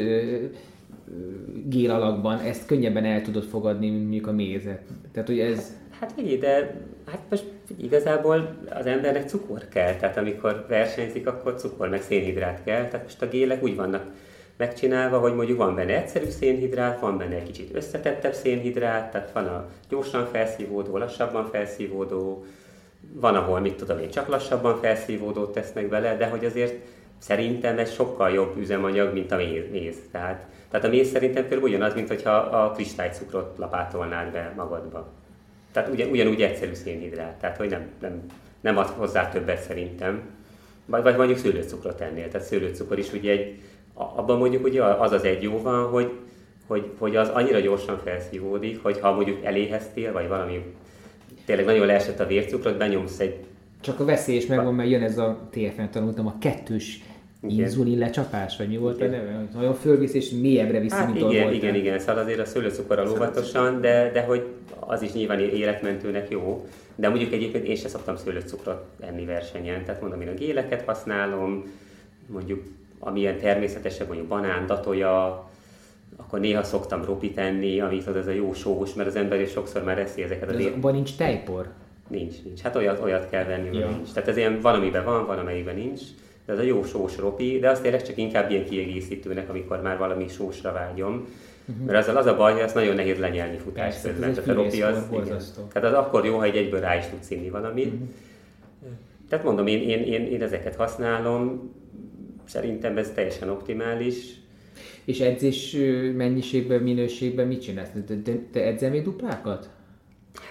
gél 1.66 1.92
alakban, 1.92 2.40
ezt 2.40 2.66
könnyebben 2.66 3.06
el 3.06 3.22
tudod 3.22 3.44
fogadni, 3.44 3.90
mint 3.90 4.02
mondjuk 4.02 4.28
a 4.28 4.32
mézet. 4.32 4.82
Tehát, 5.12 5.28
hogy 5.28 5.40
ez... 5.40 5.78
Hát 6.00 6.12
figyelj, 6.12 6.38
de 6.38 6.76
hát 7.06 7.22
most 7.30 7.46
igazából 7.78 8.58
az 8.70 8.86
embernek 8.86 9.30
cukor 9.30 9.68
kell, 9.68 9.96
tehát 9.96 10.18
amikor 10.18 10.66
versenyzik, 10.68 11.28
akkor 11.28 11.56
cukor 11.56 11.90
meg 11.90 12.02
szénhidrát 12.02 12.64
kell, 12.64 12.88
tehát 12.88 13.04
most 13.04 13.22
a 13.22 13.28
gélek 13.28 13.64
úgy 13.64 13.76
vannak 13.76 14.04
megcsinálva, 14.58 15.20
hogy 15.20 15.36
mondjuk 15.36 15.58
van 15.58 15.76
benne 15.76 15.98
egyszerű 15.98 16.30
szénhidrát, 16.30 17.00
van 17.00 17.18
benne 17.18 17.36
egy 17.36 17.44
kicsit 17.44 17.76
összetettebb 17.76 18.34
szénhidrát, 18.34 19.12
tehát 19.12 19.32
van 19.32 19.46
a 19.46 19.70
gyorsan 19.90 20.26
felszívódó, 20.26 20.98
lassabban 20.98 21.50
felszívódó, 21.52 22.46
van, 23.14 23.36
ahol 23.36 23.60
mit 23.60 23.76
tudom 23.76 24.00
én, 24.00 24.10
csak 24.10 24.28
lassabban 24.28 24.80
felszívódót 24.80 25.54
tesznek 25.54 25.90
bele, 25.90 26.18
de 26.18 26.28
hogy 26.28 26.46
azért 26.46 26.76
szerintem 27.18 27.78
ez 27.78 27.92
sokkal 27.92 28.30
jobb 28.30 28.58
üzemanyag, 28.58 29.14
mint 29.14 29.32
a 29.32 29.36
méz. 29.72 29.98
Tehát, 30.12 30.46
tehát 30.70 30.86
a 30.86 30.90
méz 30.90 31.10
szerintem 31.10 31.48
például 31.48 31.70
ugyanaz, 31.70 31.94
mint 31.94 32.08
hogyha 32.08 32.32
a 32.32 32.72
kristálycukrot 32.72 33.58
lapátolnád 33.58 34.32
be 34.32 34.54
magadba. 34.56 35.19
Tehát 35.72 35.90
ugyan, 35.90 36.10
ugyanúgy 36.10 36.42
egyszerű 36.42 36.74
szénhidrát, 36.74 37.40
tehát 37.40 37.58
hogy 37.58 37.70
nem, 37.70 37.88
nem 38.02 38.22
nem 38.62 38.78
ad 38.78 38.88
hozzá 38.88 39.30
többet 39.30 39.62
szerintem. 39.62 40.22
Vagy, 40.86 41.04
vagy 41.04 41.16
mondjuk 41.16 41.38
szőlőcukrot 41.38 42.02
ennél. 42.02 42.28
Tehát 42.28 42.48
szőlőcukor 42.48 43.00
is 43.00 43.14
ugye 43.14 43.32
egy, 43.32 43.62
abban 43.94 44.38
mondjuk 44.38 44.64
ugye 44.64 44.84
az 44.84 45.12
az 45.12 45.24
egy 45.24 45.44
jó 45.44 45.62
van, 45.62 45.90
hogy, 45.90 46.12
hogy, 46.68 46.92
hogy 46.98 47.16
az 47.16 47.30
annyira 47.30 47.60
gyorsan 47.60 48.00
felszívódik, 48.04 48.84
hogy 48.84 49.00
ha 49.00 49.12
mondjuk 49.12 49.46
eléheztél, 49.46 50.12
vagy 50.12 50.28
valami 50.28 50.74
tényleg 51.46 51.66
nagyon 51.66 51.86
leesett 51.86 52.20
a 52.20 52.26
vércukrot, 52.26 52.78
benyomsz 52.78 53.20
egy... 53.20 53.36
Csak 53.82 54.00
a 54.00 54.06
veszély 54.06 54.36
is 54.36 54.46
megvan, 54.46 54.74
mert 54.74 54.90
jön 54.90 55.04
ez 55.04 55.18
a 55.18 55.48
TFN 55.52 55.90
tanultam, 55.92 56.28
a 56.28 56.38
kettős 56.40 57.02
inzulin 57.48 57.98
lecsapás, 57.98 58.58
vagy 58.58 58.68
mi 58.68 58.78
volt 58.78 59.02
a 59.02 59.06
neve? 59.06 59.48
Nagyon 59.54 59.74
fölvisz 59.74 60.14
és 60.14 60.30
mélyebbre 60.30 60.80
viszi, 60.80 60.96
hát 60.96 61.14
mint 61.14 61.18
igen, 61.18 61.32
igen, 61.32 61.54
igen, 61.54 61.76
igen, 61.76 62.00
szóval 62.00 62.24
azért 62.24 62.40
a 62.40 62.46
szőlőcukorral 62.46 63.10
óvatosan, 63.10 63.82
de, 63.82 64.12
de 64.12 64.22
hogy 64.22 64.46
az 64.80 65.02
is 65.02 65.14
nyilván 65.14 65.40
életmentőnek 65.40 66.30
jó. 66.30 66.66
De 66.96 67.10
mondjuk 67.10 67.34
egyébként 67.34 67.66
én 67.66 67.76
sem 67.76 67.90
szoktam 67.90 68.16
szőlőcukrot 68.16 68.86
enni 69.00 69.26
versenyen, 69.26 69.86
tehát 69.86 70.02
mondom, 70.02 70.22
én 70.22 70.28
a 70.28 70.34
géleket 70.34 70.82
használom, 70.86 71.72
mondjuk 72.26 72.64
amilyen 73.00 73.38
természetesebb, 73.38 74.08
mondjuk 74.08 74.28
banán, 74.28 74.66
datolja, 74.66 75.48
akkor 76.16 76.40
néha 76.40 76.64
szoktam 76.64 77.06
ropit 77.06 77.38
enni, 77.38 77.80
ami 77.80 78.02
az 78.06 78.16
ez 78.16 78.28
a 78.28 78.32
jó 78.32 78.54
sós, 78.54 78.94
mert 78.94 79.10
az 79.10 79.16
ember 79.16 79.42
is 79.42 79.50
sokszor 79.50 79.84
már 79.84 80.00
eszi 80.00 80.22
ezeket 80.24 80.50
a 80.50 80.54
De 80.54 80.64
abban 80.64 80.94
nincs 80.94 81.16
tejpor? 81.16 81.68
Nincs, 82.08 82.36
nincs. 82.44 82.62
Hát 82.62 82.76
olyat, 82.76 83.04
olyat 83.04 83.30
kell 83.30 83.44
venni, 83.44 83.78
ja. 83.78 83.90
nincs. 83.90 84.12
Tehát 84.12 84.30
ez 84.30 84.38
ilyen 84.38 84.62
valamiben 84.62 85.04
van, 85.04 85.26
valamelyikben 85.26 85.76
nincs. 85.76 86.02
De 86.50 86.56
ez 86.56 86.62
a 86.62 86.68
jó 86.68 86.84
sós 86.84 87.18
ropi, 87.18 87.60
de 87.60 87.70
azt 87.70 87.82
tényleg 87.82 88.04
csak 88.04 88.18
inkább 88.18 88.52
ilyen 88.52 88.66
kiegészítőnek, 88.66 89.50
amikor 89.50 89.82
már 89.82 89.98
valami 89.98 90.28
sósra 90.28 90.72
vágyom. 90.72 91.28
Uh-huh. 91.66 91.86
Mert 91.86 91.98
azzal 91.98 92.18
az 92.18 92.26
a 92.26 92.36
baj, 92.36 92.54
hogy 92.54 92.62
azt 92.62 92.76
nagyon 92.76 92.96
nehéz 92.96 93.18
lenyelni 93.18 93.58
futás 93.58 93.94
Persze, 93.94 94.10
közben. 94.10 94.34
Tehát 94.34 94.50
a 94.50 94.54
ropi 94.54 94.82
az, 94.82 95.04
igen. 95.12 95.42
Tehát 95.74 95.88
az 95.90 95.94
akkor 95.94 96.26
jó, 96.26 96.38
ha 96.38 96.44
egy 96.44 96.56
egyből 96.56 96.80
rá 96.80 96.98
is 96.98 97.06
tudsz 97.06 97.30
inni 97.30 97.50
valamit. 97.50 97.86
Uh-huh. 97.86 98.08
Tehát 99.30 99.46
mondom, 99.46 99.68
én, 99.68 99.90
én, 99.90 100.04
én, 100.04 100.26
én 100.26 100.42
ezeket 100.42 100.76
használom, 100.76 101.74
szerintem 102.46 102.98
ez 102.98 103.12
teljesen 103.16 103.50
optimális. 103.50 104.16
És 105.04 105.20
edzés 105.20 105.78
mennyiségben, 106.16 106.82
minőségben 106.82 107.48
mit 107.48 107.62
csinálsz? 107.62 107.90
Te, 108.08 108.22
te, 108.24 108.32
te 108.52 108.64
edzel 108.64 108.90
még 108.90 109.04
duplákat? 109.04 109.70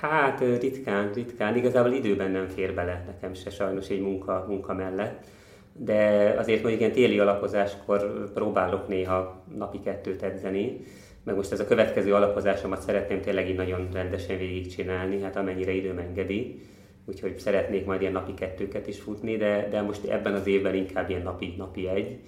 Hát 0.00 0.40
ritkán, 0.60 1.12
ritkán. 1.12 1.56
Igazából 1.56 1.92
időben 1.92 2.30
nem 2.30 2.48
fér 2.48 2.74
bele 2.74 3.04
nekem 3.06 3.34
se 3.34 3.50
sajnos 3.50 3.88
egy 3.88 4.00
munka, 4.00 4.44
munka 4.48 4.74
mellett. 4.74 5.36
De 5.80 6.34
azért 6.38 6.60
mondjuk 6.60 6.80
ilyen 6.80 6.92
téli 6.92 7.18
alapozáskor 7.18 8.30
próbálok 8.34 8.88
néha 8.88 9.44
napi 9.56 9.80
kettőt 9.80 10.22
edzeni, 10.22 10.80
meg 11.24 11.36
most 11.36 11.52
ez 11.52 11.60
a 11.60 11.66
következő 11.66 12.14
alapozásomat 12.14 12.82
szeretném 12.82 13.20
tényleg 13.20 13.48
így 13.48 13.56
nagyon 13.56 13.88
rendesen 13.92 14.38
végigcsinálni, 14.38 15.22
hát 15.22 15.36
amennyire 15.36 15.72
időm 15.72 15.98
engedi. 15.98 16.60
Úgyhogy 17.04 17.38
szeretnék 17.38 17.84
majd 17.84 18.00
ilyen 18.00 18.12
napi 18.12 18.34
kettőket 18.34 18.86
is 18.86 19.00
futni, 19.00 19.36
de, 19.36 19.68
de 19.70 19.82
most 19.82 20.04
ebben 20.04 20.34
az 20.34 20.46
évben 20.46 20.74
inkább 20.74 21.10
ilyen 21.10 21.22
napi, 21.22 21.54
napi 21.58 21.88
egy 21.88 22.18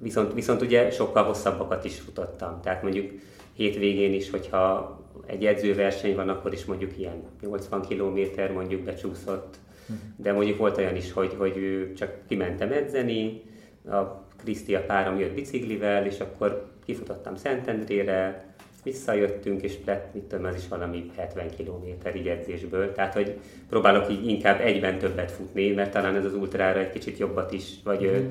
Viszont, 0.00 0.34
viszont 0.34 0.62
ugye 0.62 0.90
sokkal 0.90 1.24
hosszabbakat 1.24 1.84
is 1.84 2.00
futottam. 2.00 2.60
Tehát 2.62 2.82
mondjuk 2.82 3.10
hétvégén 3.52 4.12
is, 4.12 4.30
hogyha 4.30 4.96
egy 5.26 5.46
edzőverseny 5.46 6.14
van, 6.14 6.28
akkor 6.28 6.52
is 6.52 6.64
mondjuk 6.64 6.98
ilyen 6.98 7.22
80 7.40 7.80
km 7.80 8.52
mondjuk 8.52 8.82
becsúszott. 8.82 9.56
Uh-huh. 9.88 9.98
De 10.16 10.32
mondjuk 10.32 10.58
volt 10.58 10.76
olyan 10.76 10.96
is, 10.96 11.12
hogy, 11.12 11.34
hogy 11.38 11.88
csak 11.96 12.12
kimentem 12.28 12.72
edzeni, 12.72 13.42
a 13.90 14.26
Kriszti 14.36 14.74
a 14.74 14.84
párom 14.84 15.18
jött 15.18 15.34
biciklivel, 15.34 16.06
és 16.06 16.20
akkor 16.20 16.70
kifutottam 16.84 17.36
Szentendrére, 17.36 18.46
visszajöttünk, 18.84 19.62
és 19.62 19.74
lett, 19.84 20.14
mit 20.14 20.22
tudom, 20.22 20.44
az 20.44 20.54
is 20.56 20.68
valami 20.68 21.10
70 21.16 21.50
km 21.56 22.16
így 22.16 22.28
edzésből. 22.28 22.92
Tehát, 22.92 23.14
hogy 23.14 23.38
próbálok 23.68 24.10
így 24.10 24.26
inkább 24.26 24.60
egyben 24.60 24.98
többet 24.98 25.30
futni, 25.30 25.70
mert 25.70 25.90
talán 25.90 26.16
ez 26.16 26.24
az 26.24 26.34
ultrára 26.34 26.78
egy 26.78 26.92
kicsit 26.92 27.18
jobbat 27.18 27.52
is, 27.52 27.74
vagy 27.84 28.04
uh-huh 28.04 28.26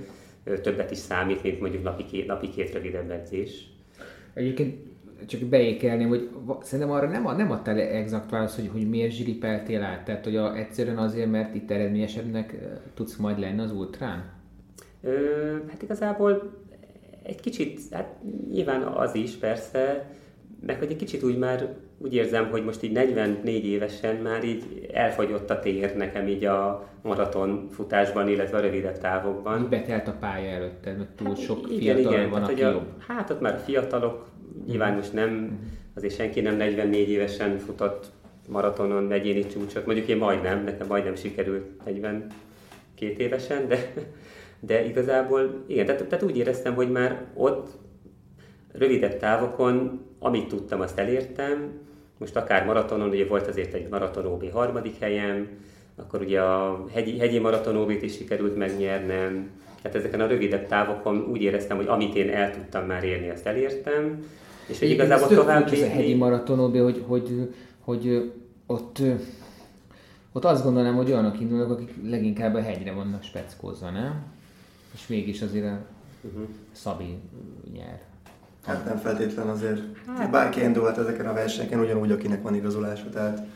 többet 0.62 0.92
is 0.92 0.98
számít, 0.98 1.44
mint 1.44 1.60
mondjuk 1.60 1.84
napi 1.84 2.06
két, 2.06 2.28
napi 2.28 2.50
két 2.50 2.74
rövidebb 2.74 3.12
edzés. 3.12 3.68
Egyébként 4.34 4.76
csak 5.26 5.42
beékelném, 5.42 6.08
hogy 6.08 6.30
szerintem 6.62 6.96
arra 6.96 7.08
nem, 7.08 7.24
nem 7.24 7.52
adtál 7.52 7.80
exakt 7.80 8.30
választ, 8.30 8.56
hogy, 8.56 8.70
hogy 8.72 8.90
miért 8.90 9.12
zsiripeltél 9.12 9.84
át. 9.84 10.04
Tehát, 10.04 10.24
hogy 10.24 10.36
a, 10.36 10.56
egyszerűen 10.56 10.98
azért, 10.98 11.32
mert 11.32 11.56
itt 11.56 11.72
eredményesebbnek 11.72 12.56
tudsz 12.94 13.16
majd 13.16 13.40
lenni 13.40 13.62
az 13.62 13.72
ultrán? 13.72 14.24
Ö, 15.02 15.12
hát 15.70 15.82
igazából 15.82 16.54
egy 17.24 17.40
kicsit, 17.40 17.80
hát 17.92 18.16
nyilván 18.52 18.82
az 18.82 19.16
is 19.16 19.36
persze, 19.36 20.12
meg 20.66 20.80
hogy 20.80 20.92
egy 20.92 20.98
kicsit 20.98 21.24
úgy 21.24 21.38
már 21.38 21.76
úgy 21.98 22.14
érzem, 22.14 22.50
hogy 22.50 22.64
most 22.64 22.84
így 22.84 22.92
44 22.92 23.66
évesen 23.66 24.16
már 24.16 24.44
így 24.44 24.90
elfogyott 24.94 25.50
a 25.50 25.60
tér 25.60 25.96
nekem 25.96 26.28
így 26.28 26.46
a 26.46 26.90
maraton 27.02 27.68
futásban, 27.72 28.28
illetve 28.28 28.58
a 28.58 28.62
rövidebb 28.62 28.98
távokban. 28.98 29.68
Betelt 29.70 30.08
a 30.08 30.16
pálya 30.20 30.50
előtted, 30.50 30.98
mert 30.98 31.10
túl 31.10 31.28
hát, 31.28 31.38
sok 31.38 31.70
igen, 31.70 31.96
fiatal 31.96 32.14
igen, 32.14 32.30
van, 32.30 32.44
aki 32.44 32.64
a, 32.64 32.72
jobb. 32.72 32.88
Hát 33.08 33.30
ott 33.30 33.42
már 33.42 33.60
fiatalok, 33.66 34.28
nyilván 34.68 34.96
most 34.96 35.14
nem, 35.14 35.60
azért 35.94 36.16
senki 36.16 36.42
nem 36.42 36.56
44 36.56 37.10
évesen 37.10 37.58
futott 37.58 38.12
maratonon 38.48 39.12
egyéni 39.12 39.48
csúcsot, 39.48 39.86
mondjuk 39.86 40.08
én 40.08 40.18
majdnem, 40.18 40.64
nekem 40.64 40.88
majdnem 40.88 41.16
sikerült 41.16 41.86
42 41.86 42.30
évesen, 42.98 43.68
de, 43.68 43.94
de 44.60 44.86
igazából 44.86 45.64
igen, 45.68 45.86
tehát, 45.86 46.06
tehát 46.06 46.24
úgy 46.24 46.38
éreztem, 46.38 46.76
hogy 46.76 46.92
már 46.92 47.26
ott 47.34 47.70
rövidebb 48.72 49.18
távokon, 49.18 50.06
amit 50.20 50.48
tudtam, 50.48 50.82
azt 50.82 51.00
elértem, 51.00 51.72
most 52.18 52.36
akár 52.36 52.66
maratonon, 52.66 53.10
ugye 53.10 53.26
volt 53.26 53.48
azért 53.48 53.74
egy 53.74 53.90
maraton 53.90 54.26
OB 54.26 54.52
harmadik 54.52 55.00
helyem, 55.00 55.48
akkor 55.96 56.22
ugye 56.22 56.42
a 56.42 56.86
hegyi, 56.94 57.18
hegyi 57.20 57.40
maraton 57.40 57.76
OB-t 57.76 58.02
is 58.02 58.16
sikerült 58.16 58.58
megnyernem, 58.58 59.50
tehát 59.82 59.98
ezeken 59.98 60.22
a 60.22 60.28
rövidebb 60.28 60.68
távokon 60.68 61.28
úgy 61.32 61.42
éreztem, 61.42 61.78
hogy 61.78 61.88
amit 61.88 62.16
én 62.16 62.30
el 62.30 62.52
tudtam 62.52 62.86
már 62.86 63.04
érni, 63.04 63.30
azt 63.30 63.46
elértem, 63.46 64.26
és 64.68 64.80
hogy 64.80 64.90
igazából 64.90 65.28
tovább 65.28 65.72
Ez 65.72 65.82
a 65.82 65.88
hegyi 65.88 66.14
maraton 66.14 66.60
OB, 66.60 66.78
hogy, 66.78 67.04
hogy, 67.08 67.54
hogy 67.80 68.32
ott, 68.66 69.02
ott 70.32 70.46
azt 70.46 70.64
gondolom, 70.64 70.96
hogy 70.96 71.12
olyanok 71.12 71.40
indulnak, 71.40 71.70
akik 71.70 71.94
leginkább 72.04 72.56
a 72.56 72.62
hegyre 72.62 72.92
vannak 72.92 73.24
speckózva, 73.24 73.90
nem? 73.90 74.26
És 74.94 75.08
mégis 75.08 75.42
azért 75.42 75.66
a 75.66 75.80
uh-huh. 76.22 76.48
Szabi 76.72 77.18
nyer. 77.74 78.00
Hát 78.66 78.86
nem 78.86 78.98
feltétlen 78.98 79.48
azért. 79.48 79.82
Hát. 80.18 80.32
Bárki 80.32 80.62
indulhat 80.62 80.98
ezeken 80.98 81.28
a 81.28 81.34
versenyeken, 81.34 81.80
ugyanúgy, 81.80 82.12
akinek 82.12 82.42
van 82.42 82.56
igazolása. 82.56 83.10
Tehát... 83.10 83.48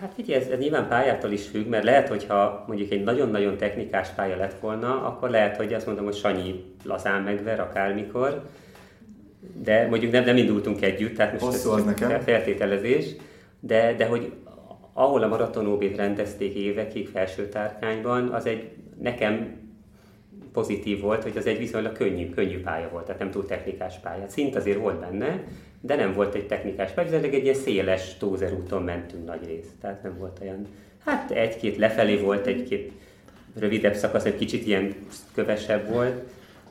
Hát 0.00 0.14
figyelj, 0.14 0.42
ez, 0.42 0.48
ez 0.48 0.58
nyilván 0.58 0.88
pályától 0.88 1.30
is 1.30 1.46
függ, 1.46 1.66
mert 1.66 1.84
lehet, 1.84 2.08
hogyha 2.08 2.64
mondjuk 2.66 2.90
egy 2.90 3.02
nagyon-nagyon 3.02 3.56
technikás 3.56 4.08
pálya 4.08 4.36
lett 4.36 4.60
volna, 4.60 5.06
akkor 5.06 5.30
lehet, 5.30 5.56
hogy 5.56 5.72
azt 5.72 5.86
mondom, 5.86 6.04
hogy 6.04 6.14
Sanyi 6.14 6.64
lazán 6.84 7.22
megver 7.22 7.60
akármikor, 7.60 8.42
de 9.62 9.86
mondjuk 9.88 10.12
nem, 10.12 10.24
nem 10.24 10.36
indultunk 10.36 10.82
együtt, 10.82 11.16
tehát 11.16 11.32
most 11.32 11.44
Hosszú 11.44 11.76
ez 11.76 11.84
nekem. 11.84 12.20
feltételezés, 12.20 13.06
de, 13.60 13.94
de 13.94 14.06
hogy 14.06 14.32
ahol 14.92 15.22
a 15.22 15.28
maratonóbét 15.28 15.96
rendezték 15.96 16.54
évekig 16.54 17.08
felső 17.08 17.48
tárkányban, 17.48 18.28
az 18.28 18.46
egy 18.46 18.70
nekem 19.00 19.58
pozitív 20.52 21.00
volt, 21.00 21.22
hogy 21.22 21.36
az 21.36 21.46
egy 21.46 21.58
viszonylag 21.58 21.92
könnyű, 21.92 22.30
könnyű 22.30 22.60
pálya 22.60 22.88
volt, 22.88 23.04
tehát 23.04 23.20
nem 23.20 23.30
túl 23.30 23.46
technikás 23.46 23.98
pálya. 23.98 24.28
Szint 24.28 24.56
azért 24.56 24.78
volt 24.78 25.00
benne, 25.00 25.44
de 25.80 25.96
nem 25.96 26.12
volt 26.12 26.34
egy 26.34 26.46
technikás 26.46 26.90
pálya, 26.90 27.18
egy 27.18 27.44
ilyen 27.44 27.54
széles 27.54 28.16
tózerúton 28.18 28.82
mentünk 28.82 29.26
nagy 29.26 29.46
részt, 29.46 29.70
tehát 29.80 30.02
nem 30.02 30.18
volt 30.18 30.38
olyan, 30.42 30.66
hát 31.04 31.30
egy-két 31.30 31.76
lefelé 31.76 32.16
volt, 32.16 32.46
egy-két 32.46 32.92
rövidebb 33.58 33.94
szakasz, 33.94 34.24
egy 34.24 34.36
kicsit 34.36 34.66
ilyen 34.66 34.94
kövesebb 35.34 35.88
volt, 35.88 36.22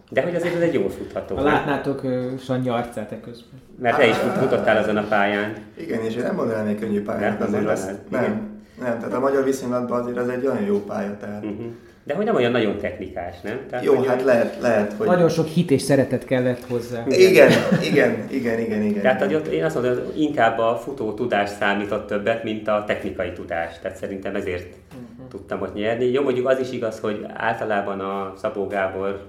de 0.09 0.21
hogy 0.21 0.35
azért 0.35 0.55
ez 0.55 0.61
egy 0.61 0.73
jól 0.73 0.89
futható. 0.89 1.35
Ha 1.35 1.43
látnátok 1.43 2.03
uh, 2.03 2.39
Sanyi 2.39 2.69
arcát 2.69 3.11
e 3.11 3.19
közben. 3.19 3.59
Mert 3.79 3.97
te 3.97 4.07
is 4.07 4.15
futottál 4.15 4.77
azon 4.77 4.97
a 4.97 5.03
pályán. 5.03 5.53
Igen, 5.77 6.01
és 6.01 6.15
én 6.15 6.23
nem 6.23 6.35
mondanám 6.35 6.67
egy 6.67 6.79
könnyű 6.79 7.03
pályát. 7.03 7.39
Nem, 7.49 7.67
azért 7.67 8.09
nem, 8.09 8.21
nem, 8.21 8.61
nem, 8.79 8.99
tehát 8.99 9.13
a 9.13 9.19
magyar 9.19 9.43
viszonylatban 9.43 10.01
azért 10.01 10.17
ez 10.17 10.27
egy 10.27 10.45
olyan 10.45 10.63
jó 10.63 10.83
pálya, 10.83 11.17
tehát 11.17 11.43
uh-huh. 11.43 11.65
De 12.03 12.13
hogy 12.15 12.25
nem 12.25 12.35
olyan 12.35 12.51
nagyon 12.51 12.77
technikás, 12.77 13.41
nem? 13.41 13.59
Tehát, 13.69 13.85
Jó, 13.85 14.01
hát 14.01 14.23
lehet, 14.23 14.61
lehet, 14.61 14.93
hogy... 14.93 15.07
Nagyon 15.07 15.29
sok 15.29 15.47
hit 15.47 15.71
és 15.71 15.81
szeretet 15.81 16.25
kellett 16.25 16.65
hozzá. 16.67 17.03
Igen, 17.07 17.51
igen, 17.83 18.27
igen, 18.29 18.59
igen, 18.59 18.81
igen. 18.81 19.01
Tehát 19.01 19.33
ott 19.33 19.47
én 19.47 19.63
azt 19.63 19.75
mondom, 19.75 20.05
hogy 20.05 20.21
inkább 20.21 20.59
a 20.59 20.77
futó 20.77 21.13
tudás 21.13 21.49
számított 21.49 22.07
többet, 22.07 22.43
mint 22.43 22.67
a 22.67 22.83
technikai 22.87 23.31
tudás. 23.31 23.79
Tehát 23.81 23.97
szerintem 23.97 24.35
ezért 24.35 24.65
uh-huh. 24.65 25.27
tudtam 25.29 25.61
ott 25.61 25.73
nyerni. 25.73 26.05
Jó, 26.05 26.23
mondjuk 26.23 26.47
az 26.47 26.59
is 26.59 26.71
igaz, 26.71 26.99
hogy 26.99 27.25
általában 27.33 27.99
a 27.99 28.33
Szabó 28.37 28.67
Gábor 28.67 29.25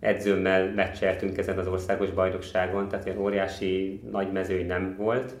edzőmmel 0.00 0.72
meccseltünk 0.74 1.38
ezen 1.38 1.58
az 1.58 1.66
országos 1.66 2.10
bajnokságon, 2.10 2.88
tehát 2.88 3.06
ilyen 3.06 3.18
óriási 3.18 4.00
nagy 4.12 4.32
mezőny 4.32 4.66
nem 4.66 4.94
volt. 4.98 5.34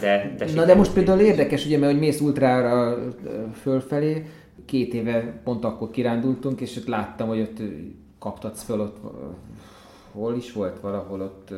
De, 0.00 0.34
de 0.38 0.46
Na 0.54 0.64
de 0.64 0.74
most 0.74 0.92
például 0.92 1.20
érdekes, 1.20 1.64
ugye, 1.64 1.78
mert 1.78 1.92
hogy 1.92 2.00
mész 2.00 2.20
ultrára 2.20 2.98
fölfelé, 3.62 4.24
két 4.66 4.94
éve 4.94 5.40
pont 5.44 5.64
akkor 5.64 5.90
kirándultunk, 5.90 6.60
és 6.60 6.76
ott 6.76 6.86
láttam, 6.86 7.28
hogy 7.28 7.40
ott 7.40 7.62
kaptatsz 8.18 8.62
föl 8.62 8.80
ott, 8.80 8.96
hol 10.12 10.36
is 10.36 10.52
volt 10.52 10.80
valahol 10.80 11.20
ott 11.20 11.54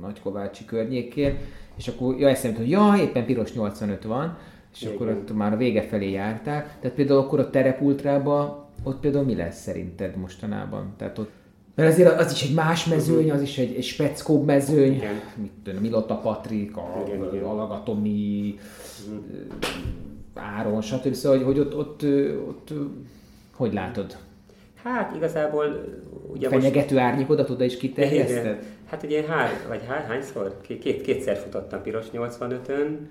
Nagykovácsi 0.00 0.64
környékén, 0.64 1.36
és 1.76 1.88
akkor 1.88 2.18
ja, 2.18 2.28
eszembe 2.28 2.58
hogy 2.58 2.70
ja, 2.70 2.94
éppen 3.00 3.24
piros 3.24 3.52
85 3.52 4.04
van, 4.04 4.36
és 4.72 4.82
Igen. 4.82 4.94
akkor 4.94 5.08
ott 5.08 5.34
már 5.34 5.52
a 5.52 5.56
vége 5.56 5.82
felé 5.82 6.10
jártál. 6.10 6.66
Tehát 6.80 6.96
például 6.96 7.18
akkor 7.18 7.40
a 7.40 7.50
terepultrába, 7.50 8.68
ott 8.82 9.00
például 9.00 9.24
mi 9.24 9.34
lesz 9.34 9.60
szerinted 9.60 10.16
mostanában? 10.16 10.94
Tehát 10.96 11.18
ott 11.18 11.30
mert 11.74 11.92
azért 11.92 12.20
az 12.20 12.32
is 12.32 12.42
egy 12.42 12.54
más 12.54 12.86
mezőny, 12.86 13.30
az 13.30 13.42
is 13.42 13.58
egy, 13.58 13.74
egy 13.76 13.84
speckóbb 13.84 14.44
mezőny, 14.44 14.92
igen. 14.92 15.20
mit 15.36 15.50
tudom, 15.62 15.80
Milota 15.80 16.14
Patrik, 16.14 16.76
a, 16.76 17.04
igen, 17.06 17.24
igen. 17.32 17.44
Alagatomi, 17.44 18.58
Áron, 20.34 20.80
stb. 20.80 21.12
Szóval, 21.12 21.38
hogy, 21.38 21.46
hogy 21.46 21.58
ott, 21.58 21.76
ott, 21.76 22.02
ott, 22.48 22.70
ott, 22.70 22.70
hogy 23.54 23.72
látod? 23.72 24.16
Hát 24.82 25.16
igazából... 25.16 25.84
Ugye 26.32 26.48
Fenyegető 26.48 26.94
most... 26.94 27.06
árnyékodat 27.06 27.50
oda 27.50 27.64
is 27.64 27.76
kiterjeszted? 27.76 28.62
Hát 28.86 29.02
ugye 29.02 29.22
hár, 29.22 29.50
vagy 29.68 29.80
hár, 29.88 30.04
hányszor? 30.08 30.60
Két, 30.80 31.02
kétszer 31.02 31.36
futottam 31.36 31.82
piros 31.82 32.06
85-ön, 32.12 33.08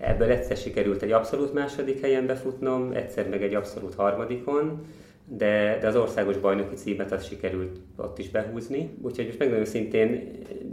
ebből 0.00 0.30
egyszer 0.30 0.56
sikerült 0.56 1.02
egy 1.02 1.12
abszolút 1.12 1.52
második 1.52 2.00
helyen 2.00 2.26
befutnom, 2.26 2.90
egyszer 2.92 3.28
meg 3.28 3.42
egy 3.42 3.54
abszolút 3.54 3.94
harmadikon, 3.94 4.84
de, 5.24 5.78
de 5.80 5.86
az 5.86 5.96
országos 5.96 6.36
bajnoki 6.36 6.74
címet 6.74 7.12
az 7.12 7.26
sikerült 7.26 7.78
ott 7.96 8.18
is 8.18 8.30
behúzni. 8.30 8.90
Úgyhogy 9.02 9.26
most 9.26 9.38
megmondom 9.38 9.66
szintén 9.66 10.30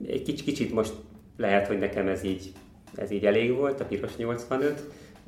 egy 0.08 0.22
kicsit, 0.22 0.46
kicsit 0.46 0.74
most 0.74 0.94
lehet, 1.38 1.68
hogy 1.68 1.78
nekem 1.78 2.08
ez 2.08 2.24
így, 2.24 2.52
ez 2.96 3.12
így 3.12 3.26
elég 3.26 3.56
volt, 3.56 3.80
a 3.80 3.86
piros 3.86 4.18
85, 4.18 4.84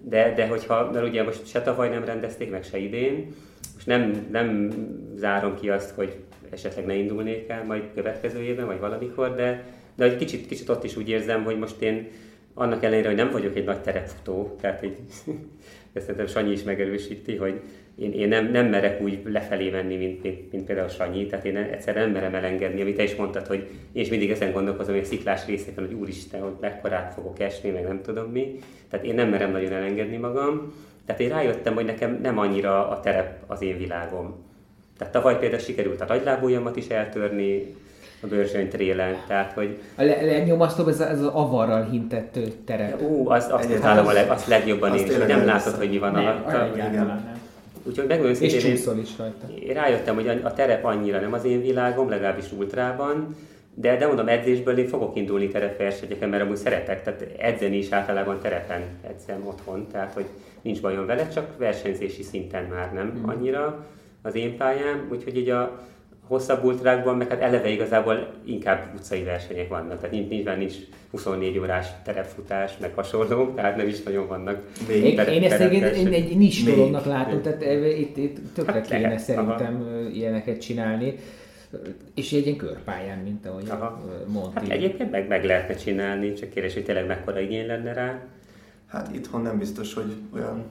de, 0.10 0.34
de 0.36 0.48
hogyha, 0.48 0.92
mert 0.92 1.08
ugye 1.08 1.24
most 1.24 1.48
se 1.48 1.62
tavaly 1.62 1.90
nem 1.90 2.06
rendezték, 2.06 2.52
meg 2.52 2.64
se 2.64 2.78
idén, 2.78 3.34
most 3.74 3.88
nem, 3.88 4.28
nem 4.32 4.70
zárom 5.16 5.56
ki 5.56 5.70
azt, 5.70 5.90
hogy 5.90 6.16
esetleg 6.50 6.86
ne 6.86 6.96
indulnék 6.96 7.50
el 7.50 7.66
majd 7.66 7.84
következő 7.94 8.42
évben, 8.42 8.66
vagy 8.66 8.80
valamikor, 8.80 9.36
de, 9.36 9.64
de 9.96 10.04
egy 10.04 10.18
kicsit, 10.18 10.48
kicsit 10.48 10.70
ott 10.70 10.84
is 10.84 10.96
úgy 10.96 11.10
érzem, 11.10 11.44
hogy 11.44 11.60
most 11.60 11.82
én 11.82 12.08
annak 12.54 12.84
ellenére, 12.84 13.08
hogy 13.08 13.18
nem 13.18 13.32
vagyok 13.32 13.56
egy 13.56 13.66
nagy 13.66 13.82
terepfutó, 13.82 14.56
tehát 14.62 14.82
egy, 14.82 14.98
ezt 15.94 16.06
szerintem 16.06 16.28
Sanyi 16.28 16.52
is 16.52 16.64
megerősíti, 16.64 17.36
hogy 17.36 17.62
én, 17.96 18.12
én 18.12 18.28
nem, 18.28 18.52
nem 18.52 18.68
merek 18.68 19.02
úgy 19.02 19.20
lefelé 19.26 19.70
menni, 19.70 19.96
mint, 19.96 20.24
mint, 20.24 20.52
mint 20.52 20.66
például 20.66 20.88
Sanyi, 20.88 21.26
tehát 21.26 21.46
én 21.46 21.58
egyszerűen 21.58 22.04
nem 22.04 22.14
merem 22.14 22.36
elengedni, 22.36 22.82
amit 22.82 22.96
te 22.96 23.04
is 23.04 23.16
mondtad, 23.16 23.48
hogy 23.48 23.68
én 23.92 24.04
is 24.04 24.10
mindig 24.10 24.32
ezen 24.32 24.52
gondolkozom, 24.52 24.94
hogy 24.94 25.04
a 25.04 25.08
sziklás 25.08 25.46
részében, 25.46 25.86
hogy 25.86 25.94
úristen, 25.94 26.42
hogy 26.42 26.54
mekkorát 26.62 27.14
fogok 27.14 27.40
esni, 27.40 27.70
meg 27.70 27.84
nem 27.88 28.02
tudom 28.02 28.32
mi, 28.32 28.60
tehát 28.90 29.06
én 29.06 29.16
nem 29.16 29.30
merem 29.30 29.52
nagyon 29.52 29.72
elengedni 29.72 30.18
magam, 30.18 30.74
tehát 31.06 31.22
én 31.22 31.30
rájöttem, 31.30 31.74
hogy 31.74 31.86
nekem 31.86 32.20
nem 32.22 32.38
annyira 32.38 32.90
a 32.90 33.00
terep 33.00 33.44
az 33.48 33.62
én 33.62 33.78
világom. 33.78 34.52
Tehát 34.98 35.14
tavaly 35.14 35.40
például 35.40 35.62
sikerült 35.62 36.02
a 36.02 36.06
nagylábújamat 36.06 36.76
is 36.76 36.88
eltörni, 36.88 37.76
a 38.24 38.28
Börzsöny 38.28 38.70
trélen, 38.70 39.16
tehát 39.28 39.54
hogy... 39.54 39.78
A 39.96 40.04
le- 40.04 40.22
legnyomasztóbb 40.22 40.88
ez, 40.88 41.00
ez 41.00 41.20
az 41.20 41.26
avarral 41.26 41.84
hintett 41.84 42.40
terep. 42.66 43.02
Ú, 43.02 43.30
az, 43.30 43.48
azt 43.52 43.70
utálom, 43.70 44.08
a 44.08 44.12
leg, 44.12 44.30
azt 44.30 44.48
legjobban 44.48 44.96
én, 44.96 45.20
hogy 45.20 45.28
nem 45.28 45.46
látod, 45.46 45.74
hogy 45.74 45.90
mi 45.90 45.98
van 45.98 46.16
alatta. 46.16 46.70
Úgyhogy 47.84 48.08
megmondom 48.08 48.44
És 48.44 48.58
csúszol 48.58 48.98
is 48.98 49.10
rajta. 49.18 49.48
Én 49.68 49.74
rájöttem, 49.74 50.16
hogy 50.16 50.28
a 50.44 50.54
terep 50.54 50.86
annyira 50.86 51.20
nem 51.20 51.34
az 51.34 51.46
én 51.46 51.62
világom, 51.62 52.10
legalábbis 52.10 52.52
ultrában, 52.52 53.36
de, 53.76 53.98
de 53.98 54.08
mondom, 54.08 54.28
edzésből 54.28 54.78
én 54.78 54.88
fogok 54.88 55.16
indulni 55.16 55.48
terepversenyeken, 55.48 56.30
mert 56.30 56.44
amúgy 56.44 56.56
szeretek, 56.56 57.04
tehát 57.04 57.26
edzeni 57.38 57.78
is 57.78 57.92
általában 57.92 58.40
terepen 58.42 58.82
edzem 59.08 59.48
otthon, 59.48 59.88
tehát 59.92 60.14
hogy 60.14 60.26
nincs 60.62 60.82
bajom 60.82 61.06
vele, 61.06 61.28
csak 61.28 61.58
versenyzési 61.58 62.24
szinten 62.24 62.64
már 62.64 62.94
nem 62.94 63.14
mm. 63.18 63.30
annyira 63.30 63.86
az 64.22 64.36
én 64.36 64.58
pályám, 64.58 65.08
úgyhogy 65.12 65.38
így 65.38 65.50
a 65.50 65.80
hosszabb 66.28 66.64
ultrákban, 66.64 67.18
meg 67.18 67.30
hát 67.30 67.42
eleve 67.42 67.70
igazából 67.70 68.34
inkább 68.46 68.94
utcai 68.96 69.24
versenyek 69.24 69.70
vannak, 69.70 70.00
tehát 70.00 70.12
nincs, 70.12 70.30
nincs, 70.30 70.58
nincs 70.58 70.76
24 71.12 71.60
órás 71.60 71.88
terepfutás, 72.04 72.78
meg 72.78 72.92
hasonló, 72.96 73.54
tehát 73.56 73.76
nem 73.76 73.88
is 73.88 74.04
nagyon 74.04 74.28
vannak 74.28 74.62
én, 74.90 75.16
terep, 75.16 75.34
én 75.34 75.44
ezt 75.44 75.62
egy, 75.62 75.84
egy, 75.84 76.14
egy 76.14 76.38
nis 76.38 76.64
dolognak 76.64 77.06
látom, 77.06 77.42
tehát 77.42 77.62
itt, 77.98 78.18
itt 78.18 78.38
tökre 78.54 78.74
hát 78.74 78.88
kéne 78.88 79.02
lehet, 79.02 79.20
szerintem 79.20 79.76
aha. 79.76 80.10
ilyeneket 80.10 80.62
csinálni. 80.62 81.16
És 82.16 82.34
egy 82.34 82.46
ilyen 82.46 82.58
körpályán, 82.58 83.20
mint 83.20 83.46
ahogy 83.46 83.70
Aha. 83.70 84.02
mondtad. 84.28 84.54
Hát 84.54 84.72
egyébként 84.72 85.12
meg, 85.12 85.28
meg 85.28 85.46
lehetne 85.46 85.76
csinálni, 85.76 86.34
csak 86.34 86.50
kérdés, 86.50 86.74
hogy 86.74 86.84
tényleg 86.84 87.06
mekkora 87.06 87.40
igény 87.40 87.68
lenne 87.68 87.94
rá. 87.94 88.20
Hát 88.88 89.16
itthon 89.16 89.42
nem 89.42 89.58
biztos, 89.58 89.94
hogy 89.94 90.14
olyan 90.34 90.66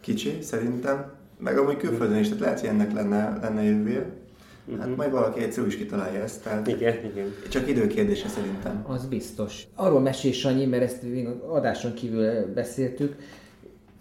kicsi, 0.00 0.36
szerintem. 0.40 1.12
Meg 1.38 1.58
amúgy 1.58 1.76
külföldön 1.76 2.18
is, 2.18 2.26
tehát 2.26 2.42
lehet, 2.42 2.60
hogy 2.60 2.68
ennek 2.68 2.92
lenne, 2.92 3.38
lenne 3.42 3.62
jövője. 3.62 4.06
Hát 4.70 4.78
uh-huh. 4.78 4.96
majd 4.96 5.10
valaki 5.10 5.42
egyszer 5.42 5.66
is 5.66 5.76
kitalálja 5.76 6.22
ezt. 6.22 6.42
Tehát 6.42 6.66
igen, 6.66 6.94
igen. 7.04 7.34
Csak 7.48 7.68
időkérdése 7.68 8.28
szerintem. 8.28 8.84
Az 8.86 9.06
biztos. 9.06 9.66
Arról 9.74 10.00
mesél 10.00 10.32
Sanyi, 10.32 10.64
mert 10.64 10.82
ezt 10.82 11.02
még 11.02 11.28
adáson 11.48 11.94
kívül 11.94 12.52
beszéltük, 12.54 13.16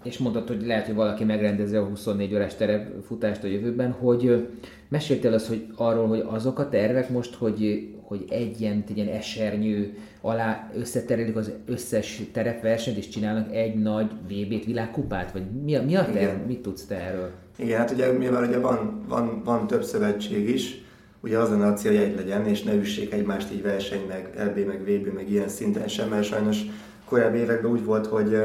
és 0.03 0.18
mondtad, 0.18 0.47
hogy 0.47 0.66
lehet, 0.66 0.86
hogy 0.86 0.95
valaki 0.95 1.24
megrendezi 1.24 1.76
a 1.76 1.84
24 1.84 2.34
órás 2.34 2.55
terepfutást 2.55 3.43
a 3.43 3.47
jövőben, 3.47 3.91
hogy 3.91 4.47
meséltél 4.89 5.34
az, 5.34 5.47
hogy 5.47 5.68
arról, 5.76 6.07
hogy 6.07 6.24
azok 6.28 6.59
a 6.59 6.70
tervek 6.70 7.09
most, 7.09 7.36
hogy, 7.36 7.89
hogy 8.01 8.26
egy 8.30 8.62
ilyen, 8.62 8.84
egy 8.88 8.97
ilyen 8.97 9.16
esernyő 9.16 9.93
alá 10.22 10.72
összeterelik 10.76 11.36
az 11.36 11.51
összes 11.66 12.22
terepversenyt, 12.32 12.97
és 12.97 13.07
csinálnak 13.07 13.55
egy 13.55 13.76
nagy 13.76 14.12
VB-t, 14.28 14.66
világkupát? 14.66 15.32
Vagy 15.32 15.43
mi 15.64 15.76
a, 15.76 15.84
mi 15.84 15.95
a 15.95 16.05
terv? 16.05 16.18
Igen. 16.18 16.45
Mit 16.47 16.62
tudsz 16.62 16.86
te 16.86 16.95
erről? 16.95 17.32
Igen, 17.56 17.78
hát 17.78 17.91
ugye 17.91 18.12
mivel 18.12 18.43
ugye 18.43 18.60
van, 18.60 19.06
van, 19.08 19.41
van 19.43 19.68
több 19.68 19.84
szövetség 19.84 20.49
is, 20.49 20.82
ugye 21.20 21.38
az 21.38 21.52
a 21.52 21.74
cél, 21.74 21.91
hogy 21.91 22.02
egy 22.02 22.16
legyen, 22.16 22.47
és 22.47 22.64
ne 22.64 22.74
üssék 22.74 23.14
egymást 23.14 23.52
így 23.52 23.62
verseny, 23.62 24.06
meg 24.08 24.30
LB, 24.38 24.66
meg 24.66 24.82
VB, 24.82 25.14
meg 25.14 25.30
ilyen 25.30 25.47
szinten 25.47 25.88
sem, 25.88 26.10
mert 26.10 26.24
sajnos 26.24 26.58
korábbi 27.06 27.38
években 27.38 27.72
úgy 27.72 27.84
volt, 27.84 28.08
hogy 28.08 28.38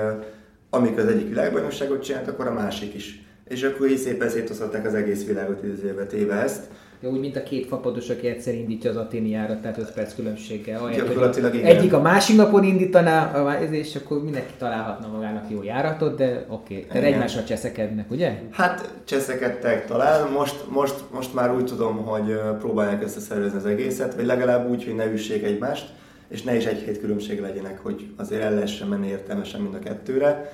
amikor 0.70 0.98
az 0.98 1.06
egyik 1.08 1.28
világbajnokságot 1.28 2.02
csinált, 2.02 2.28
akkor 2.28 2.46
a 2.46 2.52
másik 2.52 2.94
is. 2.94 3.24
És 3.48 3.62
akkor 3.62 3.88
így 3.88 3.98
szépen 3.98 4.28
szétosztották 4.28 4.86
az 4.86 4.94
egész 4.94 5.26
világot 5.26 5.62
idézőjelbe 5.62 6.06
téve 6.06 6.34
ezt. 6.34 6.62
Ja, 7.00 7.08
úgy, 7.08 7.20
mint 7.20 7.36
a 7.36 7.42
két 7.42 7.66
fapados, 7.66 8.08
aki 8.08 8.26
egyszer 8.26 8.54
indítja 8.54 8.90
az 8.90 8.96
aténiára, 8.96 9.60
tehát 9.60 9.78
5 9.78 9.92
perc 9.92 10.14
különbséggel. 10.14 10.90
Gyakorlatilag 10.96 11.54
igen. 11.54 11.76
Egyik 11.76 11.92
a 11.92 12.00
másik 12.00 12.36
napon 12.36 12.64
indítaná, 12.64 13.46
és 13.70 13.96
akkor 13.96 14.22
mindenki 14.22 14.52
találhatna 14.58 15.08
magának 15.08 15.44
jó 15.50 15.62
járatot, 15.62 16.16
de 16.16 16.44
oké. 16.48 16.74
Okay. 16.74 16.86
Tehát 16.86 17.12
egymásra 17.12 17.44
cseszekednek, 17.44 18.10
ugye? 18.10 18.32
Hát 18.50 18.94
cseszekedtek 19.04 19.86
talán. 19.86 20.30
Most, 20.30 20.64
most, 20.68 20.94
most 21.12 21.34
már 21.34 21.54
úgy 21.54 21.64
tudom, 21.64 21.96
hogy 21.96 22.40
próbálják 22.58 23.02
összeszervezni 23.02 23.58
az 23.58 23.66
egészet, 23.66 24.14
vagy 24.14 24.26
legalább 24.26 24.70
úgy, 24.70 24.84
hogy 24.84 24.94
ne 24.94 25.12
üssék 25.12 25.42
egymást, 25.42 25.88
és 26.28 26.42
ne 26.42 26.56
is 26.56 26.64
egy 26.64 26.78
hét 26.78 27.00
különbség 27.00 27.40
legyenek, 27.40 27.78
hogy 27.82 28.06
azért 28.16 28.42
el 28.42 28.54
lehessen 28.54 28.88
menni 28.88 29.08
értelmesen 29.08 29.60
mind 29.60 29.74
a 29.74 29.78
kettőre. 29.78 30.52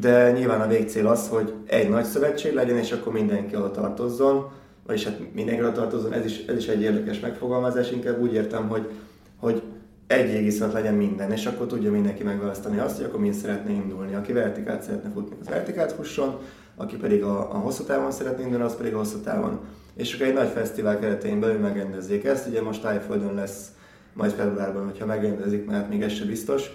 De 0.00 0.32
nyilván 0.32 0.60
a 0.60 0.66
végcél 0.66 1.06
az, 1.06 1.28
hogy 1.28 1.52
egy 1.66 1.88
nagy 1.88 2.04
szövetség 2.04 2.54
legyen, 2.54 2.76
és 2.76 2.92
akkor 2.92 3.12
mindenki 3.12 3.56
oda 3.56 3.70
tartozzon 3.70 4.50
vagyis 4.90 5.04
hát 5.04 5.34
mindenkire 5.34 5.72
tartozom, 5.72 6.12
ez 6.12 6.24
is, 6.24 6.44
ez 6.46 6.56
is 6.56 6.66
egy 6.66 6.80
érdekes 6.80 7.20
megfogalmazás, 7.20 7.90
inkább 7.90 8.20
úgy 8.20 8.32
értem, 8.32 8.68
hogy, 8.68 8.90
hogy 9.36 9.62
egy 10.06 10.28
égiszat 10.28 10.72
legyen 10.72 10.94
minden, 10.94 11.32
és 11.32 11.46
akkor 11.46 11.66
tudja 11.66 11.90
mindenki 11.90 12.22
megválasztani 12.22 12.78
azt, 12.78 12.96
hogy 12.96 13.04
akkor 13.04 13.20
mind 13.20 13.34
szeretné 13.34 13.74
indulni. 13.74 14.14
Aki 14.14 14.32
vertikált 14.32 14.82
szeretne 14.82 15.10
futni, 15.10 15.36
az 15.40 15.48
vertikált 15.48 15.92
fusson, 15.92 16.38
aki 16.76 16.96
pedig 16.96 17.22
a, 17.22 17.54
a 17.54 17.58
hosszú 17.58 17.84
távon 17.84 18.10
szeretne 18.10 18.42
indulni, 18.42 18.64
az 18.64 18.76
pedig 18.76 18.94
a 18.94 18.96
hosszú 18.96 19.18
távon. 19.18 19.60
És 19.94 20.14
akkor 20.14 20.26
egy 20.26 20.34
nagy 20.34 20.48
fesztivál 20.48 20.98
keretein 20.98 21.40
belül 21.40 21.58
megrendezzék 21.58 22.24
ezt, 22.24 22.46
ugye 22.46 22.62
most 22.62 22.82
Tájföldön 22.82 23.34
lesz 23.34 23.68
majd 24.12 24.32
februárban, 24.32 24.84
hogyha 24.84 25.06
megrendezik, 25.06 25.66
mert 25.66 25.88
még 25.88 26.02
ez 26.02 26.12
sem 26.12 26.26
biztos, 26.26 26.70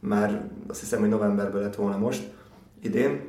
már 0.00 0.44
azt 0.66 0.80
hiszem, 0.80 1.00
hogy 1.00 1.08
novemberben 1.08 1.62
lett 1.62 1.74
volna 1.74 1.98
most, 1.98 2.30
idén, 2.82 3.20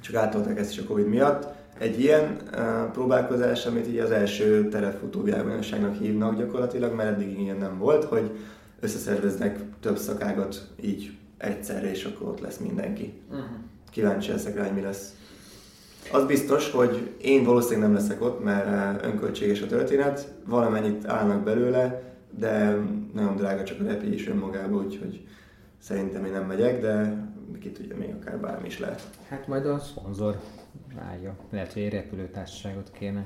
csak 0.00 0.14
átolták 0.14 0.58
ezt 0.58 0.70
is 0.70 0.78
a 0.78 0.84
Covid 0.84 1.06
miatt, 1.06 1.55
egy 1.78 2.00
ilyen 2.00 2.36
uh, 2.54 2.90
próbálkozás, 2.92 3.66
amit 3.66 3.88
így 3.88 3.98
az 3.98 4.10
első 4.10 4.68
terepfutó 4.68 5.22
világbajnokságnak 5.22 5.94
hívnak 5.94 6.36
gyakorlatilag, 6.36 6.94
mert 6.94 7.10
eddig 7.10 7.40
ilyen 7.40 7.56
nem 7.56 7.78
volt, 7.78 8.04
hogy 8.04 8.30
összeszerveznek 8.80 9.58
több 9.80 9.96
szakágat 9.96 10.68
így 10.80 11.16
egyszerre, 11.38 11.90
és 11.90 12.04
akkor 12.04 12.28
ott 12.28 12.40
lesz 12.40 12.58
mindenki. 12.58 13.12
Uh-huh. 13.28 13.44
Kíváncsi 13.90 14.30
leszek 14.30 14.56
rá, 14.56 14.62
hogy 14.62 14.74
mi 14.74 14.80
lesz. 14.80 15.14
Az 16.12 16.24
biztos, 16.24 16.70
hogy 16.70 17.10
én 17.20 17.44
valószínűleg 17.44 17.88
nem 17.90 17.98
leszek 17.98 18.22
ott, 18.22 18.44
mert 18.44 19.04
önköltséges 19.04 19.62
a 19.62 19.66
történet, 19.66 20.32
valamennyit 20.44 21.06
állnak 21.06 21.44
belőle, 21.44 22.02
de 22.38 22.76
nagyon 23.14 23.36
drága 23.36 23.64
csak 23.64 23.80
a 23.80 23.84
repülés 23.84 24.20
is 24.20 24.28
önmagában, 24.28 24.84
úgyhogy 24.84 25.26
szerintem 25.78 26.24
én 26.24 26.32
nem 26.32 26.46
megyek, 26.46 26.80
de 26.80 27.24
ki 27.60 27.70
tudja, 27.70 27.96
még 27.96 28.14
akár 28.20 28.38
bármi 28.38 28.66
is 28.66 28.78
lehet. 28.78 29.02
Hát 29.28 29.46
majd 29.46 29.66
a 29.66 29.78
szponzor 29.78 30.36
Vágya. 30.94 31.36
Lehet, 31.50 31.72
hogy 31.72 31.82
egy 31.82 31.92
repülőtársaságot 31.92 32.90
kéne. 32.98 33.24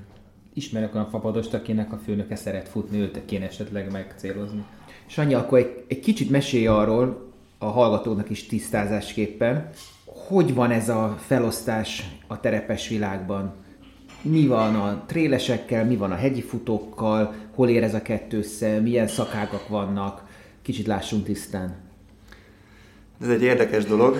Ismerek 0.54 0.94
olyan 0.94 1.10
fapadost, 1.10 1.54
akinek 1.54 1.92
a 1.92 1.96
főnöke 1.96 2.36
szeret 2.36 2.68
futni, 2.68 2.98
őt 2.98 3.24
kéne 3.24 3.46
esetleg 3.46 3.90
megcélozni. 3.90 4.64
Sanyi, 5.06 5.34
akkor 5.34 5.58
egy, 5.58 5.84
egy 5.88 6.00
kicsit 6.00 6.30
mesélj 6.30 6.66
arról, 6.66 7.28
a 7.58 7.66
hallgatónak 7.66 8.30
is 8.30 8.46
tisztázásképpen, 8.46 9.70
hogy 10.04 10.54
van 10.54 10.70
ez 10.70 10.88
a 10.88 11.16
felosztás 11.26 12.16
a 12.26 12.40
terepes 12.40 12.88
világban? 12.88 13.54
Mi 14.22 14.46
van 14.46 14.74
a 14.74 15.04
trélesekkel, 15.06 15.84
mi 15.84 15.96
van 15.96 16.12
a 16.12 16.14
hegyi 16.14 16.42
futókkal, 16.42 17.34
hol 17.54 17.68
ér 17.68 17.82
ez 17.82 17.94
a 17.94 18.02
kettő 18.02 18.38
össze, 18.38 18.80
milyen 18.80 19.06
szakágak 19.06 19.68
vannak? 19.68 20.22
Kicsit 20.62 20.86
lássunk 20.86 21.24
tisztán. 21.24 21.74
Ez 23.20 23.28
egy 23.28 23.42
érdekes 23.42 23.84
dolog. 23.84 24.16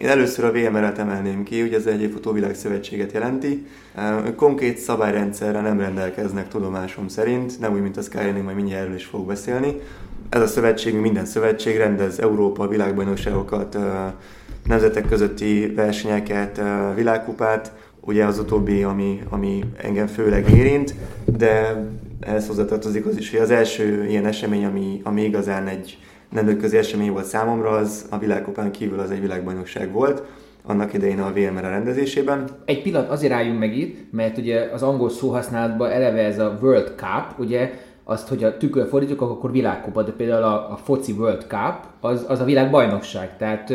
Én 0.00 0.08
először 0.08 0.44
a 0.44 0.52
VMR-et 0.52 0.98
emelném 0.98 1.42
ki, 1.42 1.62
ugye 1.62 1.76
ez 1.76 1.86
egy 1.86 2.10
futóvilágszövetséget 2.12 3.12
jelenti. 3.12 3.66
Konkrét 4.36 4.78
szabályrendszerre 4.78 5.60
nem 5.60 5.80
rendelkeznek 5.80 6.48
tudomásom 6.48 7.08
szerint, 7.08 7.60
nem 7.60 7.72
úgy, 7.72 7.80
mint 7.80 7.96
a 7.96 8.02
Skyrunning, 8.02 8.44
majd 8.44 8.56
mindjárt 8.56 8.82
erről 8.82 8.94
is 8.94 9.04
fog 9.04 9.26
beszélni. 9.26 9.80
Ez 10.28 10.40
a 10.40 10.46
szövetség, 10.46 10.94
minden 10.94 11.24
szövetség 11.24 11.76
rendez 11.76 12.18
Európa 12.18 12.68
világbajnokságokat, 12.68 13.78
nemzetek 14.66 15.08
közötti 15.08 15.72
versenyeket, 15.74 16.60
világkupát, 16.94 17.72
ugye 18.00 18.24
az 18.24 18.38
utóbbi, 18.38 18.82
ami, 18.82 19.22
ami 19.28 19.64
engem 19.76 20.06
főleg 20.06 20.50
érint, 20.50 20.94
de 21.24 21.84
ehhez 22.20 22.46
hozzátartozik 22.46 23.06
az 23.06 23.16
is, 23.16 23.30
hogy 23.30 23.40
az 23.40 23.50
első 23.50 24.06
ilyen 24.08 24.26
esemény, 24.26 24.64
ami, 24.64 25.00
ami 25.04 25.22
igazán 25.22 25.66
egy 25.66 25.98
nemzetközi 26.30 26.76
esemény 26.76 27.12
volt 27.12 27.24
számomra, 27.24 27.70
az 27.70 28.06
a 28.10 28.18
világkupán 28.18 28.70
kívül 28.70 28.98
az 28.98 29.10
egy 29.10 29.20
világbajnokság 29.20 29.92
volt, 29.92 30.22
annak 30.66 30.94
idején 30.94 31.20
a 31.20 31.32
VMR 31.32 31.62
rendezésében. 31.62 32.48
Egy 32.64 32.82
pillanat, 32.82 33.10
azért 33.10 33.32
álljunk 33.32 33.58
meg 33.58 33.76
itt, 33.76 34.12
mert 34.12 34.38
ugye 34.38 34.70
az 34.72 34.82
angol 34.82 35.10
szóhasználatban 35.10 35.90
eleve 35.90 36.24
ez 36.24 36.38
a 36.38 36.58
World 36.62 36.92
Cup, 36.96 37.38
ugye 37.38 37.70
azt, 38.04 38.28
hogy 38.28 38.44
a 38.44 38.56
tükör 38.56 38.88
fordítjuk, 38.88 39.20
akkor 39.20 39.52
világkupa, 39.52 40.02
de 40.02 40.12
például 40.12 40.42
a, 40.42 40.72
a 40.72 40.76
foci 40.76 41.12
World 41.12 41.44
Cup, 41.48 41.76
az, 42.00 42.24
az 42.28 42.40
a 42.40 42.44
világbajnokság. 42.44 43.36
Tehát 43.36 43.72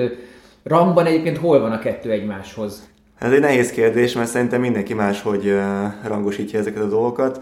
rangban 0.63 1.05
egyébként 1.05 1.37
hol 1.37 1.59
van 1.59 1.71
a 1.71 1.79
kettő 1.79 2.11
egymáshoz? 2.11 2.89
Ez 3.19 3.31
egy 3.31 3.39
nehéz 3.39 3.71
kérdés, 3.71 4.13
mert 4.13 4.29
szerintem 4.29 4.61
mindenki 4.61 4.93
máshogy 4.93 5.55
rangosítja 6.07 6.59
ezeket 6.59 6.83
a 6.83 6.87
dolgokat. 6.87 7.41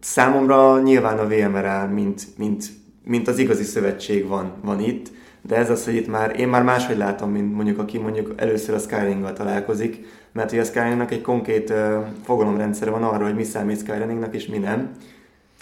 Számomra 0.00 0.80
nyilván 0.80 1.18
a 1.18 1.26
VMRA, 1.26 1.86
mint, 1.86 2.22
mint, 2.36 2.64
mint 3.08 3.28
az 3.28 3.38
igazi 3.38 3.62
szövetség 3.62 4.26
van, 4.26 4.52
van 4.62 4.80
itt, 4.80 5.10
de 5.42 5.56
ez 5.56 5.70
az, 5.70 5.84
hogy 5.84 5.94
itt 5.94 6.08
már, 6.08 6.40
én 6.40 6.48
már 6.48 6.62
máshogy 6.62 6.96
látom, 6.96 7.30
mint 7.30 7.54
mondjuk 7.54 7.78
aki 7.78 7.98
mondjuk 7.98 8.32
először 8.36 8.74
a 8.74 8.78
skyring 8.78 9.32
találkozik, 9.32 10.06
mert 10.32 10.50
hogy 10.50 10.58
a 10.58 10.64
Skyringnak 10.64 11.10
egy 11.10 11.20
konkrét 11.20 11.70
uh, 11.70 12.04
fogalomrendszer 12.24 12.90
van 12.90 13.02
arra, 13.02 13.24
hogy 13.24 13.34
mi 13.34 13.44
számít 13.44 13.78
Skyrunningnak 13.78 14.34
és 14.34 14.46
mi 14.46 14.58
nem. 14.58 14.90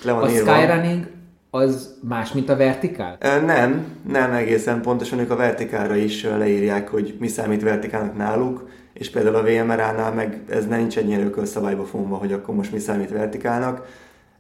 Le 0.03 0.12
van 0.12 0.22
a 0.22 0.30
írva. 0.30 0.55
Skyrunning 0.55 1.07
az 1.51 1.94
más, 2.09 2.32
mint 2.32 2.49
a 2.49 2.57
vertikál? 2.57 3.18
Nem, 3.44 3.84
nem 4.09 4.32
egészen 4.32 4.80
pontosan, 4.80 5.18
ők 5.18 5.30
a 5.30 5.36
vertikálra 5.36 5.94
is 5.94 6.22
leírják, 6.22 6.88
hogy 6.88 7.16
mi 7.18 7.28
számít 7.28 7.62
vertikálnak 7.62 8.16
náluk, 8.16 8.68
és 8.92 9.11
például 9.11 9.34
a 9.34 9.42
VMRA-nál 9.42 10.12
meg 10.12 10.40
ez 10.49 10.66
nincs 10.66 10.99
ennyire 10.99 11.24
ökölszabályba 11.24 11.84
fonva, 11.84 12.16
hogy 12.16 12.32
akkor 12.32 12.55
most 12.55 12.72
mi 12.72 12.78
számít 12.78 13.11
vertikálnak, 13.11 13.86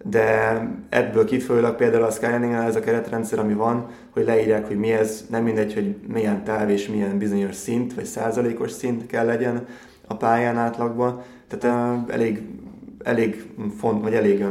de 0.04 0.60
ebből 0.88 1.24
kifolyólag 1.24 1.76
például 1.76 2.02
a 2.02 2.10
skylining 2.10 2.52
ez 2.52 2.76
a 2.76 2.80
keretrendszer, 2.80 3.38
ami 3.38 3.52
van, 3.52 3.86
hogy 4.10 4.24
leírják, 4.24 4.66
hogy 4.66 4.78
mi 4.78 4.92
ez, 4.92 5.26
nem 5.30 5.42
mindegy, 5.42 5.74
hogy 5.74 5.94
milyen 6.06 6.44
táv 6.44 6.70
és 6.70 6.88
milyen 6.88 7.18
bizonyos 7.18 7.54
szint, 7.54 7.94
vagy 7.94 8.04
százalékos 8.04 8.70
szint 8.70 9.06
kell 9.06 9.26
legyen 9.26 9.66
a 10.06 10.16
pályán 10.16 10.56
átlagban, 10.56 11.22
tehát 11.48 12.10
elég, 12.10 12.42
elég 13.02 13.44
font, 13.78 14.02
vagy 14.02 14.14
elég 14.14 14.44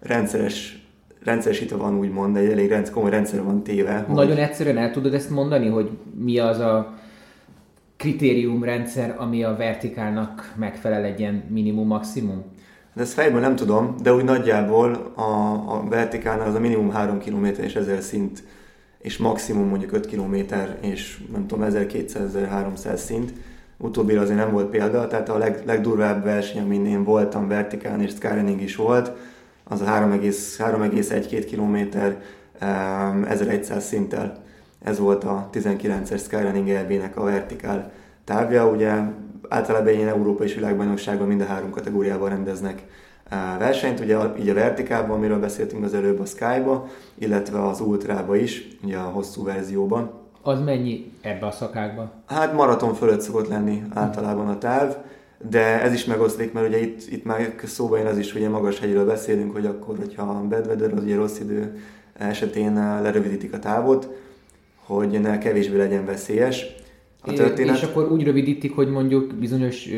rendszeres 0.00 0.78
rendszeresítve 1.24 1.76
van 1.76 1.98
úgymond, 1.98 2.36
egy 2.36 2.50
elég 2.50 2.68
rend, 2.68 2.90
komoly 2.90 3.10
rendszer 3.10 3.42
van 3.42 3.62
téve. 3.62 4.04
Nagyon 4.08 4.26
hogy... 4.26 4.38
egyszerűen 4.38 4.76
el 4.76 4.90
tudod 4.90 5.14
ezt 5.14 5.30
mondani, 5.30 5.66
hogy 5.66 5.90
mi 6.14 6.38
az 6.38 6.58
a 6.58 6.94
kritériumrendszer, 7.96 9.14
ami 9.18 9.44
a 9.44 9.56
vertikálnak 9.56 10.54
megfelel 10.56 11.04
egy 11.04 11.20
ilyen 11.20 11.44
minimum-maximum? 11.48 12.44
De 12.92 13.02
ezt 13.02 13.12
fejből 13.12 13.40
nem 13.40 13.56
tudom, 13.56 13.94
de 14.02 14.14
úgy 14.14 14.24
nagyjából 14.24 15.12
a, 15.14 15.22
a 15.74 15.84
vertikálnál 15.88 16.48
az 16.48 16.54
a 16.54 16.60
minimum 16.60 16.90
3 16.90 17.18
km 17.18 17.44
és 17.44 17.74
1000 17.74 18.02
szint, 18.02 18.42
és 18.98 19.16
maximum 19.16 19.68
mondjuk 19.68 19.92
5 19.92 20.06
km 20.06 20.34
és 20.80 21.20
nem 21.32 21.46
tudom, 21.46 21.68
1200-1300 21.70 22.96
szint. 22.96 23.32
Utóbbi 23.76 24.14
azért 24.14 24.38
nem 24.38 24.52
volt 24.52 24.70
példa, 24.70 25.06
tehát 25.06 25.28
a 25.28 25.38
leg, 25.38 25.62
legdurvább 25.66 26.24
verseny, 26.24 26.62
amin 26.62 26.86
én 26.86 27.04
voltam, 27.04 27.48
vertikálni 27.48 28.02
és 28.02 28.10
skyrunning 28.10 28.60
is 28.60 28.76
volt, 28.76 29.12
az 29.64 29.80
a 29.80 29.84
3,1-2 29.84 31.46
km 31.50 31.98
1100 33.28 33.84
szinttel 33.84 34.46
ez 34.82 34.98
volt 34.98 35.24
a 35.24 35.48
19-es 35.52 36.20
Skyrunning 36.20 36.68
EB-nek 36.68 37.16
a 37.16 37.24
vertikál 37.24 37.90
távja. 38.24 38.68
Ugye 38.68 38.92
általában 39.48 39.92
ilyen 39.92 40.08
Európa 40.08 40.44
és 40.44 40.54
világbajnokságban 40.54 41.26
mind 41.26 41.40
a 41.40 41.44
három 41.44 41.70
kategóriában 41.70 42.28
rendeznek 42.28 42.82
eh, 43.28 43.38
versenyt, 43.58 44.00
ugye 44.00 44.18
így 44.38 44.48
a 44.48 44.54
vertikálban, 44.54 45.16
amiről 45.16 45.38
beszéltünk 45.38 45.84
az 45.84 45.94
előbb 45.94 46.20
a 46.20 46.24
Skyba, 46.24 46.88
illetve 47.14 47.66
az 47.66 47.80
Ultrába 47.80 48.36
is, 48.36 48.68
ugye 48.82 48.96
a 48.96 49.10
hosszú 49.10 49.44
verzióban. 49.44 50.10
Az 50.42 50.60
mennyi 50.60 51.12
ebbe 51.20 51.46
a 51.46 51.50
szakákban? 51.50 52.10
Hát 52.26 52.52
maraton 52.52 52.94
fölött 52.94 53.20
szokott 53.20 53.48
lenni 53.48 53.82
általában 53.94 54.48
a 54.48 54.58
táv, 54.58 54.96
de 55.48 55.82
ez 55.82 55.92
is 55.92 56.04
megoszlik, 56.04 56.52
mert 56.52 56.68
ugye 56.68 56.80
itt, 56.80 57.12
itt 57.12 57.24
már 57.24 57.54
szóba 57.64 57.96
jön 57.96 58.06
az 58.06 58.18
is, 58.18 58.32
hogy 58.32 58.48
magas 58.48 58.78
hegyről 58.78 59.06
beszélünk, 59.06 59.52
hogy 59.52 59.66
akkor, 59.66 59.96
hogyha 59.96 60.42
bad 60.48 60.66
weather, 60.66 60.92
az 60.92 61.02
ugye 61.02 61.16
rossz 61.16 61.38
idő 61.38 61.78
esetén 62.12 62.76
eh, 62.76 63.00
lerövidítik 63.02 63.52
a 63.52 63.58
távot, 63.58 64.08
hogy 64.88 65.20
ne 65.20 65.38
kevésbé 65.38 65.76
legyen 65.76 66.04
veszélyes 66.04 66.66
a 67.28 67.32
történet. 67.32 67.76
És 67.76 67.82
akkor 67.82 68.12
úgy 68.12 68.24
rövidítik, 68.24 68.74
hogy 68.74 68.88
mondjuk 68.88 69.34
bizonyos 69.34 69.88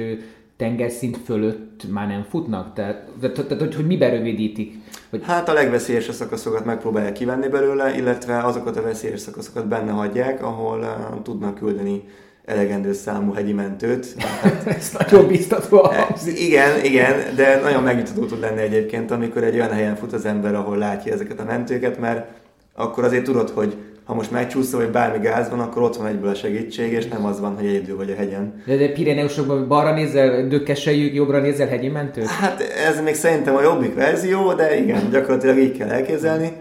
tengerszint 0.57 1.19
fölött 1.25 1.85
már 1.93 2.09
nem 2.09 2.27
futnak? 2.29 2.75
Tehát, 2.75 3.09
tehát, 3.21 3.35
tehát 3.35 3.59
hogy, 3.59 3.75
hogy 3.75 3.87
miben 3.87 4.11
rövidítik? 4.11 4.75
Hogy... 5.11 5.21
Hát 5.25 5.49
a 5.49 5.53
legveszélyesebb 5.53 6.15
szakaszokat 6.15 6.65
megpróbálják 6.65 7.13
kivenni 7.13 7.49
belőle, 7.49 7.97
illetve 7.97 8.39
azokat 8.39 8.77
a 8.77 8.83
veszélyes 8.83 9.21
szakaszokat 9.21 9.69
benne 9.69 9.91
hagyják, 9.91 10.45
ahol 10.45 10.79
uh, 10.79 11.23
tudnak 11.23 11.55
küldeni 11.55 12.03
elegendő 12.45 12.93
számú 12.93 13.33
hegyi 13.33 13.53
mentőt. 13.53 14.15
Hát, 14.43 14.67
Ez 14.67 14.97
nagyon 14.99 15.27
biztató 15.27 15.91
e, 15.91 16.15
Igen, 16.25 16.85
igen, 16.85 17.35
de 17.37 17.61
nagyon 17.61 17.83
megnyugtató 17.83 18.25
tud 18.25 18.41
lenni 18.41 18.61
egyébként, 18.61 19.11
amikor 19.11 19.45
egy 19.45 19.55
olyan 19.55 19.71
helyen 19.71 19.97
fut 19.97 20.13
az 20.13 20.25
ember, 20.25 20.55
ahol 20.55 20.77
látja 20.77 21.13
ezeket 21.13 21.41
a 21.41 21.45
mentőket, 21.45 21.99
mert 21.99 22.29
akkor 22.75 23.05
azért 23.05 23.25
tudod, 23.25 23.51
hogy 23.51 23.77
ha 24.11 24.17
most 24.17 24.31
megcsúszol, 24.31 24.81
vagy 24.81 24.91
bármi 24.91 25.19
gáz 25.19 25.51
van, 25.51 25.61
akkor 25.61 25.83
ott 25.83 25.97
van 25.97 26.07
egyből 26.07 26.31
a 26.31 26.35
segítség, 26.35 26.93
és 26.93 27.07
nem 27.07 27.25
az 27.25 27.41
van, 27.41 27.55
hogy 27.55 27.67
egyedül 27.67 27.97
vagy 27.97 28.11
a 28.11 28.15
hegyen. 28.15 28.63
De, 28.67 28.77
de 28.77 28.93
Pireneusokban 28.93 29.69
balra 29.69 29.95
nézel, 29.95 30.49
dökkeseljük, 30.49 31.15
jobbra 31.15 31.41
nézel 31.41 31.69
hegyi 31.69 31.89
mentőt? 31.89 32.27
Hát 32.27 32.61
ez 32.61 33.01
még 33.01 33.15
szerintem 33.15 33.55
a 33.55 33.63
jobbik 33.63 33.95
verzió, 33.95 34.53
de 34.53 34.79
igen, 34.79 35.11
gyakorlatilag 35.11 35.59
így 35.59 35.79
kell 35.79 35.89
elképzelni. 35.89 36.53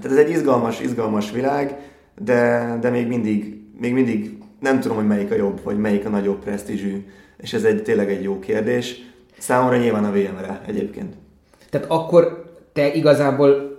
Tehát 0.00 0.18
ez 0.18 0.24
egy 0.24 0.30
izgalmas, 0.30 0.80
izgalmas 0.80 1.30
világ, 1.30 1.76
de, 2.18 2.76
de 2.80 2.90
még 2.90 3.06
mindig, 3.06 3.60
még 3.80 3.92
mindig 3.92 4.38
nem 4.60 4.80
tudom, 4.80 4.96
hogy 4.96 5.06
melyik 5.06 5.30
a 5.30 5.36
jobb, 5.36 5.60
vagy 5.62 5.78
melyik 5.78 6.06
a 6.06 6.08
nagyobb 6.08 6.38
presztízsű, 6.38 7.06
és 7.36 7.52
ez 7.52 7.64
egy, 7.64 7.82
tényleg 7.82 8.10
egy 8.10 8.22
jó 8.22 8.38
kérdés. 8.38 8.96
Számomra 9.38 9.76
nyilván 9.76 10.04
a 10.04 10.12
VMR 10.12 10.60
egyébként. 10.66 11.14
Tehát 11.70 11.90
akkor 11.90 12.44
te 12.72 12.92
igazából 12.92 13.69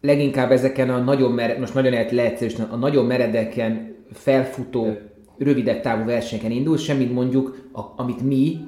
leginkább 0.00 0.50
ezeken 0.50 0.90
a 0.90 0.98
nagyon 0.98 1.32
mered, 1.32 1.58
most 1.58 1.74
nagyon 1.74 1.92
leegyszerűsíteni, 2.10 2.68
a 2.70 2.76
nagyon 2.76 3.04
meredeken 3.04 3.96
felfutó, 4.12 4.96
rövidebb 5.38 5.80
távú 5.80 6.04
versenyeken 6.04 6.50
indul, 6.50 6.76
semmit 6.76 7.12
mondjuk, 7.12 7.68
a, 7.72 7.80
amit 7.96 8.22
mi 8.22 8.58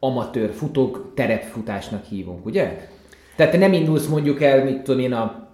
amatőr 0.00 0.50
futók 0.50 1.12
terepfutásnak 1.14 2.04
hívunk, 2.04 2.46
ugye? 2.46 2.88
Tehát 3.36 3.52
te 3.52 3.58
nem 3.58 3.72
indulsz 3.72 4.06
mondjuk 4.06 4.42
el, 4.42 4.64
mit 4.64 4.82
tudom 4.82 5.00
én, 5.00 5.12
a 5.12 5.50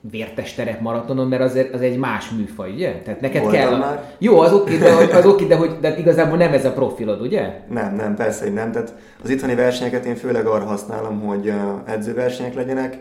vértes 0.00 0.54
terep 0.54 0.80
maratonon, 0.80 1.28
mert 1.28 1.42
az, 1.42 1.58
az 1.72 1.80
egy 1.80 1.98
más 1.98 2.30
műfaj, 2.30 2.72
ugye? 2.72 3.00
Tehát 3.04 3.20
neked 3.20 3.42
Voltam 3.42 3.60
kell... 3.60 3.72
A... 3.72 3.78
Már. 3.78 4.14
Jó, 4.18 4.40
az 4.40 4.52
oké, 4.52 4.76
de, 4.76 5.16
az 5.16 5.26
oké, 5.26 5.44
de, 5.44 5.56
hogy, 5.56 5.76
de 5.80 5.98
igazából 5.98 6.36
nem 6.36 6.52
ez 6.52 6.64
a 6.64 6.72
profilod, 6.72 7.20
ugye? 7.20 7.60
Nem, 7.70 7.94
nem, 7.94 8.14
persze, 8.14 8.44
hogy 8.44 8.52
nem. 8.52 8.72
Tehát 8.72 8.94
az 9.22 9.30
itthoni 9.30 9.54
versenyeket 9.54 10.04
én 10.04 10.16
főleg 10.16 10.46
arra 10.46 10.64
használom, 10.64 11.20
hogy 11.20 11.52
edzőversenyek 11.86 12.54
legyenek, 12.54 12.98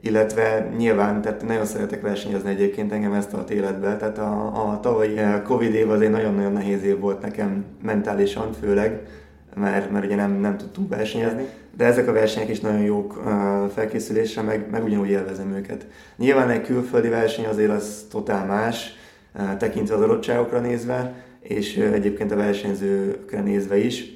illetve 0.00 0.68
nyilván, 0.76 1.20
tehát 1.20 1.46
nagyon 1.46 1.64
szeretek 1.64 2.02
versenyezni 2.02 2.50
egyébként 2.50 2.92
engem 2.92 3.12
ezt 3.12 3.32
a 3.32 3.44
életbe, 3.50 3.96
tehát 3.96 4.18
a, 4.18 4.70
a 4.70 4.80
tavalyi 4.80 5.18
eh, 5.18 5.42
Covid 5.42 5.74
év 5.74 5.90
az 5.90 6.00
egy 6.00 6.10
nagyon-nagyon 6.10 6.52
nehéz 6.52 6.82
év 6.82 6.98
volt 6.98 7.22
nekem 7.22 7.64
mentálisan 7.82 8.52
főleg, 8.52 9.00
mert, 9.54 9.90
mert 9.90 10.04
ugye 10.04 10.16
nem, 10.16 10.32
nem 10.32 10.56
tudtunk 10.56 10.88
versenyezni, 10.88 11.46
de 11.76 11.84
ezek 11.84 12.08
a 12.08 12.12
versenyek 12.12 12.48
is 12.48 12.60
nagyon 12.60 12.80
jók 12.80 13.16
uh, 13.16 13.68
felkészülésre, 13.68 14.42
meg, 14.42 14.70
meg 14.70 14.84
ugyanúgy 14.84 15.08
élvezem 15.08 15.52
őket. 15.52 15.86
Nyilván 16.16 16.50
egy 16.50 16.62
külföldi 16.62 17.08
verseny 17.08 17.46
azért 17.46 17.70
az 17.70 18.06
totál 18.10 18.46
más, 18.46 18.96
uh, 19.34 19.56
tekintve 19.56 19.94
az 19.94 20.00
adottságokra 20.00 20.60
nézve, 20.60 21.14
és 21.40 21.76
egyébként 21.76 22.32
a 22.32 22.36
versenyzőkre 22.36 23.40
nézve 23.40 23.76
is, 23.76 24.12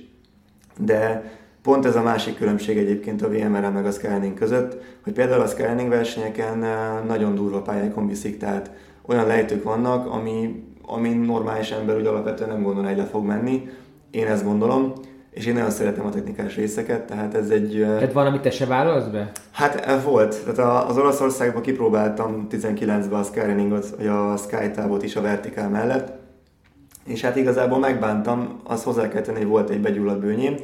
de 0.78 1.32
Pont 1.62 1.86
ez 1.86 1.96
a 1.96 2.02
másik 2.02 2.36
különbség 2.36 2.78
egyébként 2.78 3.22
a 3.22 3.28
VMR 3.28 3.70
meg 3.72 3.86
a 3.86 3.90
Skylining 3.90 4.34
között, 4.34 4.82
hogy 5.04 5.12
például 5.12 5.42
a 5.42 5.46
Skylining 5.46 5.88
versenyeken 5.88 6.64
eh, 6.64 6.70
nagyon 7.06 7.34
durva 7.34 7.62
pályákon 7.62 8.06
viszik, 8.06 8.38
tehát 8.38 8.70
olyan 9.06 9.26
lejtők 9.26 9.62
vannak, 9.62 10.10
ami, 10.10 10.64
ami 10.86 11.08
normális 11.08 11.70
ember 11.70 11.96
úgy 11.96 12.06
alapvetően 12.06 12.48
nem 12.48 12.62
gondolna, 12.62 12.88
hogy 12.88 12.96
le 12.96 13.04
fog 13.04 13.24
menni. 13.24 13.68
Én 14.10 14.26
ezt 14.26 14.44
gondolom, 14.44 14.92
és 15.30 15.46
én 15.46 15.54
nagyon 15.54 15.70
szeretem 15.70 16.06
a 16.06 16.10
technikás 16.10 16.56
részeket, 16.56 17.06
tehát 17.06 17.34
ez 17.34 17.50
egy... 17.50 17.80
Eh, 17.80 17.88
tehát 17.88 18.12
van, 18.12 18.26
amit 18.26 18.40
te 18.40 18.50
se 18.50 18.66
vállalsz 18.66 19.06
be? 19.06 19.30
Hát 19.50 19.74
eh, 19.74 20.02
volt. 20.04 20.54
Tehát 20.54 20.88
az 20.88 20.98
Olaszországban 20.98 21.62
kipróbáltam 21.62 22.46
19-ben 22.50 23.20
a 23.20 23.22
Skyruningot, 23.22 23.88
vagy 23.96 24.06
a 24.06 24.36
Sky 24.36 24.70
távot 24.70 25.02
is 25.02 25.16
a 25.16 25.20
vertikál 25.20 25.68
mellett, 25.68 26.12
és 27.04 27.20
hát 27.20 27.36
igazából 27.36 27.78
megbántam, 27.78 28.60
az 28.64 28.82
hozzá 28.82 29.08
kell 29.08 29.22
tenni, 29.22 29.38
hogy 29.38 29.46
volt 29.46 29.70
egy 29.70 29.80
begyulladt 29.80 30.20
bőnyém, 30.20 30.54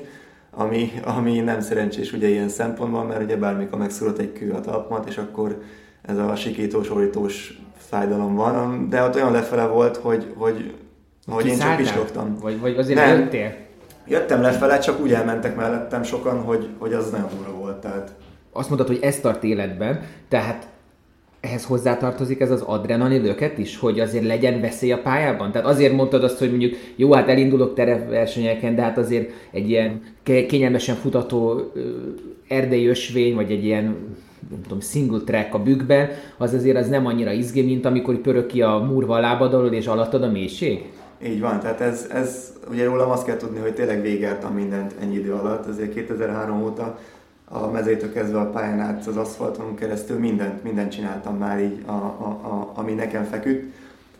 ami, 0.50 0.92
ami 1.04 1.40
nem 1.40 1.60
szerencsés 1.60 2.12
ugye 2.12 2.28
ilyen 2.28 2.48
szempontból, 2.48 3.04
mert 3.04 3.22
ugye 3.22 3.36
bármikor 3.36 3.78
megszúrott 3.78 4.18
egy 4.18 4.32
kő 4.32 4.52
a 4.52 4.60
talpamat, 4.60 5.08
és 5.08 5.16
akkor 5.16 5.62
ez 6.02 6.18
a 6.18 6.36
sikítós, 6.36 6.90
orítós 6.90 7.60
fájdalom 7.76 8.34
van, 8.34 8.88
de 8.88 9.02
ott 9.02 9.14
olyan 9.14 9.32
lefele 9.32 9.66
volt, 9.66 9.96
hogy, 9.96 10.32
hogy, 10.36 10.74
hogy 11.26 11.46
én 11.46 11.58
csak 11.58 11.76
pislogtam. 11.76 12.36
Vagy, 12.40 12.60
vagy 12.60 12.76
azért 12.76 12.98
nem. 12.98 13.18
jöttél? 13.18 13.54
Jöttem 14.06 14.42
lefele, 14.42 14.78
csak 14.78 15.00
úgy 15.00 15.12
elmentek 15.12 15.56
mellettem 15.56 16.02
sokan, 16.02 16.42
hogy, 16.42 16.68
hogy 16.78 16.92
az 16.92 17.10
nagyon 17.10 17.28
durva 17.36 17.52
volt. 17.52 17.76
Tehát... 17.76 18.14
Azt 18.52 18.68
mondtad, 18.68 18.88
hogy 18.88 19.02
ez 19.02 19.20
tart 19.20 19.44
életben, 19.44 20.00
tehát 20.28 20.68
ehhez 21.40 21.64
hozzátartozik 21.64 22.40
ez 22.40 22.50
az 22.50 22.60
adrenalin 22.60 23.22
löket 23.22 23.58
is, 23.58 23.78
hogy 23.78 24.00
azért 24.00 24.24
legyen 24.24 24.60
veszély 24.60 24.92
a 24.92 24.98
pályában? 24.98 25.52
Tehát 25.52 25.66
azért 25.66 25.92
mondtad 25.92 26.24
azt, 26.24 26.38
hogy 26.38 26.50
mondjuk 26.50 26.74
jó, 26.96 27.12
hát 27.12 27.28
elindulok 27.28 27.74
terepversenyeken, 27.74 28.74
de 28.74 28.82
hát 28.82 28.98
azért 28.98 29.30
egy 29.50 29.68
ilyen 29.70 30.02
kényelmesen 30.22 30.94
futató 30.94 31.72
erdei 32.48 32.86
ösvény, 32.86 33.34
vagy 33.34 33.50
egy 33.50 33.64
ilyen 33.64 33.84
nem 34.50 34.62
tudom, 34.62 34.80
single 34.80 35.20
track 35.24 35.54
a 35.54 35.62
bükkben, 35.62 36.08
az 36.36 36.54
azért 36.54 36.76
az 36.76 36.88
nem 36.88 37.06
annyira 37.06 37.32
izgé, 37.32 37.62
mint 37.62 37.84
amikor 37.84 38.16
pörög 38.16 38.46
ki 38.46 38.62
a 38.62 38.78
murva 38.78 39.14
a 39.14 39.20
lábad 39.20 39.54
alól, 39.54 39.72
és 39.72 39.86
alattad 39.86 40.22
a 40.22 40.30
mélység? 40.30 40.90
Így 41.26 41.40
van, 41.40 41.60
tehát 41.60 41.80
ez, 41.80 42.06
ez 42.12 42.52
ugye 42.70 42.84
rólam 42.84 43.10
azt 43.10 43.24
kell 43.24 43.36
tudni, 43.36 43.58
hogy 43.58 43.74
tényleg 43.74 44.02
végeltem 44.02 44.52
mindent 44.52 44.94
ennyi 45.00 45.14
idő 45.14 45.32
alatt, 45.32 45.66
azért 45.66 45.94
2003 45.94 46.62
óta 46.62 46.98
a 47.48 47.70
mezőtől 47.70 48.12
kezdve 48.12 48.38
a 48.38 48.50
pályán 48.50 48.80
át 48.80 49.06
az 49.06 49.16
aszfalton 49.16 49.74
keresztül 49.74 50.18
mindent, 50.18 50.62
mindent 50.62 50.92
csináltam 50.92 51.36
már 51.36 51.60
így, 51.60 51.82
a, 51.86 51.92
a, 51.92 52.38
a, 52.42 52.72
ami 52.74 52.92
nekem 52.92 53.24
feküdt, 53.24 53.74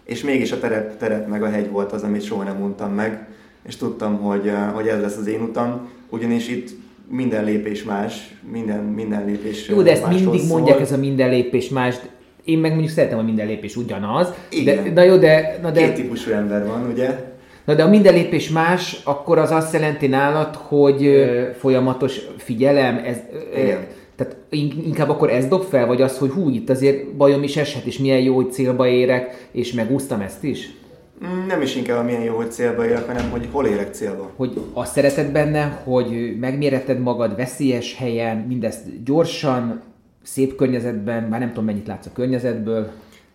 és 0.05 0.23
mégis 0.23 0.53
a 0.53 0.59
terep, 0.59 0.99
terep 0.99 1.29
meg 1.29 1.43
a 1.43 1.51
hegy 1.51 1.71
volt 1.71 1.93
az, 1.93 2.03
amit 2.03 2.23
soha 2.23 2.43
nem 2.43 2.57
mondtam 2.57 2.93
meg, 2.93 3.27
és 3.67 3.77
tudtam, 3.77 4.19
hogy, 4.19 4.53
hogy 4.75 4.87
ez 4.87 5.01
lesz 5.01 5.17
az 5.17 5.27
én 5.27 5.41
utam, 5.41 5.89
ugyanis 6.09 6.49
itt 6.49 6.71
minden 7.11 7.45
lépés 7.45 7.83
más, 7.83 8.35
minden, 8.51 8.85
minden 8.85 9.25
lépés 9.25 9.69
Jó, 9.69 9.83
de 9.83 9.91
ezt 9.91 10.09
mindig 10.09 10.41
szól. 10.41 10.57
mondják, 10.57 10.81
ez 10.81 10.93
a 10.93 10.97
minden 10.97 11.31
lépés 11.31 11.69
más, 11.69 11.97
én 12.45 12.59
meg 12.59 12.71
mondjuk 12.71 12.91
szeretem, 12.91 13.17
hogy 13.17 13.27
minden 13.27 13.47
lépés 13.47 13.77
ugyanaz. 13.77 14.35
Igen. 14.51 14.85
De, 14.85 14.91
na 14.91 15.03
jó, 15.03 15.17
de, 15.17 15.59
na 15.63 15.71
de... 15.71 15.81
Két 15.81 15.95
típusú 15.95 16.31
ember 16.31 16.67
van, 16.67 16.91
ugye? 16.93 17.37
Na 17.69 17.75
de 17.75 17.83
a 17.83 17.89
minden 17.89 18.15
lépés 18.15 18.51
más, 18.51 19.01
akkor 19.05 19.39
az 19.39 19.51
azt 19.51 19.73
jelenti 19.73 20.07
nálad, 20.07 20.55
hogy 20.55 21.07
ö, 21.07 21.43
folyamatos 21.59 22.21
figyelem, 22.37 23.01
ez, 23.05 23.17
Igen. 23.57 23.87
tehát 24.17 24.37
inkább 24.85 25.09
akkor 25.09 25.31
ez 25.31 25.47
dob 25.47 25.63
fel, 25.63 25.87
vagy 25.87 26.03
az, 26.03 26.19
hogy 26.19 26.31
hú, 26.31 26.49
itt 26.49 26.71
azért 26.71 27.15
bajom 27.15 27.43
is 27.43 27.57
eshet, 27.57 27.85
és 27.85 27.99
milyen 27.99 28.21
jó, 28.21 28.35
hogy 28.35 28.53
célba 28.53 28.87
érek, 28.87 29.49
és 29.51 29.73
megúsztam 29.73 30.21
ezt 30.21 30.45
is? 30.45 30.71
Mm, 31.27 31.47
nem 31.47 31.63
is 31.63 31.77
inkább 31.77 32.05
milyen 32.05 32.23
jó, 32.23 32.37
hogy 32.37 32.53
célba 32.53 32.85
érek, 32.85 33.07
hanem 33.07 33.31
hogy 33.31 33.49
hol 33.51 33.67
érek 33.67 33.95
célba. 33.95 34.31
Hogy 34.37 34.61
azt 34.73 34.93
szereted 34.93 35.33
benne, 35.33 35.81
hogy 35.85 36.37
megméreted 36.41 37.01
magad 37.01 37.37
veszélyes 37.37 37.97
helyen, 37.97 38.37
mindezt 38.37 39.05
gyorsan, 39.05 39.83
szép 40.23 40.57
környezetben, 40.57 41.23
már 41.23 41.41
nem 41.41 41.49
tudom 41.49 41.65
mennyit 41.65 41.87
látsz 41.87 42.07
a 42.07 42.13
környezetből. 42.13 42.91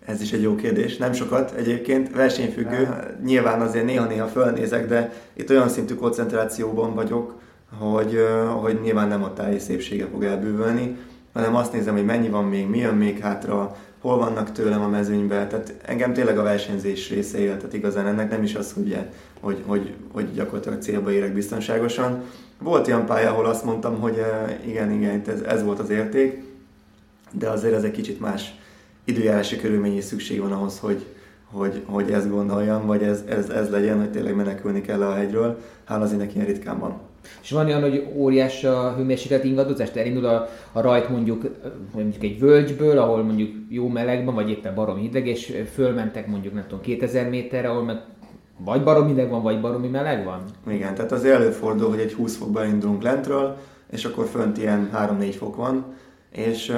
Ez 0.05 0.21
is 0.21 0.31
egy 0.31 0.41
jó 0.41 0.55
kérdés. 0.55 0.97
Nem 0.97 1.13
sokat 1.13 1.51
egyébként, 1.51 2.15
versenyfüggő. 2.15 2.89
Nyilván 3.23 3.61
azért 3.61 3.85
néha-néha 3.85 4.27
fölnézek, 4.27 4.87
de 4.87 5.13
itt 5.33 5.49
olyan 5.49 5.69
szintű 5.69 5.95
koncentrációban 5.95 6.93
vagyok, 6.93 7.41
hogy, 7.79 8.17
hogy 8.61 8.79
nyilván 8.81 9.07
nem 9.07 9.23
a 9.23 9.33
táj 9.33 9.57
szépsége 9.57 10.07
fog 10.11 10.23
elbűvölni, 10.23 10.97
hanem 11.33 11.55
azt 11.55 11.73
nézem, 11.73 11.93
hogy 11.93 12.05
mennyi 12.05 12.29
van 12.29 12.45
még, 12.45 12.67
mi 12.67 12.77
jön 12.77 12.95
még 12.95 13.19
hátra, 13.19 13.75
hol 13.99 14.17
vannak 14.17 14.51
tőlem 14.51 14.81
a 14.81 14.87
mezőnybe. 14.87 15.47
Tehát 15.47 15.73
engem 15.85 16.13
tényleg 16.13 16.37
a 16.37 16.43
versenyzés 16.43 17.09
része 17.09 17.39
él, 17.39 17.57
tehát 17.57 17.73
igazán 17.73 18.07
ennek 18.07 18.29
nem 18.29 18.43
is 18.43 18.55
az, 18.55 18.71
hogy, 18.73 18.97
hogy, 19.39 19.63
hogy, 19.65 19.93
hogy 20.11 20.33
gyakorlatilag 20.33 20.81
célba 20.81 21.11
érek 21.11 21.33
biztonságosan. 21.33 22.23
Volt 22.59 22.87
olyan 22.87 23.05
pálya, 23.05 23.29
ahol 23.29 23.45
azt 23.45 23.65
mondtam, 23.65 23.99
hogy 23.99 24.23
igen, 24.65 24.91
igen, 24.91 25.21
ez, 25.27 25.41
ez 25.41 25.63
volt 25.63 25.79
az 25.79 25.89
érték, 25.89 26.43
de 27.31 27.49
azért 27.49 27.73
ez 27.73 27.83
egy 27.83 27.91
kicsit 27.91 28.19
más 28.19 28.53
időjárási 29.05 29.57
körülmény 29.57 29.97
is 29.97 30.03
szükség 30.03 30.39
van 30.41 30.51
ahhoz, 30.51 30.79
hogy, 30.79 31.05
hogy, 31.51 31.81
hogy 31.85 32.11
ezt 32.11 32.29
gondoljam, 32.29 32.85
vagy 32.85 33.03
ez, 33.03 33.23
ez, 33.27 33.49
ez 33.49 33.69
legyen, 33.69 33.99
hogy 33.99 34.11
tényleg 34.11 34.35
menekülni 34.35 34.81
kell 34.81 35.01
a 35.01 35.13
hegyről. 35.13 35.57
Hála 35.83 36.03
az 36.03 36.15
ilyen 36.33 36.45
ritkán 36.45 36.79
van. 36.79 36.99
És 37.41 37.51
van 37.51 37.65
olyan, 37.65 37.81
hogy 37.81 38.07
óriás 38.15 38.63
a 38.63 38.93
hőmérséklet 38.95 39.43
ingadozás, 39.43 39.89
elindul 39.89 40.25
a, 40.25 40.49
a 40.71 40.81
rajt 40.81 41.09
mondjuk, 41.09 41.49
mondjuk 41.93 42.23
egy 42.23 42.39
völgyből, 42.39 42.97
ahol 42.97 43.23
mondjuk 43.23 43.51
jó 43.69 43.87
melegben, 43.87 44.33
vagy 44.33 44.49
éppen 44.49 44.75
barom 44.75 44.97
hideg, 44.97 45.27
és 45.27 45.63
fölmentek 45.73 46.27
mondjuk 46.27 46.53
nem 46.53 46.63
tudom 46.63 46.81
2000 46.81 47.29
méterre, 47.29 47.69
ahol 47.69 47.83
meg 47.83 48.01
vagy 48.57 48.83
barom 48.83 49.07
hideg 49.07 49.29
van, 49.29 49.41
vagy 49.41 49.61
baromi 49.61 49.87
meleg 49.87 50.23
van? 50.23 50.43
Igen, 50.67 50.95
tehát 50.95 51.11
az 51.11 51.25
előfordul, 51.25 51.89
hogy 51.89 51.99
egy 51.99 52.13
20 52.13 52.35
fokba 52.35 52.65
indulunk 52.65 53.03
lentről, 53.03 53.57
és 53.91 54.05
akkor 54.05 54.25
fönt 54.25 54.57
ilyen 54.57 54.89
3-4 54.93 55.33
fok 55.37 55.55
van, 55.55 55.85
és 56.33 56.69
uh, 56.69 56.77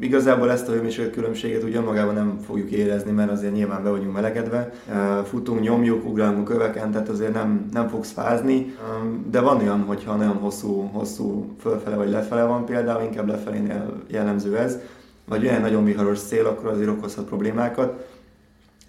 igazából 0.00 0.50
ezt 0.50 0.68
a 0.68 0.72
hőmérséklet 0.72 1.12
különbséget 1.12 1.62
ugye 1.62 1.80
magában 1.80 2.14
nem 2.14 2.38
fogjuk 2.46 2.70
érezni, 2.70 3.10
mert 3.10 3.30
azért 3.30 3.52
nyilván 3.52 3.82
be 3.82 3.90
vagyunk 3.90 4.12
melegedve. 4.12 4.72
Uh, 4.88 5.24
futunk, 5.24 5.60
nyomjuk, 5.60 6.04
ugrálunk 6.04 6.44
köveken, 6.44 6.90
tehát 6.90 7.08
azért 7.08 7.32
nem, 7.32 7.68
nem 7.72 7.88
fogsz 7.88 8.12
fázni, 8.12 8.74
um, 9.02 9.26
de 9.30 9.40
van 9.40 9.60
olyan, 9.60 9.80
hogyha 9.80 10.16
nagyon 10.16 10.36
hosszú, 10.36 10.90
hosszú 10.92 11.54
fölfele 11.60 11.96
vagy 11.96 12.10
lefele 12.10 12.42
van 12.42 12.64
például, 12.64 13.02
inkább 13.02 13.28
lefelénél 13.28 14.02
jellemző 14.08 14.56
ez, 14.56 14.78
vagy 15.28 15.46
olyan 15.46 15.60
nagyon 15.60 15.84
viharos 15.84 16.18
szél, 16.18 16.46
akkor 16.46 16.70
azért 16.70 16.88
okozhat 16.88 17.24
problémákat. 17.24 18.06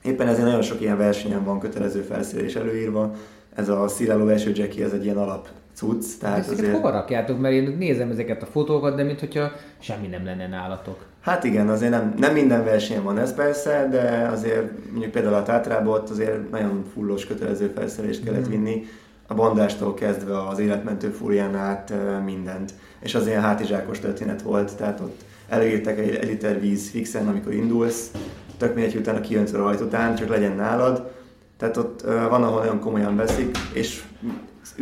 Éppen 0.04 0.28
ezért 0.28 0.46
nagyon 0.46 0.62
sok 0.62 0.82
ilyen 0.82 0.98
versenyen 0.98 1.44
van 1.44 1.60
kötelező 1.60 2.02
felszerelés 2.02 2.56
előírva, 2.56 3.16
ez 3.56 3.70
a 3.70 3.88
sziláló 3.88 4.28
eső 4.28 4.52
ez 4.84 4.92
egy 4.92 5.04
ilyen 5.04 5.18
alap 5.18 5.48
cucc. 5.76 6.04
Tehát 6.20 6.38
ezeket 6.38 6.58
azért... 6.58 6.74
hova 6.74 6.90
rakjátok? 6.90 7.40
Mert 7.40 7.54
én 7.54 7.76
nézem 7.78 8.10
ezeket 8.10 8.42
a 8.42 8.46
fotókat, 8.46 8.96
de 8.96 9.04
mintha 9.04 9.52
semmi 9.80 10.08
nem 10.08 10.26
lenne 10.26 10.48
nálatok. 10.48 11.06
Hát 11.22 11.44
igen, 11.44 11.70
azért 11.70 11.92
nem, 11.92 12.14
nem 12.18 12.34
minden 12.34 12.64
versenyen 12.64 13.04
van 13.04 13.18
ez 13.18 13.34
persze, 13.34 13.88
de 13.92 14.30
azért 14.32 14.72
mondjuk 14.92 15.12
például 15.12 15.36
a 15.36 15.44
Tátrában 15.44 15.94
ott 15.94 16.10
azért 16.10 16.50
nagyon 16.52 16.86
fullos 16.94 17.26
kötelező 17.26 17.72
felszerelést 17.76 18.24
kellett 18.24 18.48
mm. 18.48 18.52
vinni, 18.52 18.86
a 19.28 19.34
bandástól 19.34 19.94
kezdve 19.94 20.48
az 20.48 20.60
életmentő 20.60 21.10
fúrián 21.10 21.56
át 21.56 21.94
mindent. 22.26 22.74
És 23.00 23.16
az 23.16 23.28
ilyen 23.28 23.42
hátizsákos 23.42 24.00
történet 24.00 24.42
volt, 24.42 24.76
tehát 24.76 25.00
ott 25.00 25.22
előírtak 25.50 25.98
egy, 25.98 26.16
egy 26.16 26.28
liter 26.28 26.60
víz 26.60 26.90
fixen, 26.90 27.28
amikor 27.28 27.54
indulsz, 27.54 28.12
tök 28.58 28.76
mindegy, 28.76 28.96
utána 28.96 29.22
kijöntsz 29.22 29.54
a 29.54 29.58
rajt 29.58 29.82
után, 29.82 30.16
csak 30.16 30.30
legyen 30.30 30.56
nálad. 30.56 31.12
Tehát 31.58 31.78
ott 31.78 32.02
van, 32.02 32.44
ahol 32.44 32.60
nagyon 32.60 32.80
komolyan 32.80 33.16
veszik, 33.16 33.58
és 33.74 34.04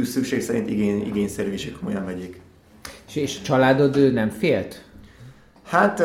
szükség 0.03 0.41
szerint 0.41 0.69
igény, 0.69 1.05
igényszerű 1.07 1.53
is, 1.53 1.71
komolyan 1.79 2.05
vegyék. 2.05 2.41
És, 3.07 3.15
és 3.15 3.41
családod 3.41 4.13
nem 4.13 4.29
félt? 4.29 4.83
Hát 5.67 6.03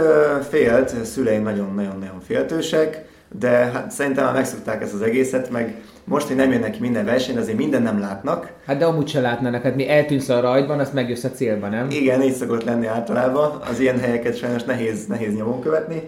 félt, 0.48 1.04
szüleim 1.04 1.42
nagyon-nagyon-nagyon 1.42 2.20
féltősek, 2.20 3.04
de 3.38 3.48
hát 3.48 3.90
szerintem 3.90 4.24
már 4.24 4.34
megszokták 4.34 4.82
ezt 4.82 4.94
az 4.94 5.02
egészet, 5.02 5.50
meg 5.50 5.80
most, 6.04 6.26
hogy 6.26 6.36
nem 6.36 6.52
jönnek 6.52 6.70
ki 6.70 6.80
minden 6.80 7.04
versenyre, 7.04 7.40
azért 7.40 7.56
minden 7.56 7.82
nem 7.82 8.00
látnak. 8.00 8.52
Hát 8.66 8.78
de 8.78 8.84
amúgy 8.84 9.08
se 9.08 9.20
látnának, 9.20 9.62
hát 9.62 9.74
mi 9.74 9.88
eltűnsz 9.88 10.28
a 10.28 10.40
rajtban, 10.40 10.78
azt 10.78 10.92
megjössz 10.92 11.24
a 11.24 11.30
célba, 11.30 11.68
nem? 11.68 11.90
Igen, 11.90 12.22
így 12.22 12.34
szokott 12.34 12.64
lenni 12.64 12.86
általában. 12.86 13.60
Az 13.70 13.80
ilyen 13.80 13.98
helyeket 13.98 14.36
sajnos 14.36 14.64
nehéz, 14.64 15.06
nehéz 15.06 15.34
nyomon 15.34 15.60
követni. 15.60 16.02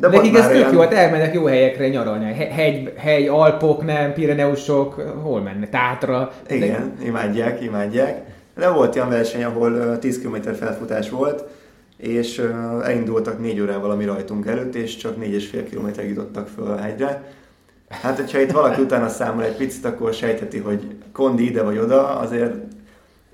De 0.00 0.08
Nekik 0.08 0.36
ez 0.36 0.46
tök 0.46 0.54
olyan... 0.54 0.72
jó, 0.72 0.80
hát 0.80 0.92
elmennek 0.92 1.34
jó 1.34 1.44
helyekre 1.44 1.88
nyaralni. 1.88 2.32
Hegy, 2.34 2.92
hegy, 2.96 3.26
Alpok, 3.28 3.84
nem, 3.84 4.12
Pireneusok, 4.12 4.94
hol 5.22 5.40
mennek? 5.40 5.70
Tátra. 5.70 6.32
Igen, 6.48 6.94
de... 6.98 7.04
imádják, 7.04 7.62
imádják. 7.62 8.22
De 8.56 8.68
volt 8.68 8.96
olyan 8.96 9.08
verseny, 9.08 9.44
ahol 9.44 9.98
10 9.98 10.20
km 10.22 10.50
felfutás 10.52 11.10
volt, 11.10 11.44
és 11.96 12.42
elindultak 12.84 13.40
négy 13.40 13.60
órával 13.60 13.90
a 13.90 13.94
mi 13.94 14.04
rajtunk 14.04 14.46
előtt, 14.46 14.74
és 14.74 14.96
csak 14.96 15.16
4,5 15.16 15.64
km 15.70 16.08
jutottak 16.08 16.48
föl 16.48 16.66
a 16.66 16.80
hegyre. 16.80 17.22
Hát, 17.88 18.16
hogyha 18.16 18.40
itt 18.40 18.50
valaki 18.50 18.80
utána 18.80 19.08
számol 19.08 19.44
egy 19.44 19.56
picit, 19.56 19.84
akkor 19.84 20.14
sejtheti, 20.14 20.58
hogy 20.58 20.86
kondi 21.12 21.44
ide 21.44 21.62
vagy 21.62 21.78
oda, 21.78 22.18
azért 22.18 22.54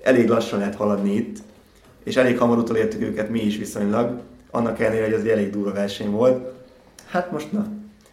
elég 0.03 0.29
lassan 0.29 0.59
lehet 0.59 0.75
haladni 0.75 1.15
itt, 1.15 1.37
és 2.03 2.17
elég 2.17 2.37
hamar 2.37 2.57
utolértük 2.57 3.01
őket 3.01 3.29
mi 3.29 3.39
is 3.39 3.57
viszonylag, 3.57 4.19
annak 4.51 4.79
ellenére, 4.79 5.05
hogy 5.05 5.13
az 5.13 5.21
egy 5.21 5.27
elég 5.27 5.49
durva 5.49 5.73
verseny 5.73 6.11
volt. 6.11 6.55
Hát 7.09 7.31
most 7.31 7.51
na, 7.51 7.67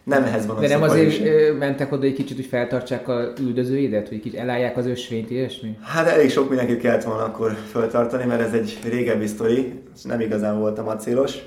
nem 0.04 0.22
ehhez 0.22 0.46
van 0.46 0.60
De 0.60 0.68
nem 0.68 0.82
azért 0.82 1.06
is. 1.06 1.20
mentek 1.58 1.92
oda 1.92 2.06
egy 2.06 2.12
kicsit, 2.12 2.36
hogy 2.36 2.46
feltartsák 2.46 3.08
a 3.08 3.32
üldözőidet, 3.40 4.08
hogy 4.08 4.20
kicsit 4.20 4.38
elállják 4.38 4.76
az 4.76 4.86
ösvényt, 4.86 5.30
ilyesmi? 5.30 5.76
Hát 5.82 6.06
elég 6.06 6.30
sok 6.30 6.48
mindenkit 6.48 6.80
kellett 6.80 7.04
volna 7.04 7.24
akkor 7.24 7.52
feltartani, 7.70 8.24
mert 8.24 8.40
ez 8.40 8.52
egy 8.52 8.78
régebbi 8.88 9.26
sztori, 9.26 9.72
nem 10.02 10.20
igazán 10.20 10.58
voltam 10.58 10.88
acélos. 10.88 11.38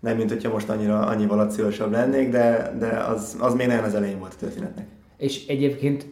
Nem, 0.00 0.16
mint 0.16 0.30
hogyha 0.30 0.52
most 0.52 0.68
annyira, 0.68 1.00
annyival 1.00 1.38
acélosabb 1.38 1.92
lennék, 1.92 2.30
de, 2.30 2.74
de 2.78 2.86
az, 2.86 3.36
az 3.40 3.54
még 3.54 3.66
nagyon 3.66 3.84
az 3.84 3.94
elején 3.94 4.18
volt 4.18 4.32
a 4.32 4.38
történetnek. 4.40 4.86
És 5.16 5.46
egyébként 5.46 6.06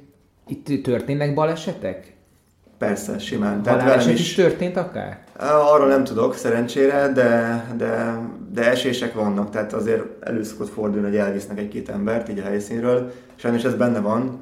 itt 0.47 0.83
történnek 0.83 1.35
balesetek? 1.35 2.14
Persze, 2.87 3.19
simán. 3.19 3.63
Tehát 3.63 3.83
velem 3.83 4.09
is, 4.09 4.21
is 4.21 4.35
történt 4.35 4.77
akár? 4.77 5.19
Arról 5.73 5.89
nem 5.89 6.05
tudok, 6.05 6.35
szerencsére, 6.35 7.13
de, 7.13 7.65
de, 7.77 8.19
de 8.53 8.71
esések 8.71 9.15
vannak, 9.15 9.51
tehát 9.51 9.73
azért 9.73 10.03
előszokott 10.21 10.69
fordulni, 10.69 11.07
hogy 11.07 11.17
elvisznek 11.17 11.59
egy-két 11.59 11.89
embert 11.89 12.29
így 12.29 12.39
a 12.39 12.43
helyszínről. 12.43 13.13
Sajnos 13.35 13.65
ez 13.65 13.75
benne 13.75 14.01
van. 14.01 14.39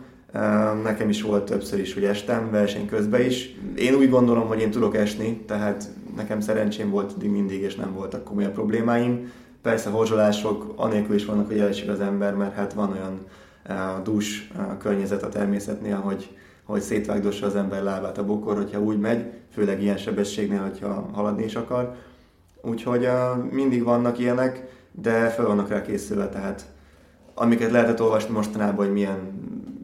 Nekem 0.82 1.08
is 1.08 1.22
volt 1.22 1.44
többször 1.44 1.78
is, 1.78 1.94
hogy 1.94 2.04
estem 2.04 2.50
verseny 2.50 2.86
közben 2.86 3.20
is. 3.20 3.56
Én 3.76 3.94
úgy 3.94 4.10
gondolom, 4.10 4.46
hogy 4.46 4.60
én 4.60 4.70
tudok 4.70 4.96
esni, 4.96 5.44
tehát 5.46 5.88
nekem 6.16 6.40
szerencsém 6.40 6.90
volt 6.90 7.22
mindig, 7.22 7.62
és 7.62 7.74
nem 7.74 7.92
voltak 7.92 8.24
komolyabb 8.24 8.52
problémáim. 8.52 9.32
Persze 9.62 9.90
horzsolások 9.90 10.72
anélkül 10.76 11.14
is 11.14 11.24
vannak, 11.24 11.46
hogy 11.46 11.58
elesik 11.58 11.90
az 11.90 12.00
ember, 12.00 12.34
mert 12.34 12.54
hát 12.54 12.72
van 12.72 12.90
olyan 12.90 13.26
dús 14.02 14.50
környezet 14.78 15.22
a 15.22 15.28
természetnél, 15.28 15.96
hogy, 15.96 16.36
hogy 16.64 16.80
szétvágdossa 16.80 17.46
az 17.46 17.56
ember 17.56 17.82
lábát 17.82 18.18
a 18.18 18.24
bokor, 18.24 18.56
hogyha 18.56 18.80
úgy 18.80 18.98
megy, 18.98 19.30
főleg 19.52 19.82
ilyen 19.82 19.96
sebességnél, 19.96 20.60
hogyha 20.60 21.08
haladni 21.12 21.44
is 21.44 21.54
akar. 21.54 21.94
Úgyhogy 22.62 23.08
mindig 23.50 23.82
vannak 23.82 24.18
ilyenek, 24.18 24.62
de 24.92 25.28
fel 25.28 25.46
vannak 25.46 25.68
rá 25.68 25.82
készülve, 25.82 26.28
tehát 26.28 26.66
amiket 27.34 27.70
lehetett 27.70 28.00
olvasni 28.02 28.32
mostanában, 28.32 28.84
hogy 28.84 28.92
milyen 28.92 29.18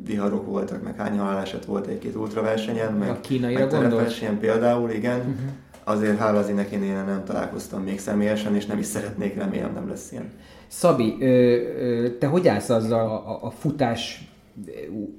viharok 0.04 0.46
voltak, 0.46 0.82
meg 0.82 0.96
hány 0.96 1.18
haláleset 1.18 1.64
volt 1.64 1.86
egy-két 1.86 2.14
ultraversenyen, 2.14 2.92
meg, 2.92 3.08
a 3.10 3.20
versenyen 3.96 4.38
például, 4.38 4.90
igen. 4.90 5.18
Uh-huh. 5.18 5.34
Azért 5.84 6.18
hála 6.18 6.38
az 6.38 6.48
én 6.48 6.82
én 6.82 7.04
nem 7.06 7.22
találkoztam 7.24 7.82
még 7.82 8.00
személyesen, 8.00 8.54
és 8.54 8.66
nem 8.66 8.78
is 8.78 8.86
szeretnék, 8.86 9.36
remélem 9.36 9.72
nem 9.72 9.88
lesz 9.88 10.12
ilyen. 10.12 10.32
Szabi, 10.66 11.16
te 12.18 12.26
hogy 12.26 12.48
állsz 12.48 12.68
azzal 12.68 13.08
a, 13.10 13.46
a 13.46 13.50
futás 13.50 14.32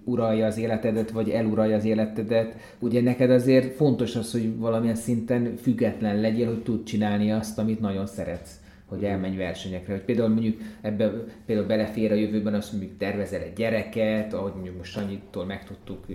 uralja 0.03 0.45
az 0.45 0.57
életedet, 0.57 1.11
vagy 1.11 1.29
eluralja 1.29 1.75
az 1.75 1.85
életedet. 1.85 2.55
Ugye 2.79 3.01
neked 3.01 3.31
azért 3.31 3.75
fontos 3.75 4.15
az, 4.15 4.31
hogy 4.31 4.57
valamilyen 4.57 4.95
szinten 4.95 5.55
független 5.61 6.21
legyél, 6.21 6.47
hogy 6.47 6.63
tud 6.63 6.83
csinálni 6.83 7.31
azt, 7.31 7.57
amit 7.57 7.79
nagyon 7.79 8.05
szeretsz 8.05 8.59
hogy 8.89 9.03
elmenj 9.03 9.35
versenyekre. 9.35 9.93
Hogy 9.93 10.01
például 10.01 10.29
mondjuk 10.29 10.57
ebbe 10.81 11.11
például 11.45 11.67
belefér 11.67 12.11
a 12.11 12.15
jövőben 12.15 12.53
azt 12.53 12.71
mondjuk 12.71 12.97
tervezel 12.97 13.41
egy 13.41 13.53
gyereket, 13.53 14.33
ahogy 14.33 14.51
mondjuk 14.53 14.77
most 14.77 14.91
Sanyitól 14.91 15.45
megtudtuk 15.45 16.05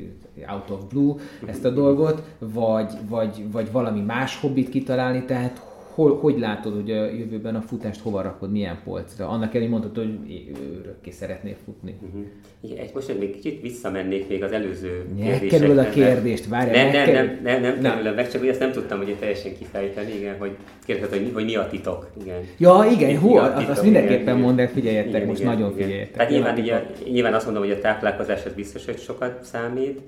out 0.46 0.70
of 0.70 0.84
blue 0.92 1.14
ezt 1.46 1.64
a 1.64 1.70
dolgot, 1.70 2.22
vagy, 2.38 2.92
vagy, 3.08 3.44
vagy 3.50 3.72
valami 3.72 4.00
más 4.00 4.40
hobbit 4.40 4.68
kitalálni, 4.68 5.24
tehát 5.24 5.73
hol, 5.94 6.18
hogy 6.18 6.38
látod, 6.38 6.74
hogy 6.74 6.90
a 6.90 7.04
jövőben 7.04 7.54
a 7.54 7.60
futást 7.60 8.00
hova 8.00 8.22
rakod, 8.22 8.50
milyen 8.50 8.80
polcra? 8.84 9.28
Annak 9.28 9.54
elég 9.54 9.68
mondtad, 9.68 9.96
hogy 9.96 10.50
örökké 10.80 11.10
szeretnél 11.10 11.56
futni. 11.64 11.96
Uh-huh. 12.06 12.22
Igen, 12.60 12.78
egy 12.78 12.90
most 12.94 13.18
még 13.18 13.34
kicsit 13.34 13.60
visszamennék 13.60 14.28
még 14.28 14.42
az 14.42 14.52
előző 14.52 15.06
kérdésekre. 15.16 15.80
a 15.80 15.90
kérdést, 15.90 16.48
várj. 16.48 16.70
Nem, 16.70 16.90
nem, 16.90 17.12
nem, 17.12 17.38
nem, 17.42 17.62
nem, 17.62 17.80
nem 17.80 18.04
kerülöm 18.04 18.14
meg, 18.14 18.30
csak 18.30 18.40
hogy 18.40 18.48
ezt 18.48 18.60
nem 18.60 18.72
tudtam 18.72 18.98
hogy 18.98 19.16
teljesen 19.20 19.56
kifejteni, 19.58 20.12
igen, 20.12 20.38
hogy 20.38 20.56
kérdezted, 20.86 21.18
hogy, 21.18 21.30
hogy 21.34 21.44
mi 21.44 21.56
a 21.56 21.66
titok. 21.66 22.10
Igen. 22.22 22.40
Ja, 22.58 22.86
igen, 22.92 23.18
hú, 23.18 23.28
titok, 23.28 23.68
azt 23.68 23.82
mindenképpen 23.82 24.38
mondd 24.38 24.60
el, 24.60 24.68
figyeljetek, 24.68 25.14
igen, 25.14 25.26
most 25.26 25.40
igen, 25.40 25.52
nagyon 25.52 25.72
igen. 25.72 25.82
figyeljetek. 25.82 26.14
Tehát 26.14 26.30
nyilván, 26.30 26.58
ugye, 26.58 26.86
nyilván 27.10 27.34
azt 27.34 27.44
mondom, 27.44 27.62
hogy 27.62 27.72
a 27.72 27.78
táplálkozás 27.78 28.44
az 28.44 28.52
biztos, 28.52 28.84
hogy 28.84 28.98
sokat 28.98 29.38
számít, 29.42 30.00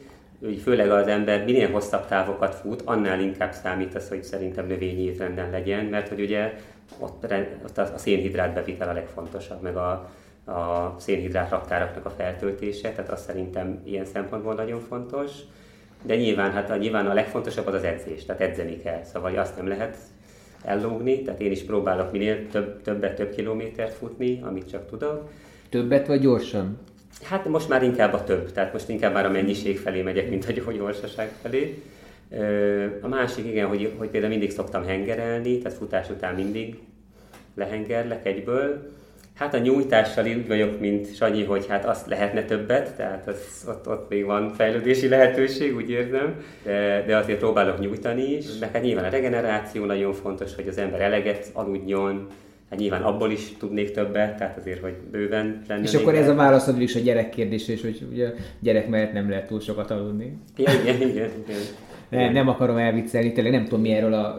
úgy 0.46 0.58
főleg 0.58 0.90
az 0.90 1.06
ember 1.06 1.44
minél 1.44 1.70
hosszabb 1.70 2.06
távokat 2.06 2.54
fut, 2.54 2.82
annál 2.84 3.20
inkább 3.20 3.52
számít 3.52 3.94
az, 3.94 4.08
hogy 4.08 4.24
szerintem 4.24 4.66
növényi 4.66 5.02
étrenden 5.02 5.50
legyen, 5.50 5.84
mert 5.84 6.08
hogy 6.08 6.20
ugye 6.20 6.54
ott, 6.98 7.26
ott 7.64 7.78
a 7.78 7.98
szénhidrát 7.98 8.54
bevitel 8.54 8.88
a 8.88 8.92
legfontosabb, 8.92 9.62
meg 9.62 9.76
a, 9.76 9.90
a 10.46 10.94
szénhidrát 10.98 11.50
raktáraknak 11.50 12.06
a 12.06 12.10
feltöltése, 12.10 12.90
tehát 12.90 13.10
azt 13.10 13.24
szerintem 13.24 13.80
ilyen 13.84 14.04
szempontból 14.04 14.54
nagyon 14.54 14.80
fontos. 14.80 15.30
De 16.02 16.16
nyilván, 16.16 16.52
hát 16.52 16.70
a, 16.70 16.76
nyilván 16.76 17.06
a 17.06 17.14
legfontosabb 17.14 17.66
az 17.66 17.74
az 17.74 17.84
edzés, 17.84 18.24
tehát 18.24 18.42
edzeni 18.42 18.76
kell, 18.76 19.02
szóval 19.04 19.38
azt 19.38 19.56
nem 19.56 19.68
lehet 19.68 19.96
ellógni, 20.64 21.22
tehát 21.22 21.40
én 21.40 21.50
is 21.50 21.64
próbálok 21.64 22.12
minél 22.12 22.48
több, 22.48 22.82
többet, 22.82 23.14
több 23.14 23.34
kilométert 23.34 23.92
futni, 23.92 24.40
amit 24.42 24.70
csak 24.70 24.86
tudok. 24.86 25.30
Többet 25.68 26.06
vagy 26.06 26.20
gyorsan? 26.20 26.78
Hát 27.22 27.44
most 27.48 27.68
már 27.68 27.82
inkább 27.82 28.12
a 28.12 28.24
több, 28.24 28.52
tehát 28.52 28.72
most 28.72 28.88
inkább 28.88 29.12
már 29.12 29.26
a 29.26 29.30
mennyiség 29.30 29.78
felé 29.78 30.02
megyek, 30.02 30.30
mint 30.30 30.46
a 30.66 30.72
gyorsaság 30.72 31.32
felé. 31.42 31.82
A 33.00 33.08
másik 33.08 33.46
igen, 33.46 33.66
hogy, 33.66 33.92
hogy 33.96 34.08
például 34.08 34.32
mindig 34.32 34.50
szoktam 34.50 34.84
hengerelni, 34.84 35.58
tehát 35.58 35.78
futás 35.78 36.10
után 36.10 36.34
mindig 36.34 36.78
lehengerlek 37.54 38.26
egyből. 38.26 38.94
Hát 39.34 39.54
a 39.54 39.58
nyújtással 39.58 40.26
úgy 40.26 40.48
vagyok, 40.48 40.80
mint 40.80 41.14
Sanyi, 41.16 41.44
hogy 41.44 41.66
hát 41.68 41.84
azt 41.84 42.06
lehetne 42.06 42.44
többet, 42.44 42.96
tehát 42.96 43.28
az, 43.28 43.64
ott, 43.68 43.88
ott 43.88 44.08
még 44.08 44.24
van 44.24 44.52
fejlődési 44.54 45.08
lehetőség, 45.08 45.76
úgy 45.76 45.90
érzem, 45.90 46.44
de, 46.62 47.04
de 47.06 47.16
azért 47.16 47.38
próbálok 47.38 47.78
nyújtani 47.78 48.22
is. 48.22 48.46
Meg 48.60 48.72
hát 48.72 48.82
nyilván 48.82 49.04
a 49.04 49.08
regeneráció 49.08 49.84
nagyon 49.84 50.12
fontos, 50.12 50.54
hogy 50.54 50.68
az 50.68 50.78
ember 50.78 51.00
eleget 51.00 51.50
aludjon, 51.52 52.26
Hát 52.70 52.78
nyilván 52.78 53.02
abból 53.02 53.30
is 53.30 53.56
tudnék 53.58 53.90
többet, 53.90 54.36
tehát 54.36 54.56
azért, 54.56 54.80
hogy 54.80 54.94
bőven 55.10 55.62
lenne. 55.68 55.82
És 55.82 55.94
akkor 55.94 56.14
ez 56.14 56.28
a 56.28 56.34
válaszod 56.34 56.80
is 56.80 56.94
a 56.94 57.00
gyerek 57.00 57.30
kérdés, 57.30 57.68
és 57.68 57.82
hogy 57.82 58.06
ugye 58.10 58.34
gyerek 58.60 58.88
mellett 58.88 59.12
nem 59.12 59.28
lehet 59.30 59.46
túl 59.46 59.60
sokat 59.60 59.90
aludni. 59.90 60.38
Ja, 60.56 60.72
igen, 60.82 61.08
igen, 61.08 61.30
igen. 61.44 61.60
Nem, 62.08 62.32
nem 62.32 62.48
akarom 62.48 62.76
elviccelni, 62.76 63.32
tényleg 63.32 63.52
nem 63.52 63.64
tudom 63.64 63.80
mi 63.80 63.90
erről 63.90 64.12
a, 64.12 64.36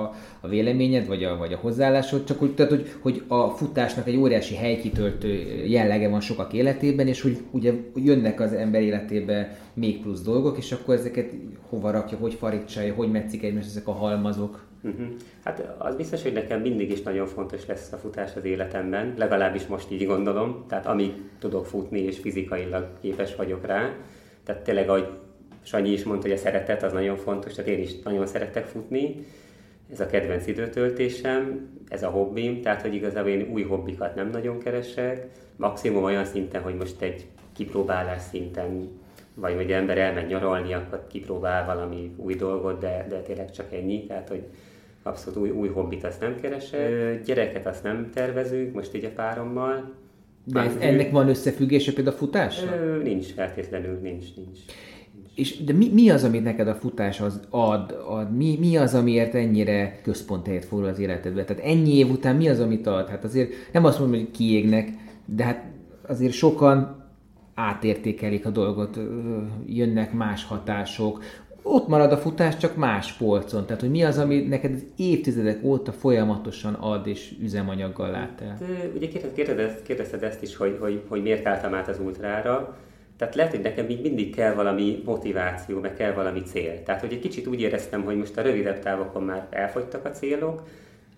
a, 0.00 0.14
a 0.40 0.48
véleményed, 0.48 1.06
vagy 1.06 1.24
a, 1.24 1.36
vagy 1.36 1.52
a 1.52 1.56
hozzáállásod, 1.56 2.24
csak 2.24 2.42
úgy, 2.42 2.54
tehát, 2.54 2.72
hogy, 2.72 2.90
hogy 3.00 3.22
a 3.28 3.48
futásnak 3.48 4.06
egy 4.06 4.16
óriási 4.16 4.54
helykitöltő 4.54 5.28
jellege 5.66 6.08
van 6.08 6.20
sokak 6.20 6.52
életében, 6.52 7.06
és 7.06 7.20
hogy 7.20 7.38
ugye 7.50 7.72
jönnek 7.94 8.40
az 8.40 8.52
ember 8.52 8.82
életébe 8.82 9.58
még 9.74 10.00
plusz 10.00 10.22
dolgok, 10.22 10.58
és 10.58 10.72
akkor 10.72 10.94
ezeket 10.94 11.32
hova 11.68 11.90
rakja, 11.90 12.18
hogy 12.18 12.34
farigcsálja, 12.34 12.94
hogy 12.94 13.10
metszik 13.10 13.42
egymást 13.42 13.68
ezek 13.68 13.88
a 13.88 13.92
halmazok. 13.92 14.70
Uh-huh. 14.84 15.06
Hát 15.44 15.74
az 15.78 15.96
biztos, 15.96 16.22
hogy 16.22 16.32
nekem 16.32 16.60
mindig 16.60 16.90
is 16.90 17.02
nagyon 17.02 17.26
fontos 17.26 17.66
lesz 17.66 17.92
a 17.92 17.96
futás 17.96 18.36
az 18.36 18.44
életemben, 18.44 19.14
legalábbis 19.16 19.66
most 19.66 19.90
így 19.90 20.06
gondolom, 20.06 20.64
tehát 20.68 20.86
amíg 20.86 21.12
tudok 21.38 21.66
futni 21.66 22.00
és 22.00 22.18
fizikailag 22.18 22.88
képes 23.00 23.34
vagyok 23.34 23.66
rá. 23.66 23.94
Tehát 24.44 24.62
tényleg, 24.62 24.88
ahogy 24.88 25.08
Sanyi 25.62 25.90
is 25.90 26.04
mondta, 26.04 26.26
hogy 26.28 26.36
a 26.36 26.40
szeretet 26.40 26.82
az 26.82 26.92
nagyon 26.92 27.16
fontos, 27.16 27.54
tehát 27.54 27.70
én 27.70 27.78
is 27.78 28.02
nagyon 28.02 28.26
szeretek 28.26 28.66
futni. 28.66 29.26
Ez 29.92 30.00
a 30.00 30.06
kedvenc 30.06 30.46
időtöltésem, 30.46 31.68
ez 31.88 32.02
a 32.02 32.08
hobbim, 32.08 32.62
tehát 32.62 32.82
hogy 32.82 32.94
igazából 32.94 33.30
én 33.30 33.50
új 33.52 33.62
hobbikat 33.62 34.14
nem 34.14 34.30
nagyon 34.30 34.58
keresek, 34.58 35.26
maximum 35.56 36.04
olyan 36.04 36.24
szinten, 36.24 36.62
hogy 36.62 36.74
most 36.74 37.00
egy 37.00 37.26
kipróbálás 37.52 38.22
szinten, 38.30 38.88
vagy 39.34 39.54
hogy 39.54 39.72
ember 39.72 39.98
elmegy 39.98 40.26
nyaralni, 40.26 40.72
akkor 40.72 41.06
kipróbál 41.06 41.64
valami 41.64 42.14
új 42.16 42.34
dolgot, 42.34 42.80
de, 42.80 43.06
de 43.08 43.20
tényleg 43.20 43.50
csak 43.50 43.72
ennyi, 43.72 44.06
tehát 44.06 44.28
hogy 44.28 44.42
abszolút 45.02 45.38
új, 45.38 45.50
új 45.50 45.68
hobbit 45.68 46.04
azt 46.04 46.20
nem 46.20 46.40
keresek. 46.40 47.22
Gyereket 47.24 47.66
azt 47.66 47.82
nem 47.82 48.10
tervezünk, 48.14 48.74
most 48.74 48.94
így 48.94 49.04
a 49.04 49.10
párommal. 49.16 49.92
De 50.44 50.60
ez, 50.60 50.76
ennek 50.80 51.10
van 51.10 51.28
összefüggése 51.28 51.92
például 51.92 52.16
a 52.16 52.18
futással? 52.18 52.98
Nincs, 53.02 53.26
feltétlenül 53.26 53.98
nincs, 54.02 54.24
nincs. 54.36 54.58
És 55.34 55.64
de 55.64 55.72
mi, 55.72 55.90
mi 55.92 56.10
az, 56.10 56.24
amit 56.24 56.42
neked 56.42 56.68
a 56.68 56.74
futás 56.74 57.20
az 57.20 57.40
ad, 57.50 58.02
ad 58.06 58.36
mi, 58.36 58.56
mi 58.60 58.76
az, 58.76 58.94
amiért 58.94 59.34
ennyire 59.34 60.00
központhelyet 60.02 60.64
foglal 60.64 60.88
az 60.88 60.98
életedbe? 60.98 61.44
Tehát 61.44 61.62
ennyi 61.62 61.96
év 61.96 62.10
után 62.10 62.36
mi 62.36 62.48
az, 62.48 62.60
amit 62.60 62.86
ad? 62.86 63.08
Hát 63.08 63.24
azért 63.24 63.52
nem 63.72 63.84
azt 63.84 63.98
mondom, 63.98 64.18
hogy 64.18 64.30
kiégnek, 64.30 64.88
de 65.24 65.44
hát 65.44 65.64
azért 66.06 66.32
sokan 66.32 67.02
átértékelik 67.54 68.46
a 68.46 68.50
dolgot, 68.50 68.98
jönnek 69.66 70.12
más 70.12 70.44
hatások, 70.44 71.22
ott 71.62 71.88
marad 71.88 72.12
a 72.12 72.16
futás, 72.16 72.56
csak 72.56 72.76
más 72.76 73.12
polcon. 73.12 73.66
Tehát, 73.66 73.80
hogy 73.80 73.90
mi 73.90 74.02
az, 74.02 74.18
ami 74.18 74.40
neked 74.40 74.72
az 74.74 74.84
évtizedek 74.96 75.64
óta 75.64 75.92
folyamatosan 75.92 76.74
ad 76.74 77.06
és 77.06 77.32
üzemanyaggal 77.42 78.10
lát 78.10 78.40
el? 78.40 78.48
Hát, 78.48 78.88
ugye 78.94 79.08
kérdezted, 79.34 79.82
kérdezted 79.82 80.22
ezt 80.22 80.42
is, 80.42 80.56
hogy, 80.56 80.76
hogy, 80.80 81.02
hogy 81.08 81.22
miért 81.22 81.46
álltam 81.46 81.74
át 81.74 81.88
az 81.88 81.98
ultrára. 82.04 82.76
Tehát 83.16 83.34
lehet, 83.34 83.50
hogy 83.50 83.62
nekem 83.62 83.86
még 83.86 84.02
mindig 84.02 84.34
kell 84.34 84.54
valami 84.54 85.02
motiváció, 85.04 85.80
meg 85.80 85.94
kell 85.94 86.12
valami 86.12 86.42
cél. 86.42 86.82
Tehát, 86.82 87.00
hogy 87.00 87.12
egy 87.12 87.20
kicsit 87.20 87.46
úgy 87.46 87.60
éreztem, 87.60 88.02
hogy 88.02 88.16
most 88.16 88.36
a 88.36 88.42
rövidebb 88.42 88.78
távokon 88.78 89.22
már 89.22 89.46
elfogytak 89.50 90.04
a 90.04 90.10
célok, 90.10 90.62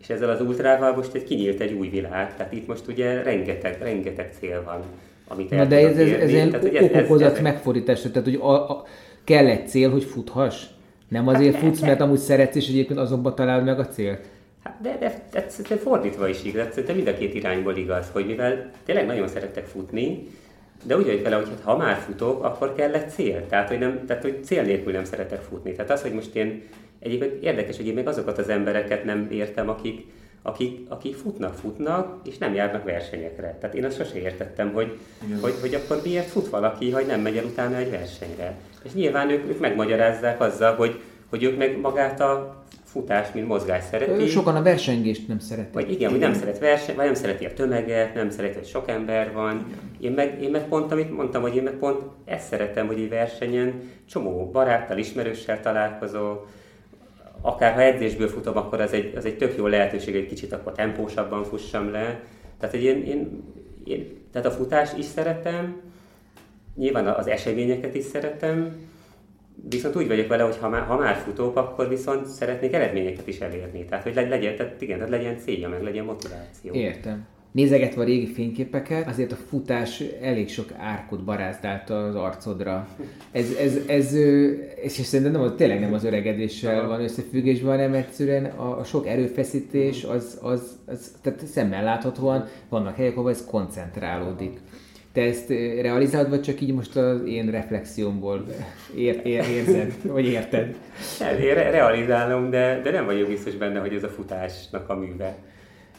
és 0.01 0.09
ezzel 0.09 0.31
az 0.31 0.41
ultrával 0.41 0.95
most 0.95 1.15
egy 1.15 1.25
kinyílt 1.25 1.61
egy 1.61 1.73
új 1.73 1.89
világ. 1.89 2.37
Tehát 2.37 2.53
itt 2.53 2.67
most 2.67 2.89
ugye 2.89 3.23
rengeteg, 3.23 3.79
rengeteg 3.83 4.33
cél 4.39 4.63
van, 4.65 4.83
amit 5.29 5.51
Na 5.51 5.65
de 5.65 5.77
ez, 5.77 5.99
ez, 5.99 6.11
ez, 6.11 6.33
ez, 6.33 6.65
ez 6.65 6.83
okokozat 6.83 7.41
megfordításra, 7.41 8.11
tehát 8.11 8.29
hogy 8.29 8.39
a, 8.43 8.71
a, 8.71 8.85
kell 9.25 9.47
egy 9.47 9.69
cél, 9.69 9.91
hogy 9.91 10.05
futhass? 10.05 10.65
Nem 11.09 11.29
azért 11.29 11.55
hát, 11.55 11.65
futsz, 11.65 11.81
mert 11.81 12.01
amúgy 12.01 12.19
szeretsz, 12.19 12.55
és 12.55 12.69
egyébként 12.69 12.99
azonban 12.99 13.35
találod 13.35 13.65
meg 13.65 13.79
a 13.79 13.89
célt? 13.89 14.29
Hát 14.63 14.79
de, 14.83 14.97
de, 15.01 15.27
de, 15.33 15.47
de 15.69 15.77
fordítva 15.77 16.29
is 16.29 16.45
igaz, 16.45 16.67
szerintem 16.71 16.95
mind 16.97 17.09
a 17.09 17.15
két 17.15 17.35
irányból 17.35 17.77
igaz, 17.77 18.07
hogy 18.13 18.27
mivel 18.27 18.71
tényleg 18.85 19.07
nagyon 19.07 19.29
szeretek 19.29 19.67
futni, 19.67 20.27
de 20.85 20.97
úgy 20.97 21.07
vagy 21.07 21.23
vele, 21.23 21.37
hogy 21.37 21.49
ha 21.63 21.77
már 21.77 21.97
futok, 21.97 22.45
akkor 22.45 22.75
kell 22.75 22.93
egy 22.93 23.11
cél. 23.11 23.47
Tehát, 23.47 23.69
hogy, 23.69 23.79
nem, 23.79 24.07
tehát, 24.07 24.23
hogy 24.23 24.45
cél 24.45 24.63
nélkül 24.63 24.93
nem 24.93 25.05
szeretek 25.05 25.41
futni. 25.41 25.73
Tehát 25.73 25.91
az, 25.91 26.03
hogy 26.03 26.13
most 26.13 26.35
én 26.35 26.63
egyébként 26.99 27.43
érdekes, 27.43 27.77
hogy 27.77 27.87
én 27.87 27.95
még 27.95 28.07
azokat 28.07 28.39
az 28.39 28.49
embereket 28.49 29.05
nem 29.05 29.29
értem, 29.31 29.69
akik, 29.69 30.07
akik, 30.43 30.87
akik 30.89 31.15
futnak, 31.15 31.55
futnak, 31.55 32.27
és 32.27 32.39
nem 32.39 32.55
járnak 32.55 32.85
versenyekre. 32.85 33.57
Tehát 33.61 33.77
én 33.77 33.85
azt 33.85 33.97
sose 33.97 34.19
értettem, 34.19 34.73
hogy, 34.73 34.99
hogy, 35.41 35.55
hogy 35.61 35.75
akkor 35.75 36.01
miért 36.05 36.29
fut 36.29 36.49
valaki, 36.49 36.91
hogy 36.91 37.07
nem 37.07 37.21
megy 37.21 37.37
el 37.37 37.45
utána 37.45 37.77
egy 37.77 37.91
versenyre. 37.91 38.57
És 38.85 38.93
nyilván 38.93 39.31
ők, 39.31 39.49
ők 39.49 39.61
megmagyarázzák 39.61 40.41
azzal, 40.41 40.75
hogy, 40.75 41.01
hogy 41.31 41.43
ők 41.43 41.57
meg 41.57 41.81
magát 41.81 42.21
a 42.21 42.63
futás, 42.95 43.33
mint 43.33 43.47
mozgás 43.47 43.85
szereti. 43.91 44.27
Sokan 44.27 44.57
a 44.57 44.63
versengést 44.63 45.29
nem 45.29 45.39
szeretik. 45.39 45.73
Vagy 45.73 45.91
igen, 45.91 46.11
hogy 46.11 46.19
nem 46.19 46.35
szeret 46.35 46.59
verseny, 46.59 46.97
vagy 46.97 47.05
nem 47.05 47.15
szereti 47.15 47.45
a 47.45 47.53
tömeget, 47.53 48.15
nem 48.15 48.31
szereti, 48.31 48.55
hogy 48.55 48.67
sok 48.67 48.89
ember 48.89 49.33
van. 49.33 49.67
Én 50.01 50.13
meg, 50.13 50.43
én 50.43 50.51
meg 50.51 50.69
pont, 50.69 50.93
amit 50.93 51.17
mondtam, 51.17 51.43
hogy 51.43 51.57
én 51.57 51.63
meg 51.63 51.75
pont 51.75 52.03
ezt 52.25 52.47
szeretem, 52.47 52.87
hogy 52.87 52.99
egy 52.99 53.09
versenyen 53.09 53.91
csomó 54.09 54.51
baráttal, 54.53 54.99
ismerőssel 54.99 55.61
találkozó, 55.61 56.37
akár 57.41 57.75
ha 57.75 57.83
edzésből 57.83 58.29
futom, 58.29 58.57
akkor 58.57 58.81
az 58.81 58.93
egy, 58.93 59.13
az 59.17 59.25
egy 59.25 59.37
tök 59.37 59.57
jó 59.57 59.67
lehetőség, 59.67 60.15
egy 60.15 60.27
kicsit 60.27 60.53
akkor 60.53 60.73
tempósabban 60.73 61.45
fussam 61.45 61.91
le. 61.91 62.21
Tehát, 62.59 62.75
hogy 62.75 62.85
én, 62.85 63.05
én, 63.05 63.43
én 63.85 64.25
tehát 64.33 64.49
a 64.49 64.51
futás 64.51 64.91
is 64.97 65.05
szeretem, 65.05 65.81
nyilván 66.75 67.07
az 67.07 67.27
eseményeket 67.27 67.95
is 67.95 68.05
szeretem, 68.05 68.77
viszont 69.69 69.97
úgy 69.97 70.07
vagyok 70.07 70.29
vele, 70.29 70.43
hogy 70.43 70.57
ha 70.57 70.69
már, 70.69 70.83
ha 70.83 70.97
már 70.97 71.17
futók, 71.17 71.57
akkor 71.57 71.89
viszont 71.89 72.27
szeretnék 72.27 72.73
eredményeket 72.73 73.27
is 73.27 73.39
elérni. 73.39 73.85
Tehát, 73.85 74.05
hogy 74.05 74.15
legyen, 74.15 74.57
tehát 74.57 74.83
igen, 74.83 74.97
tehát 74.97 75.11
legyen 75.11 75.39
célja, 75.39 75.69
meg 75.69 75.83
legyen 75.83 76.05
motiváció. 76.05 76.75
Értem. 76.75 77.27
Nézegetve 77.53 78.03
a 78.03 78.05
régi 78.05 78.27
fényképeket, 78.27 79.09
azért 79.09 79.33
a 79.33 79.37
futás 79.37 80.03
elég 80.21 80.49
sok 80.49 80.73
árkot 80.79 81.25
barázdált 81.25 81.91
az 81.91 82.15
arcodra. 82.15 82.89
Ez, 83.33 83.53
ez, 83.61 83.79
ez, 83.87 84.15
és 84.83 84.93
szerintem 84.93 85.41
nem, 85.41 85.57
tényleg 85.57 85.81
nem 85.81 85.93
az 85.93 86.05
öregedéssel 86.05 86.87
van 86.87 87.01
összefüggésben, 87.01 87.71
hanem 87.71 87.95
egyszerűen 87.95 88.45
a, 88.45 88.79
a 88.79 88.85
sok 88.85 89.07
erőfeszítés, 89.07 90.05
az, 90.05 90.39
az, 90.43 90.79
az, 90.87 91.13
tehát 91.23 91.47
szemmel 91.47 91.85
láthatóan 91.85 92.49
vannak 92.69 92.97
helyek, 92.97 93.17
ahol 93.17 93.31
ez 93.31 93.45
koncentrálódik. 93.45 94.61
Te 95.15 95.21
ezt 95.21 95.49
realizálod, 95.81 96.29
vagy 96.29 96.43
csak 96.43 96.61
így 96.61 96.73
most 96.73 96.97
az 96.97 97.25
én 97.27 97.51
reflexiómból 97.51 98.45
ér, 98.97 99.21
ér, 99.25 99.45
érzed, 99.49 99.95
vagy 100.03 100.27
érted? 100.27 100.75
Én 101.41 101.55
realizálom, 101.55 102.51
de, 102.51 102.81
de 102.83 102.91
nem 102.91 103.05
vagyok 103.05 103.29
biztos 103.29 103.55
benne, 103.55 103.81
hogy 103.81 103.95
ez 103.95 104.03
a 104.03 104.09
futásnak 104.09 104.89
a 104.89 104.95
műve. 104.95 105.37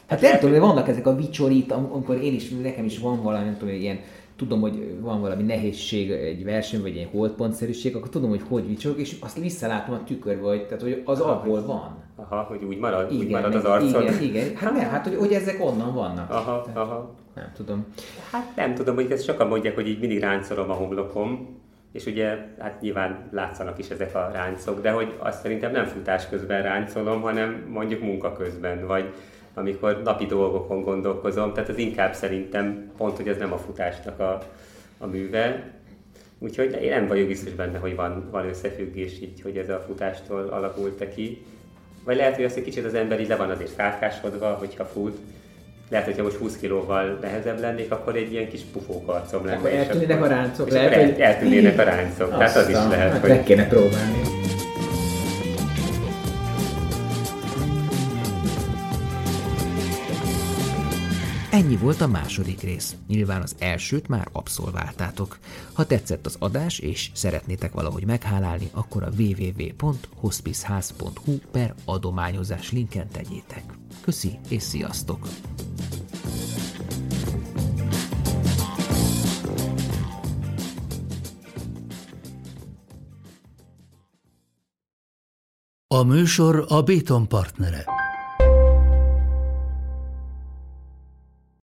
Hát 0.06 0.20
nem 0.20 0.38
tudom, 0.38 0.50
hogy 0.50 0.60
vannak 0.60 0.88
ezek 0.88 1.06
a 1.06 1.16
vicsorit, 1.16 1.72
amikor 1.72 2.22
én 2.22 2.34
is, 2.34 2.48
nekem 2.48 2.84
is 2.84 2.98
van 2.98 3.22
valami, 3.22 3.44
nem 3.44 3.56
tudom, 3.58 3.74
ilyen, 3.74 3.98
tudom, 4.36 4.60
hogy 4.60 4.96
van 5.00 5.20
valami 5.20 5.42
nehézség 5.42 6.10
egy 6.10 6.44
verseny, 6.44 6.80
vagy 6.80 6.96
egy 6.96 7.08
holdpontszerűség, 7.12 7.96
akkor 7.96 8.08
tudom, 8.08 8.28
hogy 8.28 8.42
hogy 8.48 8.66
vicsorok, 8.66 8.98
és 8.98 9.16
azt 9.20 9.38
visszalátom 9.38 9.94
a 9.94 10.04
tükörbe, 10.04 10.46
hogy, 10.46 10.66
tehát, 10.66 10.82
hogy 10.82 11.02
az 11.04 11.20
abból 11.20 11.66
van. 11.66 12.04
Aha, 12.16 12.42
hogy 12.42 12.64
úgy 12.64 12.78
marad, 12.78 13.12
igen, 13.12 13.24
úgy 13.24 13.30
marad 13.30 13.54
az 13.54 13.64
arcod. 13.64 14.02
Igen, 14.02 14.22
igen. 14.22 14.56
Hát 14.56 14.72
nem, 14.72 14.88
hát 14.88 15.06
hogy, 15.06 15.16
hogy 15.16 15.32
ezek 15.32 15.64
onnan 15.64 15.94
vannak. 15.94 16.30
Aha, 16.30 16.62
tehát, 16.62 16.78
aha. 16.78 17.14
Nem 17.36 17.52
tudom. 17.56 17.86
Hát 18.30 18.56
nem 18.56 18.74
tudom, 18.74 18.94
hogy 18.94 19.10
ezt 19.10 19.24
sokan 19.24 19.48
mondják, 19.48 19.74
hogy 19.74 19.88
így 19.88 20.00
mindig 20.00 20.20
ráncolom 20.20 20.70
a 20.70 20.74
homlokom, 20.74 21.60
és 21.92 22.06
ugye 22.06 22.38
hát 22.58 22.80
nyilván 22.80 23.28
látszanak 23.32 23.78
is 23.78 23.88
ezek 23.88 24.14
a 24.14 24.30
ráncok, 24.32 24.80
de 24.80 24.90
hogy 24.90 25.14
azt 25.18 25.40
szerintem 25.40 25.72
nem 25.72 25.84
futás 25.84 26.28
közben 26.28 26.62
ráncolom, 26.62 27.20
hanem 27.20 27.66
mondjuk 27.68 28.00
munka 28.00 28.32
közben, 28.32 28.86
vagy 28.86 29.12
amikor 29.54 30.02
napi 30.02 30.26
dolgokon 30.26 30.82
gondolkozom, 30.82 31.52
tehát 31.52 31.68
az 31.68 31.78
inkább 31.78 32.14
szerintem 32.14 32.90
pont, 32.96 33.16
hogy 33.16 33.28
ez 33.28 33.38
nem 33.38 33.52
a 33.52 33.58
futásnak 33.58 34.20
a, 34.20 34.42
a 34.98 35.06
műve. 35.06 35.70
Úgyhogy 36.38 36.82
én 36.82 36.90
nem 36.90 37.06
vagyok 37.06 37.26
biztos 37.26 37.52
benne, 37.52 37.78
hogy 37.78 37.94
van, 37.94 38.28
van 38.30 38.48
összefüggés 38.48 39.20
így, 39.20 39.40
hogy 39.40 39.56
ez 39.56 39.68
a 39.68 39.84
futástól 39.86 40.48
alakult 40.48 41.14
ki. 41.14 41.44
Vagy 42.04 42.16
lehet, 42.16 42.34
hogy 42.34 42.44
azt 42.44 42.56
egy 42.56 42.64
kicsit 42.64 42.84
az 42.84 42.94
ember 42.94 43.20
így 43.20 43.28
le 43.28 43.36
van 43.36 43.50
azért 43.50 43.76
kárkásodva, 43.76 44.52
hogyha 44.52 44.84
fut, 44.84 45.18
lehet, 45.88 46.06
hogyha 46.06 46.22
most 46.22 46.36
20 46.36 46.56
kilóval 46.56 47.18
nehezebb 47.20 47.60
lennék, 47.60 47.92
akkor 47.92 48.16
egy 48.16 48.32
ilyen 48.32 48.48
kis 48.48 48.60
pufókarcom 48.72 49.44
lenne. 49.44 49.58
Akkor 49.58 49.70
eltűnnének 49.70 50.22
a 50.22 50.26
ráncok. 50.26 50.70
Lehet, 50.70 50.94
hogy 50.94 51.20
eltűnnének 51.20 51.78
a 51.78 51.82
ráncok. 51.82 52.38
Tehát 52.38 52.56
az 52.56 52.68
is 52.68 52.74
lehet, 52.74 53.12
hát 53.12 53.20
hogy... 53.20 53.30
Meg 53.30 53.42
kéne 53.42 53.66
próbálni. 53.66 54.36
Ennyi 61.56 61.76
volt 61.76 62.00
a 62.00 62.06
második 62.06 62.62
rész. 62.62 62.96
Nyilván 63.08 63.42
az 63.42 63.54
elsőt 63.58 64.08
már 64.08 64.28
abszolváltátok. 64.32 65.38
Ha 65.72 65.86
tetszett 65.86 66.26
az 66.26 66.36
adás 66.38 66.78
és 66.78 67.10
szeretnétek 67.12 67.72
valahogy 67.72 68.06
meghálálni, 68.06 68.68
akkor 68.72 69.02
a 69.02 69.10
www.hospiceház.hu 69.18 71.38
per 71.52 71.74
adományozás 71.84 72.72
linken 72.72 73.08
tegyétek. 73.08 73.75
Köszi 74.06 74.38
és 74.48 74.62
sziasztok! 74.62 75.28
A 85.86 86.02
műsor 86.02 86.64
a 86.68 86.82
Béton 86.82 87.28
partnere. 87.28 87.84